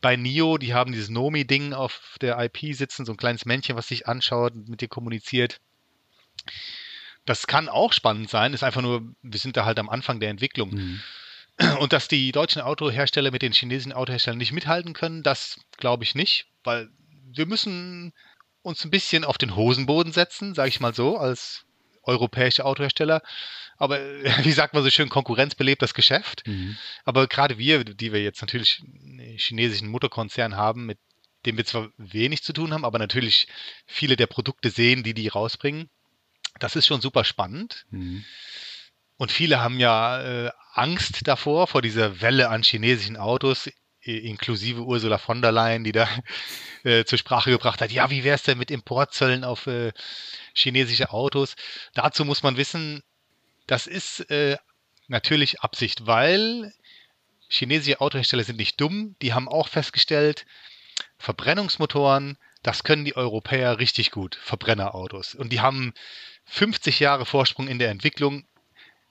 bei 0.00 0.16
Nio, 0.16 0.58
die 0.58 0.74
haben 0.74 0.92
dieses 0.92 1.08
Nomi-Ding 1.08 1.72
auf 1.72 2.16
der 2.20 2.38
IP 2.38 2.74
sitzen, 2.74 3.04
so 3.04 3.12
ein 3.12 3.16
kleines 3.16 3.44
Männchen, 3.44 3.74
was 3.74 3.88
sich 3.88 4.06
anschaut 4.06 4.54
und 4.54 4.68
mit 4.68 4.82
dir 4.82 4.88
kommuniziert. 4.88 5.60
Das 7.24 7.46
kann 7.46 7.68
auch 7.68 7.92
spannend 7.92 8.28
sein, 8.30 8.52
ist 8.52 8.62
einfach 8.62 8.82
nur, 8.82 9.02
wir 9.22 9.40
sind 9.40 9.56
da 9.56 9.64
halt 9.64 9.78
am 9.78 9.88
Anfang 9.88 10.20
der 10.20 10.30
Entwicklung. 10.30 10.70
Mhm. 10.70 11.00
Und 11.78 11.92
dass 11.92 12.06
die 12.06 12.32
deutschen 12.32 12.62
Autohersteller 12.62 13.30
mit 13.30 13.42
den 13.42 13.52
chinesischen 13.52 13.92
Autoherstellern 13.92 14.38
nicht 14.38 14.52
mithalten 14.52 14.92
können, 14.92 15.22
das 15.22 15.58
glaube 15.76 16.04
ich 16.04 16.14
nicht, 16.14 16.48
weil 16.64 16.90
wir 17.32 17.46
müssen 17.46 18.12
uns 18.64 18.84
ein 18.84 18.90
bisschen 18.90 19.24
auf 19.24 19.38
den 19.38 19.54
Hosenboden 19.56 20.12
setzen, 20.12 20.54
sage 20.54 20.70
ich 20.70 20.80
mal 20.80 20.94
so, 20.94 21.18
als 21.18 21.64
europäische 22.02 22.64
Autohersteller. 22.64 23.22
Aber 23.76 23.98
wie 24.42 24.52
sagt 24.52 24.74
man 24.74 24.82
so 24.82 24.90
schön, 24.90 25.08
Konkurrenz 25.08 25.54
belebt 25.54 25.82
das 25.82 25.94
Geschäft. 25.94 26.46
Mhm. 26.46 26.76
Aber 27.04 27.26
gerade 27.26 27.58
wir, 27.58 27.84
die 27.84 28.12
wir 28.12 28.22
jetzt 28.22 28.40
natürlich 28.40 28.82
einen 28.82 29.38
chinesischen 29.38 29.88
Mutterkonzern 29.88 30.56
haben, 30.56 30.86
mit 30.86 30.98
dem 31.44 31.58
wir 31.58 31.66
zwar 31.66 31.90
wenig 31.98 32.42
zu 32.42 32.54
tun 32.54 32.72
haben, 32.72 32.86
aber 32.86 32.98
natürlich 32.98 33.48
viele 33.86 34.16
der 34.16 34.26
Produkte 34.26 34.70
sehen, 34.70 35.02
die 35.02 35.12
die 35.12 35.28
rausbringen, 35.28 35.90
das 36.58 36.74
ist 36.74 36.86
schon 36.86 37.02
super 37.02 37.24
spannend. 37.24 37.84
Mhm. 37.90 38.24
Und 39.16 39.30
viele 39.30 39.60
haben 39.60 39.78
ja 39.78 40.22
äh, 40.46 40.50
Angst 40.72 41.28
davor, 41.28 41.66
vor 41.66 41.82
dieser 41.82 42.22
Welle 42.22 42.48
an 42.48 42.62
chinesischen 42.62 43.18
Autos 43.18 43.68
inklusive 44.04 44.82
Ursula 44.82 45.18
von 45.18 45.42
der 45.42 45.52
Leyen, 45.52 45.84
die 45.84 45.92
da 45.92 46.08
äh, 46.84 47.04
zur 47.04 47.18
Sprache 47.18 47.50
gebracht 47.50 47.80
hat, 47.80 47.92
ja, 47.92 48.10
wie 48.10 48.24
wäre 48.24 48.36
es 48.36 48.42
denn 48.42 48.58
mit 48.58 48.70
Importzöllen 48.70 49.44
auf 49.44 49.66
äh, 49.66 49.92
chinesische 50.54 51.10
Autos? 51.10 51.56
Dazu 51.94 52.24
muss 52.24 52.42
man 52.42 52.56
wissen, 52.56 53.02
das 53.66 53.86
ist 53.86 54.30
äh, 54.30 54.56
natürlich 55.08 55.60
Absicht, 55.60 56.06
weil 56.06 56.72
chinesische 57.48 58.00
Autohersteller 58.00 58.44
sind 58.44 58.58
nicht 58.58 58.80
dumm, 58.80 59.16
die 59.22 59.32
haben 59.32 59.48
auch 59.48 59.68
festgestellt, 59.68 60.44
Verbrennungsmotoren, 61.18 62.38
das 62.62 62.82
können 62.82 63.04
die 63.04 63.16
Europäer 63.16 63.78
richtig 63.78 64.10
gut, 64.10 64.36
Verbrennerautos. 64.36 65.34
Und 65.34 65.52
die 65.52 65.60
haben 65.60 65.92
50 66.46 67.00
Jahre 67.00 67.26
Vorsprung 67.26 67.68
in 67.68 67.78
der 67.78 67.90
Entwicklung. 67.90 68.46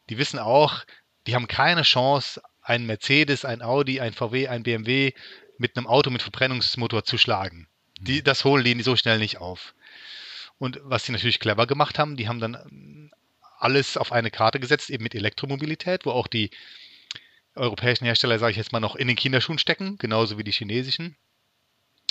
Die 0.09 0.17
wissen 0.17 0.39
auch, 0.39 0.83
die 1.27 1.35
haben 1.35 1.47
keine 1.47 1.83
Chance, 1.83 2.41
ein 2.63 2.85
Mercedes, 2.85 3.45
ein 3.45 3.61
Audi, 3.61 3.99
ein 3.99 4.13
VW, 4.13 4.47
ein 4.47 4.63
BMW 4.63 5.13
mit 5.57 5.77
einem 5.77 5.87
Auto 5.87 6.09
mit 6.09 6.21
Verbrennungsmotor 6.21 7.03
zu 7.03 7.17
schlagen. 7.17 7.67
Die, 7.99 8.19
mhm. 8.19 8.23
das 8.23 8.43
holen 8.45 8.63
die 8.63 8.81
so 8.81 8.95
schnell 8.95 9.19
nicht 9.19 9.37
auf. 9.37 9.75
Und 10.57 10.79
was 10.83 11.05
sie 11.05 11.11
natürlich 11.11 11.39
clever 11.39 11.67
gemacht 11.67 11.99
haben, 11.99 12.15
die 12.15 12.27
haben 12.27 12.39
dann 12.39 13.11
alles 13.59 13.97
auf 13.97 14.11
eine 14.11 14.31
Karte 14.31 14.59
gesetzt, 14.59 14.89
eben 14.89 15.03
mit 15.03 15.15
Elektromobilität, 15.15 16.05
wo 16.05 16.11
auch 16.11 16.27
die 16.27 16.51
europäischen 17.55 18.05
Hersteller, 18.05 18.39
sage 18.39 18.51
ich 18.51 18.57
jetzt 18.57 18.71
mal, 18.71 18.79
noch 18.79 18.95
in 18.95 19.07
den 19.07 19.15
Kinderschuhen 19.15 19.59
stecken, 19.59 19.97
genauso 19.97 20.37
wie 20.37 20.43
die 20.43 20.51
chinesischen. 20.51 21.15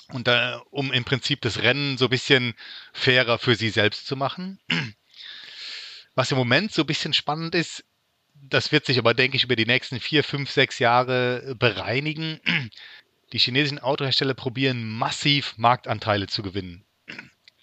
Und 0.08 0.28
da, 0.28 0.62
um 0.70 0.92
im 0.92 1.04
Prinzip 1.04 1.40
das 1.40 1.62
Rennen 1.62 1.98
so 1.98 2.06
ein 2.06 2.10
bisschen 2.10 2.54
fairer 2.92 3.38
für 3.38 3.54
sie 3.54 3.70
selbst 3.70 4.06
zu 4.06 4.16
machen. 4.16 4.60
Was 6.14 6.30
im 6.30 6.36
Moment 6.36 6.72
so 6.72 6.82
ein 6.82 6.86
bisschen 6.86 7.14
spannend 7.14 7.54
ist, 7.54 7.84
das 8.48 8.72
wird 8.72 8.86
sich 8.86 8.98
aber, 8.98 9.14
denke 9.14 9.36
ich, 9.36 9.44
über 9.44 9.56
die 9.56 9.66
nächsten 9.66 10.00
vier, 10.00 10.24
fünf, 10.24 10.50
sechs 10.50 10.78
Jahre 10.78 11.54
bereinigen. 11.58 12.40
Die 13.32 13.38
chinesischen 13.38 13.78
Autohersteller 13.78 14.34
probieren 14.34 14.88
massiv 14.88 15.54
Marktanteile 15.56 16.26
zu 16.26 16.42
gewinnen. 16.42 16.84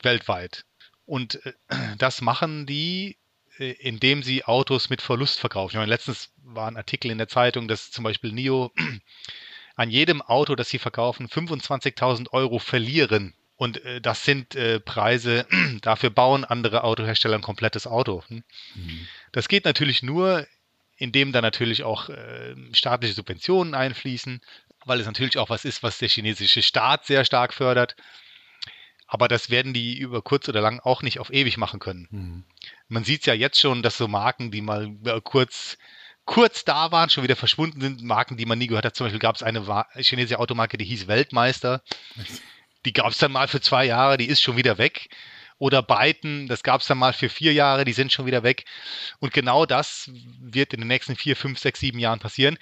Weltweit. 0.01 0.65
Und 1.05 1.45
äh, 1.45 1.53
das 1.97 2.21
machen 2.21 2.65
die, 2.65 3.17
äh, 3.57 3.71
indem 3.71 4.23
sie 4.23 4.45
Autos 4.45 4.89
mit 4.89 5.01
Verlust 5.01 5.39
verkaufen. 5.39 5.75
Ich 5.75 5.77
meine, 5.77 5.89
letztens 5.89 6.31
war 6.43 6.67
ein 6.67 6.77
Artikel 6.77 7.11
in 7.11 7.17
der 7.17 7.27
Zeitung, 7.27 7.67
dass 7.67 7.91
zum 7.91 8.03
Beispiel 8.03 8.31
NIO 8.31 8.71
an 9.75 9.89
jedem 9.89 10.21
Auto, 10.21 10.55
das 10.55 10.69
sie 10.69 10.79
verkaufen, 10.79 11.27
25.000 11.27 12.31
Euro 12.31 12.59
verlieren. 12.59 13.33
Und 13.55 13.83
äh, 13.83 13.99
das 13.99 14.23
sind 14.23 14.55
äh, 14.55 14.79
Preise, 14.79 15.45
dafür 15.81 16.09
bauen 16.09 16.45
andere 16.45 16.83
Autohersteller 16.83 17.35
ein 17.35 17.41
komplettes 17.41 17.85
Auto. 17.85 18.23
Hm? 18.27 18.43
Mhm. 18.75 19.07
Das 19.33 19.49
geht 19.49 19.65
natürlich 19.65 20.01
nur, 20.01 20.47
indem 20.99 21.31
da 21.31 21.41
natürlich 21.41 21.83
auch 21.83 22.09
äh, 22.09 22.55
staatliche 22.73 23.15
Subventionen 23.15 23.73
einfließen, 23.73 24.41
weil 24.85 24.99
es 24.99 25.07
natürlich 25.07 25.37
auch 25.37 25.49
was 25.49 25.65
ist, 25.65 25.81
was 25.81 25.97
der 25.97 26.09
chinesische 26.09 26.61
Staat 26.61 27.05
sehr 27.05 27.25
stark 27.25 27.53
fördert. 27.53 27.95
Aber 29.07 29.27
das 29.27 29.49
werden 29.49 29.73
die 29.73 29.97
über 29.97 30.21
kurz 30.21 30.47
oder 30.47 30.61
lang 30.61 30.79
auch 30.81 31.01
nicht 31.01 31.19
auf 31.19 31.33
ewig 31.33 31.57
machen 31.57 31.79
können. 31.79 32.07
Mhm. 32.11 32.43
Man 32.89 33.03
sieht 33.03 33.21
es 33.21 33.25
ja 33.25 33.33
jetzt 33.33 33.59
schon, 33.59 33.81
dass 33.81 33.97
so 33.97 34.07
Marken, 34.07 34.51
die 34.51 34.61
mal 34.61 34.95
äh, 35.05 35.19
kurz 35.23 35.77
kurz 36.25 36.63
da 36.63 36.91
waren, 36.91 37.09
schon 37.09 37.23
wieder 37.23 37.35
verschwunden 37.35 37.81
sind. 37.81 38.03
Marken, 38.03 38.37
die 38.37 38.45
man 38.45 38.59
nie 38.59 38.67
gehört 38.67 38.85
hat. 38.85 38.95
Zum 38.95 39.05
Beispiel 39.05 39.19
gab 39.19 39.35
es 39.35 39.41
eine 39.41 39.65
chinesische 39.95 40.37
Automarke, 40.37 40.77
die 40.77 40.85
hieß 40.85 41.07
Weltmeister. 41.07 41.81
Die 42.85 42.93
gab 42.93 43.07
es 43.07 43.17
dann 43.17 43.31
mal 43.31 43.47
für 43.47 43.61
zwei 43.61 43.85
Jahre, 43.85 44.17
die 44.17 44.27
ist 44.27 44.39
schon 44.41 44.55
wieder 44.55 44.77
weg. 44.77 45.09
Oder 45.59 45.83
Byton, 45.83 46.47
das 46.47 46.63
gab 46.63 46.81
es 46.81 46.87
dann 46.87 46.97
mal 46.97 47.13
für 47.13 47.29
vier 47.29 47.53
Jahre, 47.53 47.85
die 47.85 47.93
sind 47.93 48.11
schon 48.11 48.25
wieder 48.25 48.43
weg. 48.43 48.65
Und 49.19 49.33
genau 49.33 49.65
das 49.65 50.09
wird 50.39 50.73
in 50.73 50.79
den 50.79 50.87
nächsten 50.87 51.15
vier, 51.15 51.35
fünf, 51.35 51.59
sechs, 51.59 51.81
sieben 51.81 51.99
Jahren 51.99 52.19
passieren. 52.19 52.57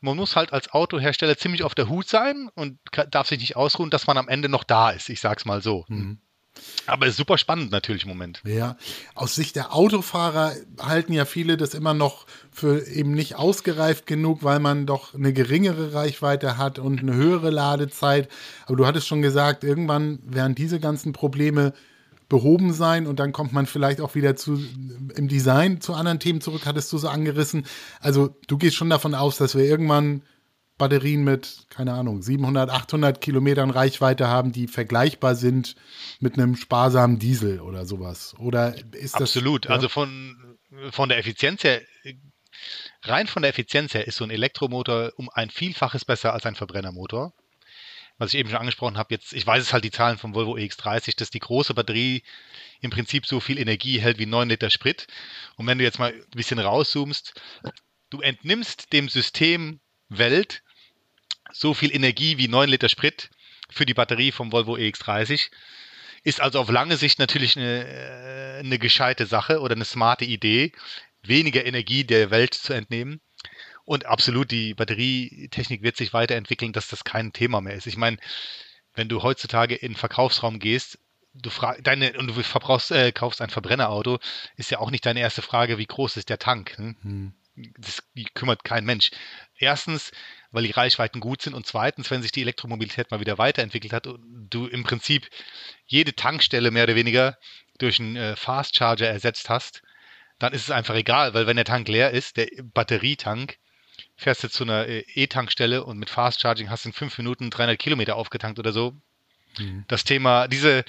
Man 0.00 0.16
muss 0.16 0.36
halt 0.36 0.52
als 0.52 0.70
Autohersteller 0.70 1.38
ziemlich 1.38 1.62
auf 1.62 1.74
der 1.74 1.88
Hut 1.88 2.08
sein 2.08 2.50
und 2.54 2.78
darf 3.10 3.28
sich 3.28 3.38
nicht 3.38 3.56
ausruhen, 3.56 3.90
dass 3.90 4.06
man 4.06 4.18
am 4.18 4.28
Ende 4.28 4.48
noch 4.48 4.64
da 4.64 4.90
ist. 4.90 5.08
Ich 5.08 5.20
sag's 5.20 5.44
mal 5.44 5.62
so. 5.62 5.86
Mhm. 5.88 6.18
Aber 6.86 7.06
ist 7.06 7.16
super 7.16 7.38
spannend 7.38 7.72
natürlich 7.72 8.04
im 8.04 8.10
Moment. 8.10 8.40
Ja, 8.44 8.76
aus 9.14 9.34
Sicht 9.34 9.56
der 9.56 9.74
Autofahrer 9.74 10.54
halten 10.80 11.12
ja 11.12 11.24
viele 11.24 11.56
das 11.56 11.74
immer 11.74 11.94
noch 11.94 12.26
für 12.52 12.86
eben 12.86 13.12
nicht 13.12 13.34
ausgereift 13.34 14.06
genug, 14.06 14.44
weil 14.44 14.60
man 14.60 14.86
doch 14.86 15.14
eine 15.14 15.32
geringere 15.32 15.94
Reichweite 15.94 16.56
hat 16.56 16.78
und 16.78 17.00
eine 17.00 17.14
höhere 17.14 17.50
Ladezeit. 17.50 18.28
Aber 18.66 18.76
du 18.76 18.86
hattest 18.86 19.06
schon 19.06 19.22
gesagt, 19.22 19.64
irgendwann 19.64 20.20
werden 20.22 20.54
diese 20.54 20.78
ganzen 20.78 21.12
Probleme 21.12 21.72
behoben 22.28 22.72
sein 22.72 23.06
und 23.06 23.18
dann 23.18 23.32
kommt 23.32 23.52
man 23.52 23.66
vielleicht 23.66 24.00
auch 24.00 24.14
wieder 24.14 24.36
zu 24.36 24.60
im 25.14 25.28
Design 25.28 25.80
zu 25.80 25.94
anderen 25.94 26.20
Themen 26.20 26.40
zurück, 26.40 26.62
hattest 26.66 26.92
du 26.92 26.98
so 26.98 27.08
angerissen. 27.08 27.66
Also 28.00 28.36
du 28.46 28.56
gehst 28.56 28.76
schon 28.76 28.90
davon 28.90 29.14
aus, 29.14 29.36
dass 29.36 29.54
wir 29.54 29.64
irgendwann 29.64 30.22
Batterien 30.76 31.22
mit, 31.22 31.66
keine 31.70 31.92
Ahnung, 31.92 32.22
700, 32.22 32.68
800 32.68 33.20
Kilometern 33.20 33.70
Reichweite 33.70 34.26
haben, 34.26 34.50
die 34.50 34.66
vergleichbar 34.66 35.36
sind 35.36 35.76
mit 36.18 36.34
einem 36.34 36.56
sparsamen 36.56 37.18
Diesel 37.18 37.60
oder 37.60 37.86
sowas. 37.86 38.34
Oder 38.38 38.74
ist 38.92 39.14
das. 39.14 39.22
Absolut. 39.22 39.66
Ja? 39.66 39.70
Also 39.70 39.88
von, 39.88 40.58
von 40.90 41.08
der 41.08 41.18
Effizienz 41.18 41.62
her, 41.62 41.80
rein 43.02 43.28
von 43.28 43.42
der 43.42 43.50
Effizienz 43.50 43.94
her 43.94 44.06
ist 44.08 44.16
so 44.16 44.24
ein 44.24 44.30
Elektromotor 44.30 45.12
um 45.16 45.30
ein 45.32 45.50
Vielfaches 45.50 46.04
besser 46.04 46.32
als 46.32 46.44
ein 46.44 46.56
Verbrennermotor. 46.56 47.32
Was 48.18 48.32
ich 48.32 48.38
eben 48.38 48.48
schon 48.48 48.58
angesprochen 48.58 48.96
habe, 48.96 49.12
jetzt, 49.12 49.32
ich 49.32 49.46
weiß 49.46 49.62
es 49.62 49.72
halt 49.72 49.84
die 49.84 49.90
Zahlen 49.90 50.18
vom 50.18 50.34
Volvo 50.34 50.54
EX30, 50.54 51.16
dass 51.16 51.30
die 51.30 51.40
große 51.40 51.74
Batterie 51.74 52.22
im 52.80 52.90
Prinzip 52.90 53.26
so 53.26 53.40
viel 53.40 53.58
Energie 53.58 54.00
hält 54.00 54.18
wie 54.18 54.26
9 54.26 54.48
Liter 54.48 54.70
Sprit. 54.70 55.08
Und 55.56 55.66
wenn 55.66 55.78
du 55.78 55.84
jetzt 55.84 55.98
mal 55.98 56.12
ein 56.12 56.24
bisschen 56.30 56.60
rauszoomst, 56.60 57.34
du 58.10 58.20
entnimmst 58.20 58.92
dem 58.92 59.08
System 59.08 59.80
Welt 60.08 60.62
so 61.52 61.74
viel 61.74 61.94
Energie 61.94 62.38
wie 62.38 62.48
9 62.48 62.68
Liter 62.68 62.88
Sprit 62.88 63.30
für 63.70 63.86
die 63.86 63.94
Batterie 63.94 64.32
vom 64.32 64.52
Volvo 64.52 64.76
EX30. 64.76 65.50
Ist 66.22 66.40
also 66.40 66.60
auf 66.60 66.70
lange 66.70 66.96
Sicht 66.96 67.18
natürlich 67.18 67.56
eine, 67.56 67.86
äh, 67.86 68.58
eine 68.60 68.78
gescheite 68.78 69.26
Sache 69.26 69.60
oder 69.60 69.74
eine 69.74 69.84
smarte 69.84 70.24
Idee, 70.24 70.72
weniger 71.22 71.64
Energie 71.66 72.04
der 72.04 72.30
Welt 72.30 72.54
zu 72.54 72.72
entnehmen. 72.72 73.20
Und 73.84 74.06
absolut, 74.06 74.50
die 74.50 74.74
Batterietechnik 74.74 75.82
wird 75.82 75.96
sich 75.96 76.12
weiterentwickeln, 76.12 76.72
dass 76.72 76.88
das 76.88 77.04
kein 77.04 77.32
Thema 77.32 77.60
mehr 77.60 77.74
ist. 77.74 77.86
Ich 77.86 77.96
meine, 77.96 78.16
wenn 78.94 79.08
du 79.08 79.22
heutzutage 79.22 79.74
in 79.74 79.92
den 79.92 79.98
Verkaufsraum 79.98 80.58
gehst, 80.58 80.98
du 81.34 81.50
fragst 81.50 81.86
deine 81.86 82.12
und 82.14 82.28
du 82.28 82.42
verbrauchst, 82.42 82.92
äh, 82.92 83.12
kaufst 83.12 83.40
ein 83.40 83.50
Verbrennerauto, 83.50 84.18
ist 84.56 84.70
ja 84.70 84.78
auch 84.78 84.90
nicht 84.90 85.04
deine 85.04 85.20
erste 85.20 85.42
Frage, 85.42 85.78
wie 85.78 85.86
groß 85.86 86.16
ist 86.16 86.28
der 86.28 86.38
Tank. 86.38 86.76
Hm? 86.78 86.96
Hm. 87.02 87.34
Das 87.78 88.02
kümmert 88.34 88.64
kein 88.64 88.84
Mensch. 88.84 89.10
Erstens, 89.56 90.10
weil 90.50 90.64
die 90.64 90.72
Reichweiten 90.72 91.20
gut 91.20 91.42
sind 91.42 91.54
und 91.54 91.66
zweitens, 91.66 92.10
wenn 92.10 92.22
sich 92.22 92.32
die 92.32 92.42
Elektromobilität 92.42 93.10
mal 93.10 93.20
wieder 93.20 93.38
weiterentwickelt 93.38 93.92
hat 93.92 94.06
und 94.08 94.48
du 94.50 94.66
im 94.66 94.82
Prinzip 94.82 95.28
jede 95.86 96.16
Tankstelle 96.16 96.72
mehr 96.72 96.84
oder 96.84 96.96
weniger 96.96 97.38
durch 97.78 98.00
einen 98.00 98.16
äh, 98.16 98.34
Fast 98.34 98.76
Charger 98.76 99.08
ersetzt 99.08 99.50
hast, 99.50 99.82
dann 100.40 100.52
ist 100.52 100.62
es 100.62 100.70
einfach 100.70 100.94
egal, 100.94 101.34
weil 101.34 101.46
wenn 101.46 101.56
der 101.56 101.64
Tank 101.64 101.86
leer 101.86 102.10
ist, 102.10 102.36
der 102.36 102.48
Batterietank, 102.62 103.58
fährst 104.16 104.44
du 104.44 104.48
zu 104.48 104.64
einer 104.64 104.86
äh, 104.86 105.04
E-Tankstelle 105.14 105.84
und 105.84 105.98
mit 105.98 106.10
Fast 106.10 106.40
Charging 106.40 106.70
hast 106.70 106.84
du 106.84 106.90
in 106.90 106.92
fünf 106.92 107.18
Minuten 107.18 107.50
300 107.50 107.78
Kilometer 107.78 108.16
aufgetankt 108.16 108.58
oder 108.58 108.72
so. 108.72 108.94
Mhm. 109.58 109.84
Das 109.88 110.04
Thema, 110.04 110.48
diese, 110.48 110.84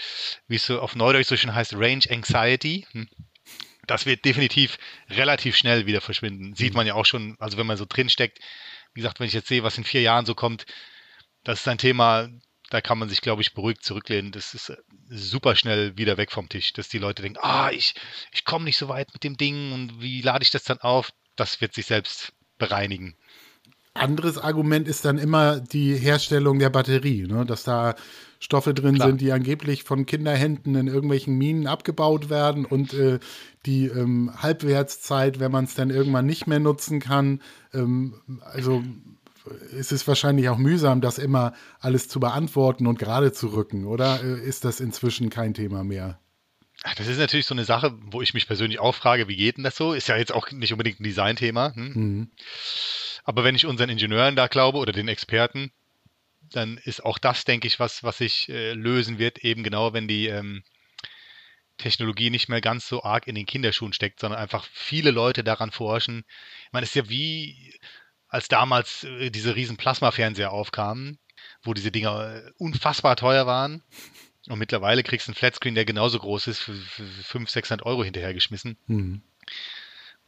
wie 0.47 0.55
es 0.55 0.65
so 0.65 0.79
auf 0.79 0.95
Neudeutsch 0.95 1.27
so 1.27 1.37
schön 1.37 1.53
heißt, 1.53 1.73
Range 1.73 2.03
Anxiety, 2.09 2.85
hm, 2.91 3.09
das 3.87 4.05
wird 4.05 4.25
definitiv 4.25 4.77
relativ 5.09 5.55
schnell 5.55 5.85
wieder 5.85 6.01
verschwinden. 6.01 6.55
Sieht 6.55 6.73
mhm. 6.73 6.77
man 6.77 6.87
ja 6.87 6.95
auch 6.95 7.05
schon, 7.05 7.35
also 7.39 7.57
wenn 7.57 7.67
man 7.67 7.77
so 7.77 7.85
drin 7.87 8.09
steckt, 8.09 8.39
wie 8.93 9.01
gesagt, 9.01 9.19
wenn 9.19 9.27
ich 9.27 9.33
jetzt 9.33 9.47
sehe, 9.47 9.63
was 9.63 9.77
in 9.77 9.83
vier 9.83 10.01
Jahren 10.01 10.25
so 10.25 10.35
kommt, 10.35 10.65
das 11.43 11.59
ist 11.59 11.67
ein 11.67 11.77
Thema, 11.77 12.29
da 12.69 12.81
kann 12.81 12.97
man 12.97 13.09
sich, 13.09 13.21
glaube 13.21 13.41
ich, 13.41 13.53
beruhigt 13.53 13.83
zurücklehnen. 13.83 14.31
Das 14.31 14.53
ist 14.53 14.69
äh, 14.69 14.77
super 15.07 15.55
schnell 15.55 15.97
wieder 15.97 16.17
weg 16.17 16.31
vom 16.31 16.49
Tisch, 16.49 16.73
dass 16.73 16.89
die 16.89 16.97
Leute 16.97 17.21
denken, 17.21 17.39
ah, 17.41 17.69
ich, 17.71 17.93
ich 18.31 18.43
komme 18.43 18.65
nicht 18.65 18.77
so 18.77 18.87
weit 18.87 19.13
mit 19.13 19.23
dem 19.23 19.37
Ding 19.37 19.71
und 19.71 20.01
wie 20.01 20.21
lade 20.21 20.43
ich 20.43 20.51
das 20.51 20.63
dann 20.63 20.79
auf? 20.79 21.11
Das 21.35 21.61
wird 21.61 21.73
sich 21.73 21.85
selbst 21.85 22.33
bereinigen. 22.57 23.15
Anderes 23.93 24.37
Argument 24.37 24.87
ist 24.87 25.05
dann 25.05 25.17
immer 25.17 25.59
die 25.59 25.95
Herstellung 25.95 26.59
der 26.59 26.69
Batterie, 26.69 27.27
ne? 27.27 27.45
dass 27.45 27.63
da 27.63 27.95
Stoffe 28.39 28.73
drin 28.73 28.95
Klar. 28.95 29.07
sind, 29.07 29.21
die 29.21 29.31
angeblich 29.31 29.83
von 29.83 30.05
Kinderhänden 30.05 30.75
in 30.75 30.87
irgendwelchen 30.87 31.37
Minen 31.37 31.65
abgebaut 31.65 32.29
werden 32.29 32.65
und 32.65 32.93
äh, 32.93 33.19
die 33.65 33.87
ähm, 33.87 34.31
Halbwertszeit, 34.35 35.39
wenn 35.39 35.51
man 35.51 35.63
es 35.63 35.75
dann 35.75 35.89
irgendwann 35.89 36.25
nicht 36.25 36.45
mehr 36.45 36.59
nutzen 36.59 36.99
kann, 36.99 37.41
ähm, 37.73 38.15
also 38.41 38.83
ist 39.71 39.91
es 39.91 40.07
wahrscheinlich 40.07 40.49
auch 40.49 40.57
mühsam, 40.57 41.01
das 41.01 41.17
immer 41.17 41.53
alles 41.79 42.07
zu 42.07 42.19
beantworten 42.19 42.87
und 42.87 42.99
gerade 42.99 43.31
zu 43.31 43.47
rücken, 43.47 43.85
oder 43.85 44.21
äh, 44.23 44.39
ist 44.39 44.65
das 44.65 44.79
inzwischen 44.79 45.29
kein 45.29 45.53
Thema 45.53 45.83
mehr? 45.83 46.19
Das 46.97 47.07
ist 47.07 47.17
natürlich 47.17 47.47
so 47.47 47.55
eine 47.55 47.65
Sache, 47.65 47.97
wo 47.97 48.21
ich 48.21 48.33
mich 48.33 48.45
persönlich 48.45 48.79
auch 48.79 48.93
frage, 48.93 49.27
wie 49.27 49.35
geht 49.35 49.57
denn 49.57 49.63
das 49.63 49.75
so? 49.75 49.93
Ist 49.93 50.07
ja 50.07 50.17
jetzt 50.17 50.33
auch 50.33 50.51
nicht 50.51 50.71
unbedingt 50.71 50.99
ein 50.99 51.03
Designthema. 51.03 51.73
Hm? 51.73 51.93
Mhm. 51.93 52.31
Aber 53.23 53.43
wenn 53.43 53.55
ich 53.55 53.65
unseren 53.65 53.89
Ingenieuren 53.89 54.35
da 54.35 54.47
glaube 54.47 54.77
oder 54.77 54.91
den 54.91 55.07
Experten, 55.07 55.71
dann 56.51 56.77
ist 56.77 57.03
auch 57.03 57.17
das, 57.17 57.43
denke 57.43 57.67
ich, 57.67 57.79
was, 57.79 58.03
was 58.03 58.19
sich 58.19 58.49
äh, 58.49 58.73
lösen 58.73 59.17
wird, 59.17 59.39
eben 59.39 59.63
genau, 59.63 59.93
wenn 59.93 60.07
die 60.07 60.27
ähm, 60.27 60.63
Technologie 61.77 62.29
nicht 62.29 62.49
mehr 62.49 62.61
ganz 62.61 62.87
so 62.87 63.03
arg 63.03 63.27
in 63.27 63.35
den 63.35 63.45
Kinderschuhen 63.45 63.93
steckt, 63.93 64.19
sondern 64.19 64.39
einfach 64.39 64.65
viele 64.71 65.11
Leute 65.11 65.43
daran 65.43 65.71
forschen. 65.71 66.23
Ich 66.67 66.73
meine, 66.73 66.83
es 66.83 66.89
ist 66.91 66.95
ja 66.95 67.09
wie, 67.09 67.73
als 68.27 68.47
damals 68.47 69.03
äh, 69.03 69.29
diese 69.31 69.55
riesen 69.55 69.77
Plasmafernseher 69.77 70.51
aufkamen, 70.51 71.19
wo 71.63 71.73
diese 71.73 71.91
Dinger 71.91 72.35
äh, 72.35 72.51
unfassbar 72.57 73.15
teuer 73.15 73.45
waren. 73.47 73.83
Und 74.47 74.59
mittlerweile 74.59 75.03
kriegst 75.03 75.27
du 75.27 75.31
einen 75.31 75.35
Flatscreen, 75.35 75.75
der 75.75 75.85
genauso 75.85 76.19
groß 76.19 76.47
ist, 76.47 76.59
für, 76.59 76.75
für 76.75 77.03
500, 77.03 77.49
600 77.49 77.85
Euro 77.85 78.03
hinterhergeschmissen. 78.03 78.77
Mhm 78.87 79.21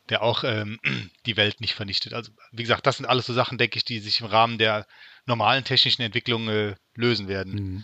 der 0.09 0.21
auch 0.21 0.43
ähm, 0.43 0.79
die 1.25 1.37
Welt 1.37 1.61
nicht 1.61 1.73
vernichtet. 1.73 2.13
Also 2.13 2.31
wie 2.51 2.63
gesagt, 2.63 2.87
das 2.87 2.97
sind 2.97 3.05
alles 3.05 3.25
so 3.25 3.33
Sachen, 3.33 3.57
denke 3.57 3.77
ich, 3.77 3.85
die 3.85 3.99
sich 3.99 4.21
im 4.21 4.27
Rahmen 4.27 4.57
der 4.57 4.87
normalen 5.25 5.63
technischen 5.63 6.01
Entwicklung 6.01 6.47
äh, 6.47 6.75
lösen 6.95 7.27
werden. 7.27 7.53
Mhm. 7.53 7.83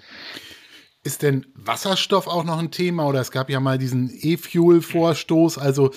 Ist 1.06 1.22
denn 1.22 1.46
Wasserstoff 1.54 2.28
auch 2.28 2.46
noch 2.46 2.60
ein 2.60 2.72
Thema? 2.72 3.06
Oder 3.08 3.20
es 3.20 3.32
gab 3.32 3.50
ja 3.50 3.60
mal 3.60 3.78
diesen 3.78 4.10
E-Fuel-Vorstoß. 4.10 5.58
Also 5.58 5.92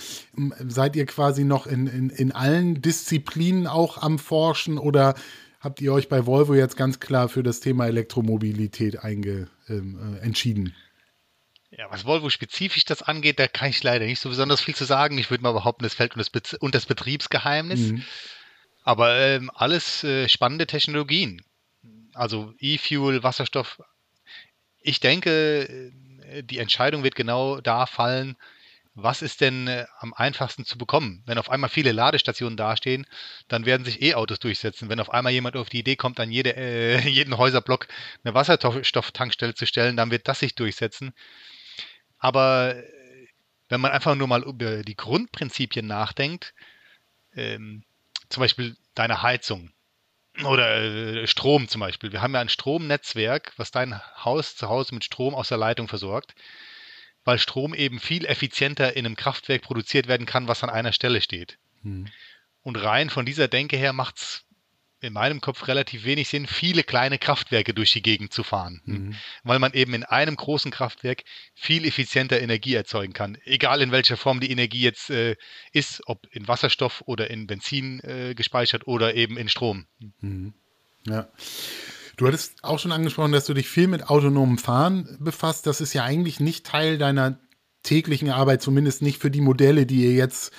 seid 0.66 0.97
ihr 0.97 1.07
quasi 1.07 1.45
noch 1.45 1.68
in, 1.68 1.87
in, 1.87 2.11
in 2.11 2.32
allen 2.32 2.82
Disziplinen 2.82 3.68
auch 3.68 3.99
am 4.03 4.18
Forschen 4.18 4.78
oder 4.78 5.14
habt 5.67 5.81
ihr 5.81 5.93
euch 5.93 6.09
bei 6.09 6.27
Volvo 6.27 6.55
jetzt 6.55 6.77
ganz 6.77 7.01
klar 7.01 7.29
für 7.29 7.43
das 7.43 7.59
Thema 7.59 7.87
Elektromobilität 7.87 9.01
einge, 9.01 9.49
ähm, 9.69 10.17
äh, 10.17 10.25
entschieden? 10.25 10.75
Ja, 11.71 11.91
was 11.91 12.05
Volvo 12.07 12.31
spezifisch 12.31 12.85
das 12.85 13.03
angeht, 13.03 13.41
da 13.41 13.49
kann 13.49 13.69
ich 13.69 13.83
leider 13.83 14.07
nicht 14.07 14.21
so 14.21 14.29
besonders 14.29 14.61
viel 14.61 14.77
zu 14.77 14.85
sagen. 14.85 15.19
Ich 15.19 15.29
würde 15.29 15.43
mal 15.43 15.53
behaupten, 15.53 15.85
es 15.85 15.95
fällt 15.95 16.12
unter 16.12 16.23
das, 16.23 16.31
Be 16.31 16.71
das 16.71 16.87
Betriebsgeheimnis. 16.87 17.81
Mhm. 17.81 18.05
Aber 18.85 19.19
ähm, 19.19 19.51
alles 19.53 20.05
äh, 20.05 20.29
spannende 20.29 20.69
Technologien. 20.69 21.43
Also 22.14 22.55
E-Fuel, 22.61 23.25
Wasserstoff. 23.25 23.83
Ich 24.81 25.01
denke, 25.01 25.93
äh, 26.31 26.43
die 26.45 26.59
Entscheidung 26.59 27.03
wird 27.03 27.17
genau 27.17 27.61
da 27.61 27.87
fallen, 27.87 28.37
was 28.97 29.20
ist 29.20 29.42
denn 29.42 29.68
äh, 29.68 29.84
am 29.99 30.14
einfachsten 30.14 30.64
zu 30.64 30.78
bekommen? 30.78 31.22
Wenn 31.26 31.36
auf 31.36 31.51
einmal 31.51 31.68
viele 31.68 31.92
Ladestationen 31.92 32.57
dastehen, 32.57 33.07
dann 33.47 33.66
werden 33.66 33.84
sich 33.84 34.01
E-Autos 34.01 34.38
durchsetzen. 34.38 34.88
Wenn 34.88 35.01
auf 35.01 35.11
einmal 35.11 35.32
jemand 35.32 35.55
auf 35.57 35.68
die 35.68 35.80
Idee 35.80 35.97
kommt, 35.97 36.18
an 36.18 36.30
jede, 36.30 36.57
äh, 36.57 36.99
jeden 37.09 37.36
Häuserblock 37.36 37.88
eine 38.24 38.34
Wasserstofftankstelle 38.34 39.55
zu 39.55 39.66
stellen, 39.66 39.99
dann 39.99 40.11
wird 40.11 40.26
das 40.28 40.40
sich 40.40 40.55
durchsetzen. 40.55 41.12
Aber 42.18 42.74
äh, 42.74 42.84
wenn 43.68 43.82
man 43.82 43.92
einfach 43.92 44.14
nur 44.14 44.28
mal 44.28 44.42
über 44.42 44.82
die 44.82 44.97
Grundprinzipien 44.97 45.86
nachdenkt, 45.86 46.55
ähm, 47.34 47.84
zum 48.30 48.40
Beispiel 48.40 48.76
deine 48.94 49.22
Heizung 49.22 49.72
oder 50.42 50.82
äh, 50.82 51.26
Strom 51.26 51.68
zum 51.68 51.80
Beispiel. 51.80 52.12
Wir 52.12 52.22
haben 52.22 52.32
ja 52.32 52.40
ein 52.40 52.49
Stromnetzwerk, 52.49 53.53
was 53.59 53.70
dein 53.70 54.01
Haus 54.24 54.57
zu 54.57 54.70
Hause 54.70 54.94
mit 54.94 55.05
Strom 55.05 55.34
aus 55.34 55.49
der 55.49 55.59
Leitung 55.59 55.86
versorgt 55.86 56.34
weil 57.27 57.39
Strom 57.39 57.74
eben 57.74 58.01
viel 58.01 58.24
effizienter 58.24 58.97
in 58.97 59.05
einem 59.05 59.16
Kraftwerk 59.16 59.61
produziert 59.61 60.09
werden 60.09 60.27
kann, 60.27 60.49
was 60.49 60.62
an 60.62 60.70
einer 60.70 60.93
Stelle 60.93 61.20
steht. 61.20 61.59
Hm. 61.83 62.07
Und 62.62 62.77
rein 62.77 63.11
von 63.11 63.27
dieser 63.27 63.49
Denke 63.49 63.77
her 63.77 63.93
macht 63.93 64.16
es 64.16 64.47
in 65.01 65.12
meinem 65.12 65.41
Kopf 65.41 65.68
relativ 65.68 66.05
wenig 66.05 66.29
Sinn, 66.29 66.47
viele 66.47 66.83
kleine 66.83 67.18
Kraftwerke 67.18 67.74
durch 67.74 67.93
die 67.93 68.03
Gegend 68.03 68.33
zu 68.33 68.43
fahren, 68.43 68.81
mhm. 68.85 69.14
weil 69.45 69.59
man 69.59 69.74
eben 69.74 69.93
in 69.93 70.05
einem 70.05 70.37
großen 70.37 70.70
Kraftwerk 70.70 71.22
viel 71.55 71.85
effizienter 71.85 72.41
Energie 72.41 72.74
erzeugen 72.74 73.12
kann, 73.12 73.37
egal 73.45 73.83
in 73.83 73.93
welcher 73.93 74.16
Form 74.16 74.41
die 74.41 74.51
Energie 74.51 74.81
jetzt 74.81 75.11
äh, 75.11 75.37
ist, 75.72 76.03
ob 76.07 76.27
in 76.31 76.49
Wasserstoff 76.49 77.03
oder 77.07 77.31
in 77.31 77.47
Benzin 77.47 78.01
äh, 78.01 78.35
gespeichert 78.35 78.87
oder 78.87 79.14
eben 79.14 79.37
in 79.37 79.49
Strom. 79.51 79.87
Mhm. 80.20 80.55
Ja. 81.07 81.29
Du 82.17 82.27
hattest 82.27 82.55
auch 82.62 82.79
schon 82.79 82.93
angesprochen, 82.93 83.33
dass 83.33 83.45
du 83.45 83.53
dich 83.53 83.69
viel 83.69 83.89
mit 83.89 84.09
autonomem 84.09 84.57
Fahren 84.57 85.19
befasst. 85.21 85.67
Das 85.67 85.83
ist 85.83 85.93
ja 85.93 86.05
eigentlich 86.05 86.41
nicht 86.41 86.67
Teil 86.67 86.97
deiner 86.97 87.39
täglichen 87.83 88.31
Arbeit, 88.31 88.62
zumindest 88.62 89.03
nicht 89.03 89.21
für 89.21 89.31
die 89.31 89.43
Modelle, 89.43 89.85
die 89.85 90.05
ihr 90.05 90.12
jetzt 90.12 90.51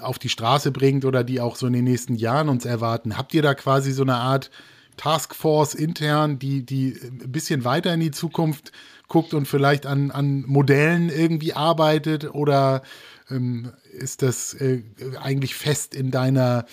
auf 0.00 0.18
die 0.18 0.28
Straße 0.28 0.72
bringt 0.72 1.04
oder 1.04 1.22
die 1.22 1.40
auch 1.40 1.54
so 1.54 1.68
in 1.68 1.72
den 1.72 1.84
nächsten 1.84 2.16
Jahren 2.16 2.48
uns 2.48 2.64
erwarten. 2.64 3.16
Habt 3.16 3.34
ihr 3.34 3.42
da 3.42 3.54
quasi 3.54 3.92
so 3.92 4.02
eine 4.02 4.16
Art 4.16 4.50
Taskforce 4.96 5.74
intern, 5.74 6.38
die, 6.38 6.66
die 6.66 6.98
ein 7.02 7.30
bisschen 7.30 7.64
weiter 7.64 7.94
in 7.94 8.00
die 8.00 8.10
Zukunft 8.10 8.72
guckt 9.08 9.32
und 9.32 9.46
vielleicht 9.46 9.86
an, 9.86 10.10
an 10.10 10.42
Modellen 10.46 11.08
irgendwie 11.08 11.52
arbeitet? 11.52 12.34
Oder 12.34 12.82
ähm, 13.30 13.72
ist 13.92 14.22
das 14.22 14.54
äh, 14.54 14.82
eigentlich 15.20 15.54
fest 15.54 15.94
in 15.94 16.10
deiner 16.10 16.66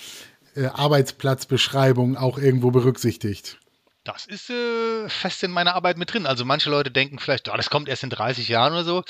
äh, 0.56 0.66
Arbeitsplatzbeschreibung 0.66 2.18
auch 2.18 2.40
irgendwo 2.40 2.72
berücksichtigt? 2.72 3.60
Das 4.04 4.26
ist 4.26 4.50
äh, 4.50 5.08
fest 5.08 5.44
in 5.44 5.52
meiner 5.52 5.76
Arbeit 5.76 5.98
mit 5.98 6.14
drin. 6.14 6.26
Also 6.26 6.44
manche 6.46 6.70
Leute 6.70 6.92
denken 6.92 7.20
vielleicht, 7.20 7.50
oh, 7.50 7.56
das 7.56 7.70
kommt 7.70 7.88
erst 7.88 8.04
in 8.04 8.10
30 8.10 8.48
Jahren 8.48 8.74
oder 8.74 8.84
so. 8.84 9.04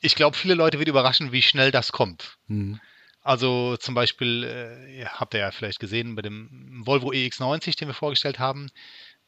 Ich 0.00 0.14
glaube, 0.14 0.36
viele 0.36 0.54
Leute 0.54 0.78
wird 0.78 0.88
überraschen, 0.88 1.32
wie 1.32 1.42
schnell 1.42 1.70
das 1.70 1.92
kommt. 1.92 2.36
Mhm. 2.46 2.80
Also 3.22 3.76
zum 3.76 3.94
Beispiel, 3.94 4.44
äh, 4.44 5.06
habt 5.06 5.34
ihr 5.34 5.40
ja 5.40 5.50
vielleicht 5.52 5.78
gesehen, 5.78 6.16
bei 6.16 6.22
dem 6.22 6.82
Volvo 6.84 7.10
EX90, 7.10 7.78
den 7.78 7.88
wir 7.88 7.94
vorgestellt 7.94 8.38
haben, 8.38 8.68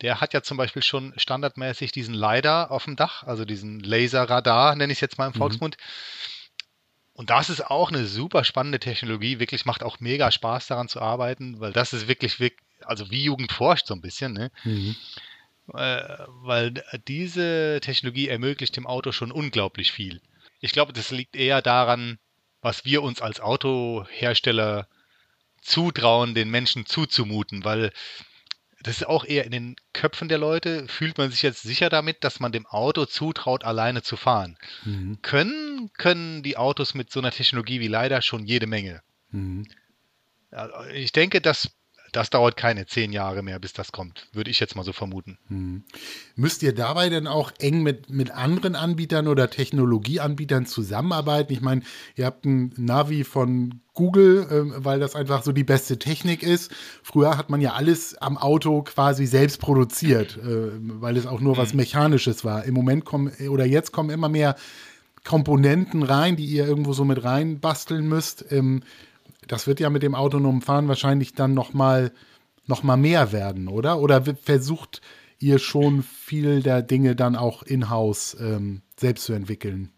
der 0.01 0.21
hat 0.21 0.35
ja 0.35 0.43
zum 0.43 0.57
Beispiel 0.57 0.83
schon 0.83 1.15
standardmäßig 1.17 1.93
diesen 1.93 2.15
LiDAR 2.15 2.73
auf 2.73 2.85
dem 2.85 2.97
Dach, 2.97 3.23
also 3.23 3.45
diesen 3.45 3.79
Laserradar, 3.81 4.75
nenne 4.75 4.93
ich 4.93 4.97
es 4.97 5.01
jetzt 5.01 5.19
mal 5.19 5.27
im 5.27 5.35
mhm. 5.35 5.39
Und 7.15 7.31
das 7.31 7.49
ist 7.49 7.65
auch 7.65 7.91
eine 7.91 8.07
super 8.07 8.45
spannende 8.45 8.81
Technologie. 8.81 9.39
Wirklich 9.39 9.65
macht 9.65 9.83
auch 9.83 10.01
mega 10.01 10.31
Spaß 10.31 10.67
daran 10.67 10.89
zu 10.89 11.01
arbeiten, 11.01 11.61
weil 11.61 11.73
das 11.73 11.93
ist 11.93 12.09
wirklich, 12.09 12.41
wirklich 12.41 12.61
also 12.85 13.11
wie 13.11 13.25
Jugend 13.25 13.53
forscht 13.53 13.87
so 13.87 13.95
ein 13.95 14.01
bisschen, 14.01 14.33
ne? 14.33 14.51
Mhm. 14.65 14.97
Äh, 15.73 16.03
weil 16.43 16.75
diese 17.09 17.79
Technologie 17.81 18.29
ermöglicht 18.29 18.77
dem 18.77 18.87
Auto 18.87 19.13
schon 19.13 19.33
unglaublich 19.33 19.93
viel. 19.93 20.21
Ich 20.61 20.73
glaube, 20.73 20.93
das 20.93 21.11
liegt 21.11 21.37
eher 21.37 21.63
daran, 21.63 22.19
was 22.61 22.85
wir 22.85 23.03
uns 23.03 23.23
als 23.23 23.41
Autohersteller 23.41 24.89
zutrauen, 25.63 26.35
den 26.35 26.51
Menschen 26.51 26.85
zuzumuten, 26.85 27.65
weil 27.65 27.93
das 28.85 28.99
ist 28.99 29.07
auch 29.07 29.25
eher 29.25 29.45
in 29.45 29.51
den 29.51 29.77
Köpfen 29.93 30.29
der 30.29 30.39
Leute, 30.39 30.87
fühlt 30.89 31.19
man 31.19 31.31
sich 31.31 31.43
jetzt 31.43 31.63
sicher 31.63 31.89
damit, 31.89 32.23
dass 32.23 32.39
man 32.39 32.53
dem 32.53 32.67
Auto 32.67 33.07
zutraut, 33.07 33.65
alleine 33.65 34.03
zu 34.03 34.17
fahren. 34.17 34.57
Mhm. 34.85 35.19
Können, 35.23 35.91
können 35.95 36.43
die 36.43 36.57
Autos 36.57 36.95
mit 36.95 37.11
so 37.11 37.21
einer 37.21 37.31
Technologie 37.31 37.81
wie 37.81 37.89
leider 37.89 38.23
schon 38.23 38.45
jede 38.45 38.67
Menge. 38.67 39.03
Mhm. 39.31 39.67
Ich 40.93 41.13
denke, 41.13 41.41
das 41.41 41.73
das 42.15 42.31
dauert 42.31 42.57
keine 42.57 42.87
zehn 42.87 43.13
Jahre 43.13 43.43
mehr, 43.43 43.59
bis 43.59 43.73
das 43.73 43.91
kommt, 43.91 44.29
würde 44.33 44.51
ich 44.51 44.61
jetzt 44.61 44.77
mal 44.77 44.85
so 44.85 44.93
vermuten. 44.93 45.37
Hm. 45.49 45.83
Müsst 46.37 46.63
ihr 46.63 46.73
dabei 46.73 47.09
denn 47.09 47.27
auch 47.27 47.51
eng 47.59 47.83
mit, 47.83 48.09
mit 48.09 48.31
anderen 48.31 48.77
Anbietern 48.77 49.27
oder 49.27 49.51
Technologieanbietern 49.51 50.67
zusammenarbeiten? 50.67 51.53
Ich 51.53 51.61
meine, 51.61 51.83
ihr 52.15 52.27
habt 52.27 52.45
ein 52.45 52.73
Navi 52.77 53.25
von 53.25 53.81
Google, 53.95 54.47
äh, 54.51 54.85
weil 54.85 55.01
das 55.01 55.15
einfach 55.15 55.43
so 55.43 55.53
die 55.53 55.65
beste 55.65 55.99
Technik 55.99 56.43
ist. 56.43 56.71
Früher 57.03 57.39
hat 57.39 57.49
man 57.49 57.61
ja 57.61 57.73
alles 57.73 58.17
am 58.17 58.37
Auto 58.37 58.83
quasi 58.83 59.27
selbst 59.27 59.61
produziert, 59.61 60.37
äh, 60.37 60.73
weil 61.01 61.17
es 61.17 61.27
auch 61.27 61.41
nur 61.41 61.57
was 61.57 61.75
Mechanisches 61.75 62.45
war. 62.45 62.65
Im 62.65 62.75
Moment 62.75 63.05
kommen 63.05 63.33
oder 63.49 63.65
jetzt 63.65 63.93
kommen 63.93 64.11
immer 64.11 64.29
mehr 64.29 64.57
Komponenten 65.25 66.03
rein, 66.03 66.37
die 66.37 66.45
ihr 66.45 66.67
irgendwo 66.67 66.93
so 66.93 67.05
mit 67.05 67.25
rein 67.25 67.61
basteln 67.61 68.07
müsst. 68.09 68.45
Ähm, 68.51 68.83
das 69.49 69.67
wird 69.67 69.81
ja 69.81 69.91
mit 69.91 70.03
dem 70.03 70.15
autonomen 70.15 70.61
Fahren 70.61 70.89
wahrscheinlich 70.89 71.35
dann 71.35 71.55
noch 71.55 71.73
mal, 71.73 72.13
noch 72.67 72.83
mal 72.83 72.97
mehr 72.97 73.33
werden, 73.33 73.69
oder? 73.69 74.01
Oder 74.01 74.25
versucht 74.43 75.01
ihr 75.39 75.59
schon 75.59 76.03
viel 76.03 76.63
der 76.63 76.83
Dinge 76.83 77.15
dann 77.15 77.37
auch 77.37 77.63
in-house 77.63 78.37
ähm, 78.41 78.83
selbst 78.99 79.25
zu 79.25 79.33
entwickeln? 79.33 79.94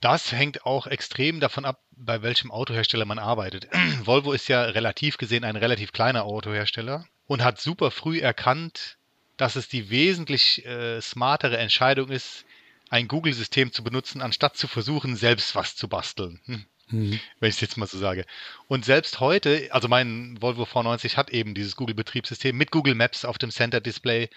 Das 0.00 0.32
hängt 0.32 0.64
auch 0.64 0.86
extrem 0.86 1.40
davon 1.40 1.64
ab, 1.64 1.82
bei 1.90 2.22
welchem 2.22 2.50
Autohersteller 2.50 3.04
man 3.04 3.18
arbeitet. 3.18 3.68
Volvo 4.04 4.32
ist 4.32 4.48
ja 4.48 4.62
relativ 4.62 5.16
gesehen 5.16 5.44
ein 5.44 5.56
relativ 5.56 5.92
kleiner 5.92 6.24
Autohersteller 6.24 7.06
und 7.26 7.42
hat 7.42 7.60
super 7.60 7.90
früh 7.90 8.20
erkannt, 8.20 8.98
dass 9.36 9.56
es 9.56 9.68
die 9.68 9.90
wesentlich 9.90 10.64
äh, 10.66 11.00
smartere 11.00 11.58
Entscheidung 11.58 12.10
ist, 12.10 12.44
ein 12.90 13.08
Google-System 13.08 13.72
zu 13.72 13.84
benutzen, 13.84 14.22
anstatt 14.22 14.56
zu 14.56 14.66
versuchen, 14.66 15.16
selbst 15.16 15.54
was 15.54 15.76
zu 15.76 15.88
basteln. 15.88 16.40
Hm. 16.44 16.64
Mhm. 16.90 17.20
Wenn 17.38 17.50
ich 17.50 17.56
es 17.56 17.60
jetzt 17.60 17.76
mal 17.76 17.86
so 17.86 17.98
sage. 17.98 18.24
Und 18.66 18.84
selbst 18.84 19.20
heute, 19.20 19.68
also 19.72 19.88
mein 19.88 20.40
Volvo 20.40 20.62
V90 20.62 21.16
hat 21.16 21.30
eben 21.30 21.54
dieses 21.54 21.76
Google-Betriebssystem 21.76 22.56
mit 22.56 22.70
Google 22.70 22.94
Maps 22.94 23.26
auf 23.26 23.36
dem 23.36 23.50
Center-Display, 23.50 24.30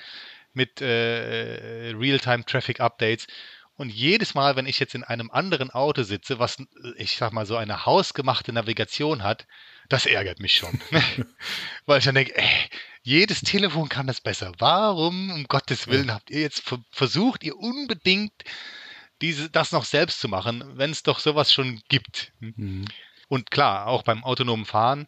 mit 0.53 0.81
äh, 0.81 1.93
Real-Time 1.95 2.45
Traffic 2.45 2.81
Updates. 2.81 3.27
Und 3.81 3.89
jedes 3.89 4.35
Mal, 4.35 4.55
wenn 4.55 4.67
ich 4.67 4.77
jetzt 4.77 4.93
in 4.93 5.03
einem 5.03 5.31
anderen 5.31 5.71
Auto 5.71 6.03
sitze, 6.03 6.37
was 6.37 6.57
ich 6.97 7.17
sag 7.17 7.33
mal 7.33 7.47
so 7.47 7.57
eine 7.57 7.87
hausgemachte 7.87 8.53
Navigation 8.53 9.23
hat, 9.23 9.47
das 9.89 10.05
ärgert 10.05 10.39
mich 10.39 10.53
schon. 10.53 10.79
Weil 11.87 11.97
ich 11.97 12.05
dann 12.05 12.13
denke, 12.13 12.37
ey, 12.37 12.69
jedes 13.01 13.41
Telefon 13.41 13.89
kann 13.89 14.05
das 14.05 14.21
besser. 14.21 14.51
Warum, 14.59 15.31
um 15.31 15.45
Gottes 15.45 15.87
Willen, 15.87 16.13
habt 16.13 16.29
ihr 16.29 16.41
jetzt 16.41 16.61
versucht, 16.91 17.43
ihr 17.43 17.57
unbedingt 17.57 18.31
diese, 19.19 19.49
das 19.49 19.71
noch 19.71 19.85
selbst 19.85 20.19
zu 20.19 20.27
machen, 20.27 20.63
wenn 20.77 20.91
es 20.91 21.01
doch 21.01 21.17
sowas 21.17 21.51
schon 21.51 21.81
gibt. 21.89 22.33
Mhm. 22.39 22.85
Und 23.29 23.49
klar, 23.49 23.87
auch 23.87 24.03
beim 24.03 24.23
autonomen 24.23 24.65
Fahren, 24.65 25.07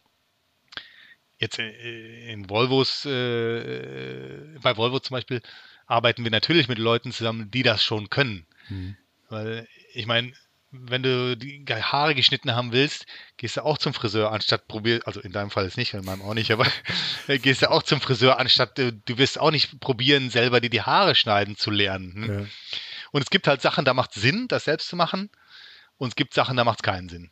jetzt 1.38 1.60
äh, 1.60 2.32
in 2.32 2.50
Volvos, 2.50 3.04
äh, 3.04 4.58
bei 4.60 4.76
Volvo 4.76 4.98
zum 4.98 5.14
Beispiel, 5.14 5.42
arbeiten 5.86 6.24
wir 6.24 6.32
natürlich 6.32 6.66
mit 6.66 6.78
Leuten 6.78 7.12
zusammen, 7.12 7.52
die 7.52 7.62
das 7.62 7.84
schon 7.84 8.10
können. 8.10 8.48
Mhm. 8.68 8.96
Weil, 9.28 9.68
ich 9.92 10.06
meine, 10.06 10.32
wenn 10.70 11.02
du 11.02 11.36
die 11.36 11.64
Haare 11.68 12.14
geschnitten 12.14 12.54
haben 12.54 12.72
willst, 12.72 13.06
gehst 13.36 13.56
du 13.56 13.64
auch 13.64 13.78
zum 13.78 13.94
Friseur, 13.94 14.32
anstatt 14.32 14.66
probier, 14.66 15.00
also 15.04 15.20
in 15.20 15.32
deinem 15.32 15.50
Fall 15.50 15.66
ist 15.66 15.76
nicht, 15.76 15.94
in 15.94 16.04
meinem 16.04 16.22
auch 16.22 16.34
nicht, 16.34 16.50
aber 16.50 16.66
gehst 17.28 17.62
du 17.62 17.70
auch 17.70 17.82
zum 17.82 18.00
Friseur, 18.00 18.38
anstatt 18.38 18.76
du, 18.78 18.92
du 18.92 19.18
wirst 19.18 19.38
auch 19.38 19.50
nicht 19.50 19.80
probieren, 19.80 20.30
selber 20.30 20.60
dir 20.60 20.70
die 20.70 20.82
Haare 20.82 21.14
schneiden 21.14 21.56
zu 21.56 21.70
lernen. 21.70 22.14
Hm? 22.14 22.38
Ja. 22.40 22.46
Und 23.12 23.22
es 23.22 23.30
gibt 23.30 23.46
halt 23.46 23.62
Sachen, 23.62 23.84
da 23.84 23.94
macht 23.94 24.16
es 24.16 24.22
Sinn, 24.22 24.48
das 24.48 24.64
selbst 24.64 24.88
zu 24.88 24.96
machen. 24.96 25.30
Und 25.96 26.08
es 26.08 26.16
gibt 26.16 26.34
Sachen, 26.34 26.56
da 26.56 26.64
macht 26.64 26.80
es 26.80 26.82
keinen 26.82 27.08
Sinn. 27.08 27.30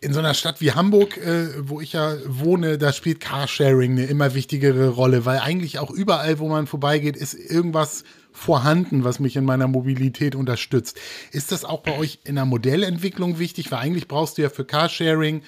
In 0.00 0.12
so 0.12 0.20
einer 0.20 0.34
Stadt 0.34 0.60
wie 0.60 0.72
Hamburg, 0.72 1.16
äh, 1.16 1.68
wo 1.68 1.80
ich 1.80 1.94
ja 1.94 2.16
wohne, 2.26 2.78
da 2.78 2.92
spielt 2.92 3.20
Carsharing 3.20 3.92
eine 3.92 4.06
immer 4.06 4.34
wichtigere 4.34 4.88
Rolle, 4.88 5.24
weil 5.24 5.40
eigentlich 5.40 5.80
auch 5.80 5.90
überall, 5.90 6.38
wo 6.38 6.48
man 6.48 6.66
vorbeigeht, 6.66 7.16
ist 7.16 7.34
irgendwas 7.34 8.04
vorhanden, 8.32 9.04
was 9.04 9.18
mich 9.18 9.36
in 9.36 9.44
meiner 9.44 9.66
Mobilität 9.66 10.36
unterstützt. 10.36 10.98
Ist 11.32 11.52
das 11.52 11.64
auch 11.64 11.82
bei 11.82 11.96
euch 11.96 12.20
in 12.24 12.36
der 12.36 12.44
Modellentwicklung 12.44 13.38
wichtig? 13.38 13.70
Weil 13.70 13.80
eigentlich 13.80 14.08
brauchst 14.08 14.38
du 14.38 14.42
ja 14.42 14.48
für 14.48 14.64
Carsharing 14.64 15.42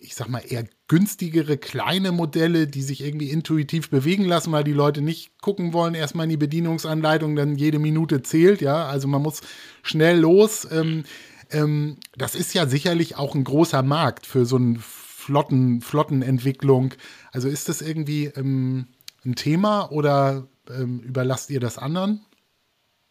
ich 0.00 0.14
sag 0.14 0.28
mal, 0.28 0.42
eher 0.46 0.64
günstigere 0.86 1.56
kleine 1.56 2.12
Modelle, 2.12 2.66
die 2.66 2.82
sich 2.82 3.02
irgendwie 3.02 3.30
intuitiv 3.30 3.90
bewegen 3.90 4.24
lassen, 4.24 4.52
weil 4.52 4.64
die 4.64 4.72
Leute 4.72 5.02
nicht 5.02 5.40
gucken 5.40 5.72
wollen, 5.72 5.94
erstmal 5.94 6.24
in 6.24 6.30
die 6.30 6.36
Bedienungsanleitung, 6.36 7.36
dann 7.36 7.56
jede 7.56 7.78
Minute 7.78 8.22
zählt, 8.22 8.60
ja. 8.60 8.86
Also 8.86 9.08
man 9.08 9.22
muss 9.22 9.40
schnell 9.82 10.18
los. 10.18 10.66
Ähm, 10.70 11.04
ähm, 11.50 11.98
das 12.16 12.34
ist 12.34 12.54
ja 12.54 12.66
sicherlich 12.66 13.16
auch 13.16 13.34
ein 13.34 13.44
großer 13.44 13.82
Markt 13.82 14.26
für 14.26 14.44
so 14.44 14.56
ein 14.56 14.78
Flotten, 14.78 15.80
Flottenentwicklung. 15.80 16.94
Also 17.32 17.48
ist 17.48 17.68
das 17.68 17.82
irgendwie 17.82 18.26
ähm, 18.26 18.88
ein 19.24 19.34
Thema 19.34 19.90
oder 19.90 20.46
ähm, 20.70 21.00
überlasst 21.00 21.50
ihr 21.50 21.60
das 21.60 21.78
anderen? 21.78 22.24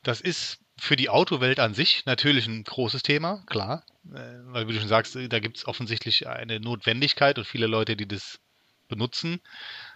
Das 0.04 0.22
ist 0.22 0.60
für 0.80 0.96
die 0.96 1.10
Autowelt 1.10 1.60
an 1.60 1.74
sich 1.74 2.06
natürlich 2.06 2.48
ein 2.48 2.64
großes 2.64 3.04
Thema, 3.04 3.44
klar. 3.48 3.84
Äh, 4.14 4.40
weil, 4.46 4.68
wie 4.68 4.74
du 4.74 4.80
schon 4.80 4.88
sagst, 4.88 5.16
da 5.16 5.40
gibt 5.40 5.58
es 5.58 5.68
offensichtlich 5.68 6.28
eine 6.28 6.60
Notwendigkeit 6.60 7.38
und 7.38 7.46
viele 7.46 7.68
Leute, 7.68 7.96
die 7.96 8.08
das 8.08 8.40
benutzen. 8.88 9.42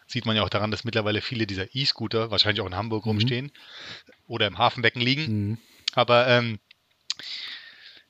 Sieht 0.07 0.25
man 0.25 0.35
ja 0.35 0.43
auch 0.43 0.49
daran, 0.49 0.71
dass 0.71 0.83
mittlerweile 0.83 1.21
viele 1.21 1.47
dieser 1.47 1.73
E-Scooter 1.73 2.31
wahrscheinlich 2.31 2.61
auch 2.61 2.67
in 2.67 2.75
Hamburg 2.75 3.05
mhm. 3.05 3.11
rumstehen 3.11 3.51
oder 4.27 4.47
im 4.47 4.57
Hafenbecken 4.57 5.01
liegen. 5.01 5.49
Mhm. 5.49 5.57
Aber 5.93 6.27
ähm, 6.27 6.59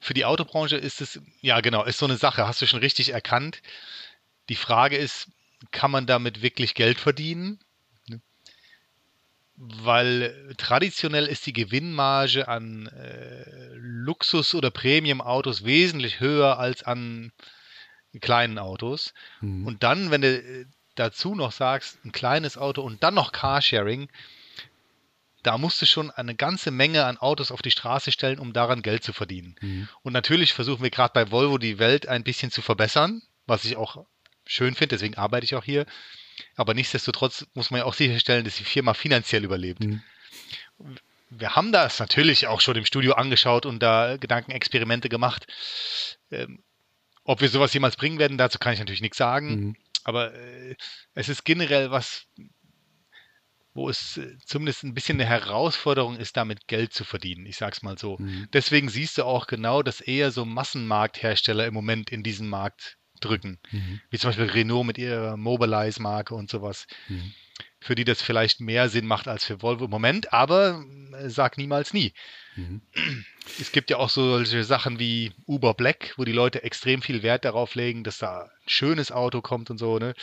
für 0.01 0.13
die 0.13 0.25
Autobranche 0.25 0.75
ist 0.75 0.99
es, 0.99 1.21
ja 1.39 1.61
genau, 1.61 1.85
ist 1.85 1.99
so 1.99 2.05
eine 2.05 2.17
Sache, 2.17 2.47
hast 2.47 2.61
du 2.61 2.67
schon 2.67 2.79
richtig 2.79 3.13
erkannt. 3.13 3.61
Die 4.49 4.55
Frage 4.55 4.97
ist, 4.97 5.29
kann 5.71 5.91
man 5.91 6.05
damit 6.05 6.41
wirklich 6.41 6.73
Geld 6.73 6.99
verdienen? 6.99 7.59
weil 9.63 10.55
traditionell 10.57 11.27
ist 11.27 11.45
die 11.45 11.53
Gewinnmarge 11.53 12.47
an 12.47 12.87
äh, 12.87 13.45
Luxus- 13.75 14.55
oder 14.55 14.71
Premium-Autos 14.71 15.63
wesentlich 15.63 16.19
höher 16.19 16.57
als 16.57 16.81
an 16.81 17.31
kleinen 18.21 18.57
Autos. 18.57 19.13
Mhm. 19.39 19.67
Und 19.67 19.83
dann, 19.83 20.09
wenn 20.09 20.21
du 20.21 20.35
äh, 20.35 20.65
dazu 20.95 21.35
noch 21.35 21.51
sagst, 21.51 22.03
ein 22.03 22.11
kleines 22.11 22.57
Auto 22.57 22.81
und 22.81 23.03
dann 23.03 23.13
noch 23.13 23.31
Carsharing, 23.31 24.09
da 25.43 25.57
musst 25.57 25.81
du 25.81 25.85
schon 25.85 26.11
eine 26.11 26.35
ganze 26.35 26.71
Menge 26.71 27.05
an 27.05 27.17
Autos 27.17 27.51
auf 27.51 27.61
die 27.61 27.71
Straße 27.71 28.11
stellen, 28.11 28.39
um 28.39 28.53
daran 28.53 28.81
Geld 28.81 29.03
zu 29.03 29.13
verdienen. 29.13 29.55
Mhm. 29.61 29.89
Und 30.03 30.13
natürlich 30.13 30.53
versuchen 30.53 30.83
wir 30.83 30.91
gerade 30.91 31.13
bei 31.13 31.31
Volvo 31.31 31.57
die 31.57 31.79
Welt 31.79 32.07
ein 32.07 32.23
bisschen 32.23 32.51
zu 32.51 32.61
verbessern, 32.61 33.21
was 33.47 33.65
ich 33.65 33.75
auch 33.75 34.05
schön 34.45 34.75
finde, 34.75 34.95
deswegen 34.95 35.15
arbeite 35.15 35.45
ich 35.45 35.55
auch 35.55 35.63
hier. 35.63 35.85
Aber 36.55 36.73
nichtsdestotrotz 36.73 37.45
muss 37.53 37.71
man 37.71 37.79
ja 37.79 37.85
auch 37.85 37.93
sicherstellen, 37.93 38.45
dass 38.45 38.55
die 38.55 38.63
Firma 38.63 38.93
finanziell 38.93 39.43
überlebt. 39.43 39.83
Mhm. 39.83 40.01
Wir 41.29 41.55
haben 41.55 41.71
das 41.71 41.99
natürlich 41.99 42.47
auch 42.47 42.61
schon 42.61 42.75
im 42.75 42.85
Studio 42.85 43.13
angeschaut 43.13 43.65
und 43.65 43.79
da 43.79 44.17
Gedankenexperimente 44.17 45.07
gemacht. 45.07 45.47
Ähm, 46.29 46.63
ob 47.23 47.41
wir 47.41 47.49
sowas 47.49 47.73
jemals 47.73 47.95
bringen 47.95 48.19
werden, 48.19 48.37
dazu 48.37 48.59
kann 48.59 48.73
ich 48.73 48.79
natürlich 48.79 49.01
nichts 49.01 49.17
sagen. 49.17 49.49
Mhm. 49.49 49.75
Aber 50.03 50.33
äh, 50.33 50.75
es 51.13 51.29
ist 51.29 51.45
generell 51.45 51.91
was, 51.91 52.25
wo 53.73 53.89
es 53.89 54.17
äh, 54.17 54.37
zumindest 54.45 54.83
ein 54.83 54.93
bisschen 54.93 55.19
eine 55.19 55.29
Herausforderung 55.29 56.17
ist, 56.17 56.37
damit 56.37 56.67
Geld 56.67 56.93
zu 56.93 57.03
verdienen. 57.03 57.45
Ich 57.45 57.57
sag's 57.57 57.81
mal 57.81 57.97
so. 57.97 58.17
Mhm. 58.19 58.47
Deswegen 58.53 58.89
siehst 58.89 59.17
du 59.17 59.23
auch 59.23 59.47
genau, 59.47 59.81
dass 59.83 60.01
eher 60.01 60.31
so 60.31 60.45
Massenmarkthersteller 60.45 61.65
im 61.65 61.73
Moment 61.73 62.11
in 62.11 62.23
diesen 62.23 62.49
Markt 62.49 62.97
drücken. 63.21 63.59
Mhm. 63.71 64.01
Wie 64.09 64.17
zum 64.17 64.29
Beispiel 64.29 64.49
Renault 64.49 64.85
mit 64.85 64.97
ihrer 64.97 65.37
Mobilize-Marke 65.37 66.35
und 66.35 66.49
sowas. 66.49 66.87
Mhm. 67.07 67.33
Für 67.79 67.95
die 67.95 68.05
das 68.05 68.21
vielleicht 68.21 68.59
mehr 68.59 68.89
Sinn 68.89 69.07
macht 69.07 69.27
als 69.27 69.45
für 69.45 69.61
Volvo 69.61 69.85
im 69.85 69.91
Moment, 69.91 70.33
aber 70.33 70.83
äh, 71.17 71.29
sag 71.29 71.57
niemals 71.57 71.93
nie. 71.93 72.13
Mhm. 72.55 72.81
Es 73.59 73.71
gibt 73.71 73.89
ja 73.89 73.97
auch 73.97 74.09
so 74.09 74.37
solche 74.37 74.63
Sachen 74.63 74.99
wie 74.99 75.31
Uber 75.47 75.73
Black, 75.73 76.13
wo 76.17 76.25
die 76.25 76.31
Leute 76.31 76.63
extrem 76.63 77.01
viel 77.01 77.23
Wert 77.23 77.45
darauf 77.45 77.75
legen, 77.75 78.03
dass 78.03 78.19
da 78.19 78.43
ein 78.43 78.69
schönes 78.69 79.11
Auto 79.11 79.41
kommt 79.41 79.69
und 79.71 79.77
so. 79.77 79.97
Ne? 79.97 80.13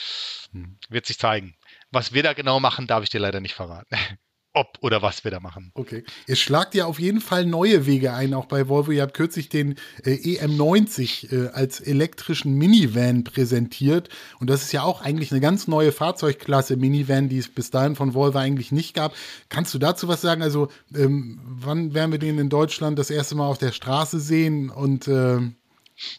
Mhm. 0.53 0.79
Wird 0.89 1.07
sich 1.07 1.19
zeigen. 1.19 1.57
Was 1.91 2.13
wir 2.13 2.23
da 2.23 2.33
genau 2.35 2.61
machen, 2.61 2.87
darf 2.87 3.03
ich 3.03 3.11
dir 3.11 3.21
leider 3.21 3.41
nicht 3.41 3.55
verraten. 3.55 3.97
ob 4.59 4.79
oder 4.81 5.03
was 5.03 5.25
wir 5.25 5.31
da 5.31 5.41
machen. 5.41 5.71
Okay. 5.75 6.05
Ihr 6.27 6.37
schlagt 6.37 6.75
ja 6.75 6.87
auf 6.87 6.99
jeden 6.99 7.21
Fall 7.21 7.47
neue 7.47 7.87
Wege 7.87 8.13
ein, 8.13 8.35
auch 8.35 8.47
bei 8.47 8.69
Volvo. 8.69 8.91
Ihr 8.91 9.03
habt 9.03 9.15
kürzlich 9.15 9.49
den 9.49 9.77
äh, 10.05 10.15
EM90 10.15 11.33
äh, 11.33 11.49
als 11.51 11.81
elektrischen 11.81 12.55
Minivan 12.55 13.25
präsentiert. 13.25 14.09
Und 14.41 14.51
das 14.51 14.63
ist 14.63 14.73
ja 14.73 14.83
auch 14.83 15.01
eigentlich 15.01 15.31
eine 15.31 15.41
ganz 15.41 15.69
neue 15.69 15.93
Fahrzeugklasse 15.93 16.77
Minivan, 16.77 17.29
die 17.29 17.39
es 17.39 17.49
bis 17.49 17.71
dahin 17.71 17.95
von 17.95 18.15
Volvo 18.15 18.39
eigentlich 18.39 18.73
nicht 18.73 18.95
gab. 18.95 19.15
Kannst 19.49 19.75
du 19.75 19.79
dazu 19.79 20.09
was 20.09 20.23
sagen? 20.23 20.43
Also, 20.43 20.69
ähm, 20.95 21.41
wann 21.45 21.95
werden 21.95 22.11
wir 22.11 22.19
den 22.19 22.39
in 22.39 22.49
Deutschland 22.49 22.99
das 22.99 23.11
erste 23.11 23.37
Mal 23.37 23.47
auf 23.47 23.59
der 23.59 23.73
Straße 23.73 24.19
sehen 24.19 24.71
und 24.71 25.07
äh, 25.07 25.39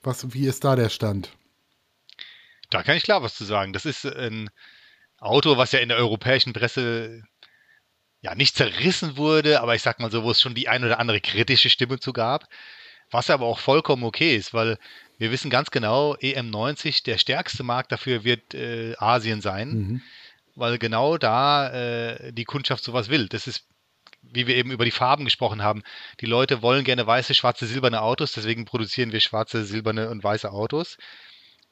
was, 0.04 0.34
wie 0.34 0.46
ist 0.46 0.64
da 0.64 0.76
der 0.76 0.90
Stand? 0.90 1.32
Da 2.70 2.84
kann 2.84 2.96
ich 2.96 3.04
klar 3.04 3.24
was 3.24 3.36
zu 3.36 3.44
sagen. 3.44 3.74
Das 3.74 3.86
ist 3.86 4.06
ein 4.06 4.50
Auto, 5.20 5.58
was 5.58 5.72
ja 5.72 5.80
in 5.80 5.90
der 5.90 5.98
europäischen 5.98 6.54
Presse 6.54 7.24
ja, 8.22 8.36
nicht 8.36 8.56
zerrissen 8.56 9.18
wurde, 9.18 9.62
aber 9.62 9.76
ich 9.76 9.82
sag 9.82 10.00
mal 10.00 10.12
so, 10.12 10.24
wo 10.24 10.32
es 10.32 10.42
schon 10.42 10.56
die 10.56 10.68
ein 10.68 10.84
oder 10.84 11.00
andere 11.00 11.22
kritische 11.22 11.70
Stimme 11.70 12.00
zu 12.00 12.14
gab. 12.14 12.48
Was 13.12 13.30
aber 13.30 13.46
auch 13.46 13.60
vollkommen 13.60 14.04
okay 14.04 14.36
ist, 14.36 14.54
weil 14.54 14.78
wir 15.18 15.32
wissen 15.32 15.50
ganz 15.50 15.72
genau, 15.72 16.16
EM90, 16.16 17.04
der 17.04 17.18
stärkste 17.18 17.64
Markt 17.64 17.92
dafür 17.92 18.24
wird 18.24 18.54
äh, 18.54 18.96
Asien 18.98 19.42
sein, 19.42 19.70
mhm. 19.70 20.02
weil 20.56 20.78
genau 20.78 21.18
da 21.18 21.72
äh, 21.72 22.32
die 22.34 22.46
Kundschaft 22.46 22.84
sowas 22.84 23.10
will. 23.10 23.28
Das 23.28 23.48
ist, 23.48 23.66
wie 24.22 24.46
wir 24.46 24.56
eben 24.56 24.72
über 24.72 24.86
die 24.86 24.92
Farben 24.92 25.26
gesprochen 25.26 25.64
haben. 25.64 25.82
Die 26.20 26.28
Leute 26.28 26.62
wollen 26.62 26.84
gerne 26.84 27.08
weiße, 27.08 27.34
schwarze, 27.34 27.66
silberne 27.66 28.02
Autos, 28.02 28.34
deswegen 28.34 28.66
produzieren 28.66 29.12
wir 29.12 29.22
schwarze, 29.22 29.66
silberne 29.66 30.10
und 30.10 30.24
weiße 30.24 30.52
Autos. 30.52 30.98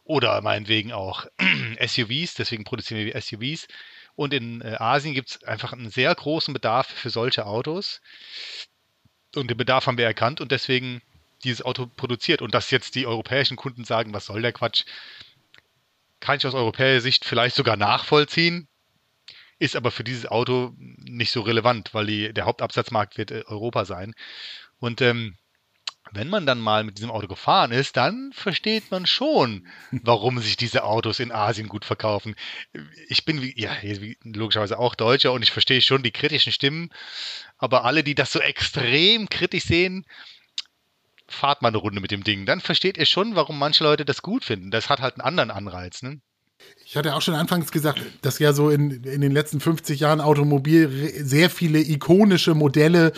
Oder 0.07 0.41
meinetwegen 0.41 0.93
auch 0.93 1.25
SUVs, 1.85 2.35
deswegen 2.35 2.63
produzieren 2.63 3.05
wir 3.05 3.21
SUVs. 3.21 3.67
Und 4.15 4.33
in 4.33 4.61
äh, 4.61 4.77
Asien 4.79 5.13
gibt 5.13 5.29
es 5.29 5.43
einfach 5.43 5.73
einen 5.73 5.89
sehr 5.89 6.15
großen 6.15 6.53
Bedarf 6.53 6.87
für 6.87 7.09
solche 7.09 7.45
Autos. 7.45 7.99
Und 9.35 9.49
den 9.49 9.57
Bedarf 9.57 9.85
haben 9.85 9.97
wir 9.97 10.05
erkannt 10.05 10.39
und 10.39 10.53
deswegen 10.53 11.01
dieses 11.43 11.61
Auto 11.61 11.87
produziert. 11.87 12.41
Und 12.41 12.55
dass 12.55 12.71
jetzt 12.71 12.95
die 12.95 13.05
europäischen 13.05 13.57
Kunden 13.57 13.83
sagen, 13.83 14.13
was 14.13 14.25
soll 14.25 14.41
der 14.41 14.53
Quatsch, 14.53 14.85
kann 16.21 16.37
ich 16.37 16.47
aus 16.47 16.53
europäischer 16.53 17.01
Sicht 17.01 17.25
vielleicht 17.25 17.57
sogar 17.57 17.75
nachvollziehen, 17.75 18.69
ist 19.59 19.75
aber 19.75 19.91
für 19.91 20.05
dieses 20.05 20.25
Auto 20.25 20.73
nicht 20.77 21.31
so 21.31 21.41
relevant, 21.41 21.93
weil 21.93 22.05
die, 22.05 22.33
der 22.33 22.45
Hauptabsatzmarkt 22.45 23.17
wird 23.17 23.31
äh, 23.31 23.43
Europa 23.45 23.83
sein. 23.83 24.13
Und 24.79 25.01
ähm, 25.01 25.37
wenn 26.11 26.29
man 26.29 26.45
dann 26.45 26.59
mal 26.59 26.83
mit 26.83 26.97
diesem 26.97 27.11
Auto 27.11 27.27
gefahren 27.27 27.71
ist, 27.71 27.97
dann 27.97 28.31
versteht 28.33 28.91
man 28.91 29.05
schon, 29.05 29.67
warum 29.91 30.39
sich 30.39 30.57
diese 30.57 30.83
Autos 30.83 31.19
in 31.19 31.31
Asien 31.31 31.67
gut 31.67 31.85
verkaufen. 31.85 32.35
Ich 33.07 33.25
bin 33.25 33.41
ja, 33.55 33.71
logischerweise 34.23 34.79
auch 34.79 34.95
Deutscher 34.95 35.33
und 35.33 35.43
ich 35.43 35.51
verstehe 35.51 35.81
schon 35.81 36.03
die 36.03 36.11
kritischen 36.11 36.51
Stimmen, 36.51 36.89
aber 37.57 37.85
alle, 37.85 38.03
die 38.03 38.15
das 38.15 38.31
so 38.31 38.39
extrem 38.39 39.29
kritisch 39.29 39.65
sehen, 39.65 40.05
fahrt 41.27 41.61
mal 41.61 41.69
eine 41.69 41.77
Runde 41.77 41.99
mit 41.99 42.11
dem 42.11 42.23
Ding. 42.23 42.45
Dann 42.45 42.61
versteht 42.61 42.97
ihr 42.97 43.05
schon, 43.05 43.35
warum 43.35 43.59
manche 43.59 43.83
Leute 43.83 44.05
das 44.05 44.21
gut 44.21 44.45
finden. 44.45 44.71
Das 44.71 44.89
hat 44.89 45.01
halt 45.01 45.15
einen 45.15 45.27
anderen 45.27 45.51
Anreiz. 45.51 46.01
Ne? 46.01 46.21
Ich 46.89 46.95
hatte 46.95 47.15
auch 47.15 47.21
schon 47.21 47.35
anfangs 47.35 47.73
gesagt, 47.73 48.01
dass 48.21 48.39
ja 48.39 48.53
so 48.53 48.69
in, 48.69 49.03
in 49.03 49.19
den 49.19 49.33
letzten 49.33 49.59
50 49.59 49.99
Jahren 49.99 50.21
Automobil 50.21 50.89
sehr 51.21 51.49
viele 51.49 51.79
ikonische 51.79 52.55
Modelle 52.55 53.11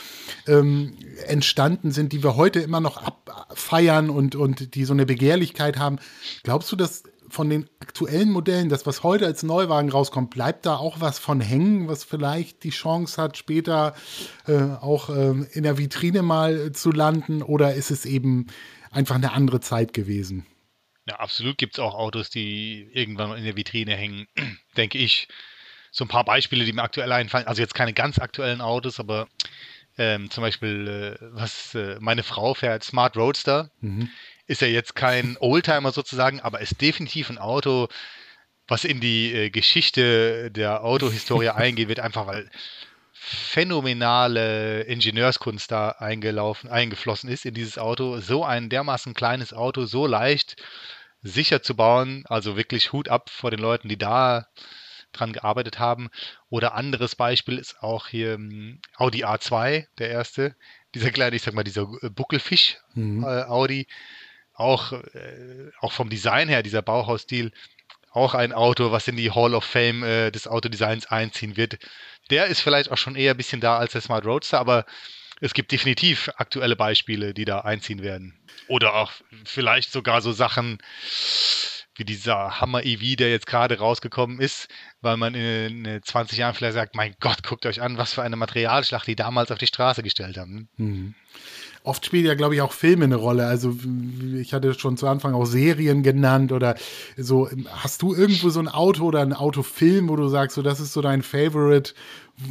ähm, 0.47 0.93
entstanden 1.27 1.91
sind, 1.91 2.11
die 2.11 2.23
wir 2.23 2.35
heute 2.35 2.61
immer 2.61 2.79
noch 2.79 2.97
abfeiern 2.97 4.09
und, 4.09 4.35
und 4.35 4.73
die 4.73 4.85
so 4.85 4.93
eine 4.93 5.05
Begehrlichkeit 5.05 5.77
haben. 5.77 5.99
Glaubst 6.41 6.71
du, 6.71 6.75
dass 6.75 7.03
von 7.29 7.47
den 7.47 7.69
aktuellen 7.79 8.31
Modellen, 8.31 8.69
das, 8.69 8.87
was 8.87 9.03
heute 9.03 9.27
als 9.27 9.43
Neuwagen 9.43 9.91
rauskommt, 9.91 10.31
bleibt 10.31 10.65
da 10.65 10.77
auch 10.77 10.99
was 10.99 11.19
von 11.19 11.39
hängen, 11.39 11.87
was 11.87 12.03
vielleicht 12.03 12.63
die 12.63 12.71
Chance 12.71 13.21
hat, 13.21 13.37
später 13.37 13.93
äh, 14.47 14.57
auch 14.57 15.11
äh, 15.11 15.35
in 15.51 15.61
der 15.61 15.77
Vitrine 15.77 16.23
mal 16.23 16.71
zu 16.71 16.91
landen? 16.91 17.43
Oder 17.43 17.75
ist 17.75 17.91
es 17.91 18.07
eben 18.07 18.47
einfach 18.89 19.15
eine 19.15 19.31
andere 19.31 19.59
Zeit 19.59 19.93
gewesen? 19.93 20.47
Ja, 21.09 21.15
absolut 21.15 21.57
gibt 21.57 21.73
es 21.73 21.79
auch 21.79 21.95
Autos, 21.95 22.29
die 22.29 22.87
irgendwann 22.93 23.35
in 23.35 23.43
der 23.43 23.55
Vitrine 23.55 23.95
hängen, 23.95 24.27
denke 24.77 24.99
ich. 24.99 25.27
So 25.89 26.05
ein 26.05 26.07
paar 26.07 26.23
Beispiele, 26.23 26.65
die 26.65 26.71
mir 26.71 26.83
aktuell 26.83 27.11
einfallen. 27.11 27.47
Also 27.47 27.63
jetzt 27.63 27.73
keine 27.73 27.93
ganz 27.93 28.19
aktuellen 28.19 28.61
Autos, 28.61 28.99
aber 28.99 29.27
ähm, 29.97 30.29
zum 30.29 30.43
Beispiel, 30.43 31.17
äh, 31.19 31.25
was 31.31 31.73
äh, 31.73 31.97
meine 31.99 32.21
Frau 32.21 32.53
fährt, 32.53 32.83
Smart 32.83 33.17
Roadster. 33.17 33.71
Mhm. 33.81 34.07
Ist 34.45 34.61
ja 34.61 34.67
jetzt 34.67 34.95
kein 34.95 35.35
Oldtimer 35.39 35.91
sozusagen, 35.91 36.41
aber 36.41 36.61
ist 36.61 36.79
definitiv 36.79 37.31
ein 37.31 37.39
Auto, 37.39 37.87
was 38.67 38.83
in 38.85 38.99
die 38.99 39.33
äh, 39.33 39.49
Geschichte 39.49 40.51
der 40.51 40.83
Autohistorie 40.83 41.49
eingeht, 41.55 41.87
wird, 41.87 42.01
einfach 42.01 42.27
weil 42.27 42.51
phänomenale 43.11 44.81
Ingenieurskunst 44.83 45.71
da 45.71 45.89
eingelaufen, 45.89 46.69
eingeflossen 46.69 47.31
ist 47.31 47.45
in 47.45 47.55
dieses 47.55 47.79
Auto. 47.79 48.19
So 48.19 48.45
ein 48.45 48.69
dermaßen 48.69 49.15
kleines 49.15 49.53
Auto, 49.53 49.85
so 49.85 50.05
leicht 50.05 50.55
sicher 51.21 51.61
zu 51.61 51.75
bauen. 51.75 52.23
Also 52.27 52.57
wirklich 52.57 52.91
Hut 52.93 53.09
ab 53.09 53.29
vor 53.29 53.51
den 53.51 53.59
Leuten, 53.59 53.89
die 53.89 53.97
da 53.97 54.47
dran 55.11 55.33
gearbeitet 55.33 55.79
haben. 55.79 56.09
Oder 56.49 56.75
anderes 56.75 57.15
Beispiel 57.15 57.57
ist 57.57 57.81
auch 57.81 58.07
hier 58.07 58.33
ähm, 58.33 58.79
Audi 58.95 59.25
A2, 59.25 59.87
der 59.97 60.09
erste. 60.09 60.55
Dieser 60.95 61.11
kleine, 61.11 61.35
ich 61.35 61.41
sag 61.41 61.53
mal, 61.53 61.63
dieser 61.63 61.87
äh, 62.01 62.09
Buckelfisch 62.09 62.77
mhm. 62.93 63.23
äh, 63.23 63.43
Audi. 63.43 63.87
Auch, 64.53 64.91
äh, 64.91 65.71
auch 65.79 65.93
vom 65.93 66.09
Design 66.09 66.49
her, 66.49 66.63
dieser 66.63 66.81
Bauhausstil, 66.81 67.53
auch 68.11 68.33
ein 68.33 68.51
Auto, 68.51 68.91
was 68.91 69.07
in 69.07 69.15
die 69.15 69.31
Hall 69.31 69.53
of 69.55 69.63
Fame 69.63 70.03
äh, 70.03 70.31
des 70.31 70.47
Autodesigns 70.47 71.07
einziehen 71.07 71.55
wird. 71.57 71.77
Der 72.29 72.47
ist 72.47 72.61
vielleicht 72.61 72.91
auch 72.91 72.97
schon 72.97 73.15
eher 73.15 73.33
ein 73.33 73.37
bisschen 73.37 73.61
da 73.61 73.77
als 73.77 73.93
der 73.93 74.01
Smart 74.01 74.25
Roadster, 74.25 74.59
aber 74.59 74.85
es 75.39 75.53
gibt 75.53 75.71
definitiv 75.71 76.29
aktuelle 76.37 76.75
Beispiele, 76.75 77.33
die 77.33 77.45
da 77.45 77.59
einziehen 77.59 78.01
werden. 78.01 78.33
Oder 78.67 78.95
auch 78.95 79.11
vielleicht 79.45 79.91
sogar 79.91 80.21
so 80.21 80.31
Sachen 80.31 80.79
wie 81.99 82.05
dieser 82.05 82.59
Hammer 82.59 82.85
EV, 82.85 83.15
der 83.17 83.29
jetzt 83.29 83.45
gerade 83.45 83.77
rausgekommen 83.77 84.39
ist, 84.39 84.67
weil 85.01 85.17
man 85.17 85.35
in, 85.35 85.85
in 85.85 86.03
20 86.03 86.37
Jahren 86.37 86.55
vielleicht 86.55 86.73
sagt, 86.73 86.95
mein 86.95 87.13
Gott, 87.19 87.43
guckt 87.43 87.65
euch 87.65 87.81
an, 87.81 87.97
was 87.97 88.13
für 88.13 88.23
eine 88.23 88.35
Materialschlacht 88.35 89.07
die 89.07 89.15
damals 89.15 89.51
auf 89.51 89.57
die 89.57 89.67
Straße 89.67 90.03
gestellt 90.03 90.37
haben. 90.37 90.69
Mhm. 90.77 91.13
Oft 91.83 92.05
spielt 92.05 92.25
ja, 92.25 92.35
glaube 92.35 92.55
ich, 92.55 92.61
auch 92.61 92.73
Filme 92.73 93.05
eine 93.05 93.15
Rolle. 93.15 93.47
Also 93.47 93.75
ich 94.35 94.53
hatte 94.53 94.77
schon 94.77 94.97
zu 94.97 95.07
Anfang 95.07 95.33
auch 95.33 95.45
Serien 95.45 96.03
genannt 96.03 96.51
oder 96.51 96.75
so. 97.15 97.49
Hast 97.71 98.01
du 98.01 98.13
irgendwo 98.13 98.49
so 98.49 98.59
ein 98.59 98.67
Auto 98.67 99.05
oder 99.05 99.21
ein 99.21 99.33
Autofilm, 99.33 100.09
wo 100.09 100.15
du 100.17 100.27
sagst, 100.27 100.55
so 100.55 100.61
das 100.61 100.81
ist 100.81 100.91
so 100.91 101.01
dein 101.01 101.23
Favorite, 101.23 101.93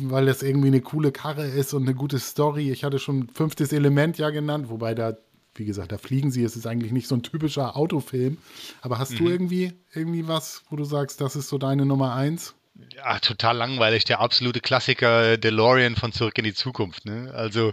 weil 0.03 0.27
das 0.27 0.43
irgendwie 0.43 0.69
eine 0.69 0.81
coole 0.81 1.13
Karre 1.13 1.47
ist 1.47 1.75
und 1.75 1.83
eine 1.83 1.95
gute 1.95 2.19
Story? 2.19 2.71
Ich 2.71 2.85
hatte 2.85 2.99
schon 2.99 3.29
fünftes 3.29 3.73
Element 3.73 4.17
ja 4.17 4.31
genannt, 4.31 4.71
wobei 4.71 4.95
da 4.95 5.17
wie 5.59 5.65
gesagt, 5.65 5.93
da 5.93 5.99
fliegen 5.99 6.31
sie. 6.31 6.45
Es 6.45 6.57
ist 6.57 6.67
eigentlich 6.67 6.93
nicht 6.93 7.09
so 7.09 7.15
ein 7.15 7.23
typischer 7.23 7.77
Autofilm. 7.77 8.39
Aber 8.81 8.99
hast 8.99 9.13
mhm. 9.13 9.17
du 9.17 9.29
irgendwie, 9.29 9.73
irgendwie 9.95 10.29
was, 10.29 10.63
wo 10.71 10.77
du 10.77 10.85
sagst, 10.85 11.21
das 11.21 11.37
ist 11.37 11.49
so 11.49 11.59
deine 11.59 11.87
Nummer 11.87 12.15
eins? 12.15 12.55
Ja, 12.95 13.19
total 13.19 13.57
langweilig. 13.57 14.05
Der 14.05 14.21
absolute 14.21 14.61
Klassiker 14.61 15.37
DeLorean 15.37 15.97
von 15.97 16.13
Zurück 16.13 16.39
in 16.39 16.45
die 16.45 16.55
Zukunft. 16.55 17.05
Ne? 17.05 17.33
Also 17.35 17.73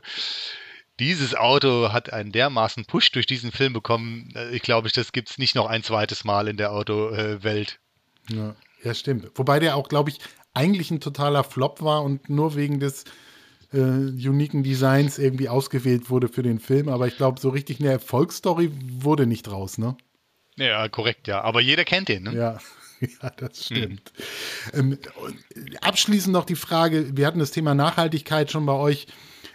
dieses 1.00 1.36
Auto 1.36 1.92
hat 1.92 2.12
einen 2.12 2.32
dermaßen 2.32 2.86
Push 2.86 3.12
durch 3.12 3.26
diesen 3.26 3.52
Film 3.52 3.74
bekommen. 3.74 4.34
Ich 4.52 4.62
glaube, 4.62 4.90
das 4.90 5.12
gibt 5.12 5.30
es 5.30 5.38
nicht 5.38 5.56
noch 5.56 5.68
ein 5.68 5.84
zweites 5.84 6.24
Mal 6.24 6.48
in 6.48 6.58
der 6.58 6.72
Autowelt. 6.72 7.80
Ja, 8.30 8.56
ja, 8.84 8.94
stimmt. 8.94 9.32
Wobei 9.36 9.60
der 9.60 9.76
auch, 9.76 9.90
glaube 9.90 10.10
ich, 10.10 10.20
eigentlich 10.54 10.90
ein 10.92 11.02
totaler 11.02 11.44
Flop 11.44 11.82
war 11.82 12.04
und 12.04 12.30
nur 12.30 12.56
wegen 12.56 12.80
des 12.80 13.04
äh, 13.76 14.28
uniken 14.28 14.64
Designs 14.64 15.18
irgendwie 15.18 15.50
ausgewählt 15.50 16.10
wurde 16.10 16.28
für 16.28 16.44
den 16.44 16.60
Film. 16.60 16.90
Aber 16.90 17.08
ich 17.08 17.18
glaube, 17.18 17.40
so 17.40 17.50
richtig 17.50 17.80
eine 17.80 17.90
Erfolgsstory 17.90 18.72
wurde 19.00 19.28
nicht 19.28 19.44
draus, 19.44 19.78
ne? 19.78 19.98
Ja, 20.56 20.88
korrekt, 20.88 21.28
ja. 21.28 21.42
Aber 21.42 21.62
jeder 21.62 21.84
kennt 21.84 22.10
den, 22.10 22.24
ne? 22.24 22.34
Ja. 22.34 22.60
Ja, 23.22 23.30
das 23.30 23.66
stimmt. 23.66 24.14
Hm. 24.72 24.94
Ähm, 24.94 25.00
abschließend 25.82 26.32
noch 26.32 26.46
die 26.46 26.56
Frage: 26.56 27.18
Wir 27.18 27.28
hatten 27.28 27.40
das 27.40 27.52
Thema 27.52 27.76
Nachhaltigkeit 27.76 28.50
schon 28.50 28.66
bei 28.66 28.74
euch 28.74 29.08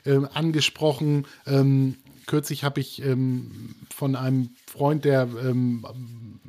ähm, 0.04 0.28
angesprochen. 0.34 1.26
Ähm, 1.46 1.96
kürzlich 2.26 2.64
habe 2.64 2.80
ich 2.80 3.02
ähm, 3.02 3.74
von 3.88 4.14
einem 4.14 4.50
Freund, 4.70 5.04
der 5.04 5.28
ähm, 5.44 5.84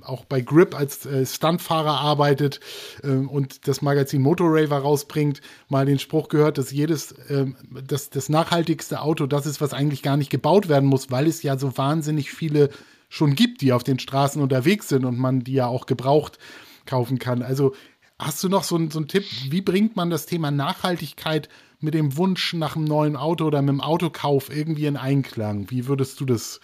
auch 0.03 0.25
bei 0.25 0.41
Grip 0.41 0.75
als 0.75 1.05
äh, 1.05 1.25
Stuntfahrer 1.25 1.99
arbeitet 1.99 2.59
äh, 3.03 3.07
und 3.07 3.67
das 3.67 3.81
Magazin 3.81 4.21
Motorraver 4.21 4.77
rausbringt, 4.77 5.41
mal 5.69 5.85
den 5.85 5.97
Spruch 5.97 6.29
gehört, 6.29 6.57
dass 6.57 6.71
jedes, 6.71 7.13
äh, 7.29 7.47
das, 7.85 8.11
das 8.11 8.29
nachhaltigste 8.29 9.01
Auto 9.01 9.25
das 9.25 9.47
ist, 9.47 9.59
was 9.59 9.73
eigentlich 9.73 10.03
gar 10.03 10.17
nicht 10.17 10.29
gebaut 10.29 10.69
werden 10.69 10.87
muss, 10.87 11.09
weil 11.09 11.27
es 11.27 11.41
ja 11.41 11.57
so 11.57 11.77
wahnsinnig 11.77 12.31
viele 12.31 12.69
schon 13.09 13.33
gibt, 13.33 13.61
die 13.61 13.73
auf 13.73 13.83
den 13.83 13.97
Straßen 13.97 14.41
unterwegs 14.41 14.87
sind 14.87 15.03
und 15.03 15.17
man 15.17 15.43
die 15.43 15.53
ja 15.53 15.65
auch 15.65 15.87
gebraucht 15.87 16.37
kaufen 16.85 17.17
kann. 17.17 17.41
Also 17.41 17.73
hast 18.19 18.43
du 18.43 18.49
noch 18.49 18.63
so, 18.63 18.77
so 18.89 18.99
einen 18.99 19.07
Tipp, 19.07 19.25
wie 19.49 19.61
bringt 19.61 19.95
man 19.95 20.11
das 20.11 20.27
Thema 20.27 20.51
Nachhaltigkeit 20.51 21.49
mit 21.79 21.95
dem 21.95 22.15
Wunsch 22.17 22.53
nach 22.53 22.75
einem 22.75 22.85
neuen 22.85 23.15
Auto 23.15 23.45
oder 23.45 23.63
mit 23.63 23.69
dem 23.69 23.81
Autokauf 23.81 24.55
irgendwie 24.55 24.85
in 24.85 24.95
Einklang? 24.95 25.71
Wie 25.71 25.87
würdest 25.87 26.19
du 26.19 26.25
das 26.25 26.61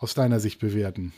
aus 0.00 0.14
deiner 0.14 0.40
Sicht 0.40 0.58
bewerten? 0.58 1.12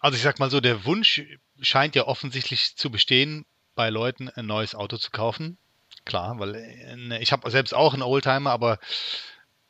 Also 0.00 0.16
ich 0.16 0.22
sag 0.22 0.38
mal 0.38 0.50
so, 0.50 0.60
der 0.60 0.84
Wunsch 0.84 1.22
scheint 1.60 1.94
ja 1.96 2.06
offensichtlich 2.06 2.76
zu 2.76 2.90
bestehen, 2.90 3.46
bei 3.74 3.90
Leuten 3.90 4.28
ein 4.28 4.46
neues 4.46 4.74
Auto 4.74 4.96
zu 4.96 5.10
kaufen. 5.10 5.56
Klar, 6.04 6.38
weil 6.38 6.54
äh, 6.54 7.22
ich 7.22 7.32
habe 7.32 7.50
selbst 7.50 7.74
auch 7.74 7.94
einen 7.94 8.02
Oldtimer, 8.02 8.50
aber 8.50 8.78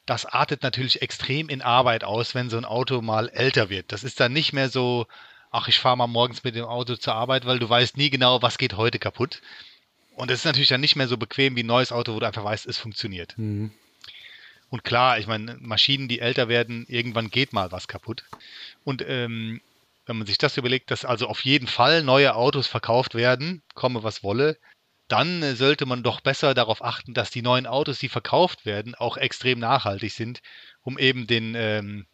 das 0.06 0.24
artet 0.24 0.62
natürlich 0.62 1.02
extrem 1.02 1.48
in 1.48 1.60
Arbeit 1.60 2.04
aus, 2.04 2.34
wenn 2.34 2.50
so 2.50 2.56
ein 2.56 2.64
Auto 2.64 3.02
mal 3.02 3.28
älter 3.28 3.68
wird. 3.68 3.92
Das 3.92 4.04
ist 4.04 4.20
dann 4.20 4.32
nicht 4.32 4.52
mehr 4.52 4.70
so, 4.70 5.06
ach, 5.50 5.68
ich 5.68 5.78
fahre 5.78 5.96
mal 5.96 6.06
morgens 6.06 6.44
mit 6.44 6.54
dem 6.54 6.64
Auto 6.64 6.96
zur 6.96 7.14
Arbeit, 7.14 7.44
weil 7.44 7.58
du 7.58 7.68
weißt 7.68 7.96
nie 7.96 8.08
genau, 8.08 8.40
was 8.40 8.58
geht 8.58 8.76
heute 8.76 8.98
kaputt. 8.98 9.42
Und 10.14 10.30
es 10.30 10.40
ist 10.40 10.44
natürlich 10.46 10.68
dann 10.68 10.80
nicht 10.80 10.96
mehr 10.96 11.08
so 11.08 11.16
bequem 11.16 11.56
wie 11.56 11.62
ein 11.62 11.66
neues 11.66 11.92
Auto, 11.92 12.14
wo 12.14 12.20
du 12.20 12.26
einfach 12.26 12.44
weißt, 12.44 12.66
es 12.66 12.78
funktioniert. 12.78 13.34
Mhm. 13.36 13.70
Und 14.70 14.84
klar, 14.84 15.18
ich 15.18 15.26
meine, 15.26 15.56
Maschinen, 15.60 16.08
die 16.08 16.20
älter 16.20 16.48
werden, 16.48 16.84
irgendwann 16.88 17.30
geht 17.30 17.52
mal 17.52 17.72
was 17.72 17.88
kaputt. 17.88 18.24
Und 18.84 19.02
ähm, 19.06 19.60
wenn 20.06 20.18
man 20.18 20.26
sich 20.26 20.38
das 20.38 20.56
überlegt, 20.56 20.90
dass 20.90 21.04
also 21.04 21.26
auf 21.26 21.44
jeden 21.44 21.66
Fall 21.66 22.02
neue 22.02 22.34
Autos 22.34 22.66
verkauft 22.66 23.14
werden, 23.14 23.62
komme 23.74 24.02
was 24.02 24.22
wolle, 24.22 24.58
dann 25.08 25.42
äh, 25.42 25.54
sollte 25.54 25.86
man 25.86 26.02
doch 26.02 26.20
besser 26.20 26.54
darauf 26.54 26.84
achten, 26.84 27.14
dass 27.14 27.30
die 27.30 27.42
neuen 27.42 27.66
Autos, 27.66 27.98
die 27.98 28.08
verkauft 28.08 28.66
werden, 28.66 28.94
auch 28.94 29.16
extrem 29.16 29.58
nachhaltig 29.58 30.12
sind, 30.12 30.40
um 30.82 30.98
eben 30.98 31.26
den, 31.26 31.54
ähm, 31.54 32.06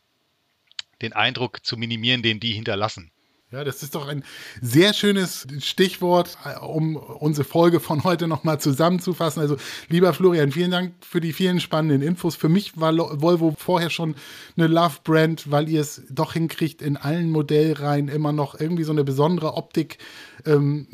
den 1.02 1.12
Eindruck 1.12 1.64
zu 1.64 1.76
minimieren, 1.76 2.22
den 2.22 2.40
die 2.40 2.52
hinterlassen. 2.52 3.10
Ja, 3.54 3.62
das 3.62 3.84
ist 3.84 3.94
doch 3.94 4.08
ein 4.08 4.24
sehr 4.60 4.92
schönes 4.94 5.46
Stichwort, 5.60 6.36
um 6.60 6.96
unsere 6.96 7.44
Folge 7.44 7.78
von 7.78 8.02
heute 8.02 8.26
nochmal 8.26 8.58
zusammenzufassen. 8.58 9.40
Also, 9.40 9.58
lieber 9.88 10.12
Florian, 10.12 10.50
vielen 10.50 10.72
Dank 10.72 10.94
für 11.00 11.20
die 11.20 11.32
vielen 11.32 11.60
spannenden 11.60 12.02
Infos. 12.02 12.34
Für 12.34 12.48
mich 12.48 12.80
war 12.80 12.92
Volvo 13.22 13.54
vorher 13.56 13.90
schon 13.90 14.16
eine 14.56 14.66
Love-Brand, 14.66 15.52
weil 15.52 15.68
ihr 15.68 15.82
es 15.82 16.02
doch 16.10 16.32
hinkriegt, 16.32 16.82
in 16.82 16.96
allen 16.96 17.30
Modellreihen 17.30 18.08
immer 18.08 18.32
noch 18.32 18.58
irgendwie 18.58 18.82
so 18.82 18.90
eine 18.90 19.04
besondere 19.04 19.54
Optik 19.54 19.98
ähm, 20.46 20.88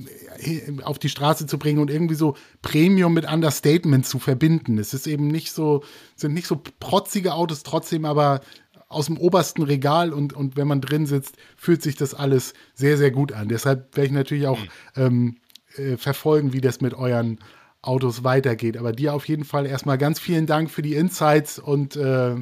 auf 0.83 0.99
die 0.99 1.09
Straße 1.09 1.47
zu 1.47 1.59
bringen 1.59 1.79
und 1.79 1.91
irgendwie 1.91 2.15
so 2.15 2.37
Premium 2.61 3.15
mit 3.15 3.25
Understatement 3.25 4.05
zu 4.05 4.19
verbinden. 4.19 4.77
Es 4.77 4.93
ist 4.93 5.07
eben 5.07 5.29
nicht 5.29 5.53
so, 5.53 5.83
sind 6.15 6.35
nicht 6.35 6.47
so 6.47 6.61
protzige 6.79 7.33
Autos, 7.33 7.63
trotzdem 7.63 8.05
aber 8.05 8.43
aus 8.91 9.07
dem 9.07 9.17
obersten 9.17 9.63
Regal 9.63 10.13
und, 10.13 10.35
und 10.35 10.57
wenn 10.57 10.69
man 10.69 10.81
drin 10.81 11.07
sitzt, 11.07 11.37
fühlt 11.57 11.81
sich 11.81 11.95
das 11.95 12.13
alles 12.13 12.55
sehr, 12.75 12.99
sehr 12.99 13.13
gut 13.13 13.33
an. 13.33 13.49
Deshalb 13.49 13.97
werde 13.97 14.07
ich 14.09 14.13
natürlich 14.13 14.47
auch 14.49 14.59
mhm. 14.59 14.69
ähm, 14.97 15.37
äh, 15.77 15.97
verfolgen, 15.97 16.53
wie 16.53 16.61
das 16.61 16.81
mit 16.81 16.93
euren 16.95 17.39
Autos 17.83 18.25
weitergeht. 18.25 18.77
Aber 18.77 18.93
dir 18.93 19.15
auf 19.15 19.29
jeden 19.29 19.45
Fall 19.45 19.65
erstmal 19.65 19.97
ganz 19.97 20.19
vielen 20.19 20.47
Dank 20.47 20.71
für 20.71 20.83
die 20.83 20.97
Insights 20.97 21.61
und 21.61 21.95
äh, 21.95 22.35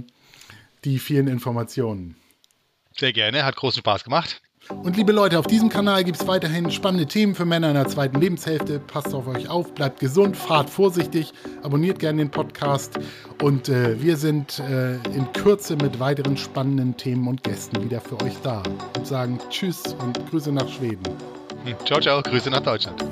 die 0.84 0.98
vielen 0.98 1.28
Informationen. 1.28 2.16
Sehr 2.96 3.12
gerne, 3.12 3.44
hat 3.44 3.54
großen 3.54 3.80
Spaß 3.80 4.02
gemacht. 4.02 4.40
Und 4.70 4.96
liebe 4.96 5.12
Leute, 5.12 5.38
auf 5.38 5.46
diesem 5.46 5.68
Kanal 5.68 6.04
gibt 6.04 6.20
es 6.20 6.26
weiterhin 6.26 6.70
spannende 6.70 7.06
Themen 7.06 7.34
für 7.34 7.44
Männer 7.44 7.68
in 7.68 7.74
der 7.74 7.88
zweiten 7.88 8.20
Lebenshälfte. 8.20 8.78
Passt 8.78 9.14
auf 9.14 9.26
euch 9.26 9.48
auf, 9.48 9.72
bleibt 9.74 10.00
gesund, 10.00 10.36
fahrt 10.36 10.68
vorsichtig, 10.68 11.32
abonniert 11.62 11.98
gerne 11.98 12.18
den 12.18 12.30
Podcast 12.30 12.98
und 13.42 13.68
äh, 13.68 14.00
wir 14.00 14.16
sind 14.16 14.58
äh, 14.58 14.94
in 15.14 15.32
Kürze 15.32 15.76
mit 15.76 15.98
weiteren 16.00 16.36
spannenden 16.36 16.96
Themen 16.96 17.26
und 17.28 17.42
Gästen 17.42 17.82
wieder 17.82 18.00
für 18.00 18.20
euch 18.22 18.36
da. 18.42 18.62
Und 18.96 19.06
sagen 19.06 19.38
Tschüss 19.50 19.82
und 20.00 20.28
Grüße 20.30 20.52
nach 20.52 20.68
Schweden. 20.68 21.02
Ciao, 21.84 22.00
ciao, 22.00 22.22
Grüße 22.22 22.50
nach 22.50 22.62
Deutschland. 22.62 23.04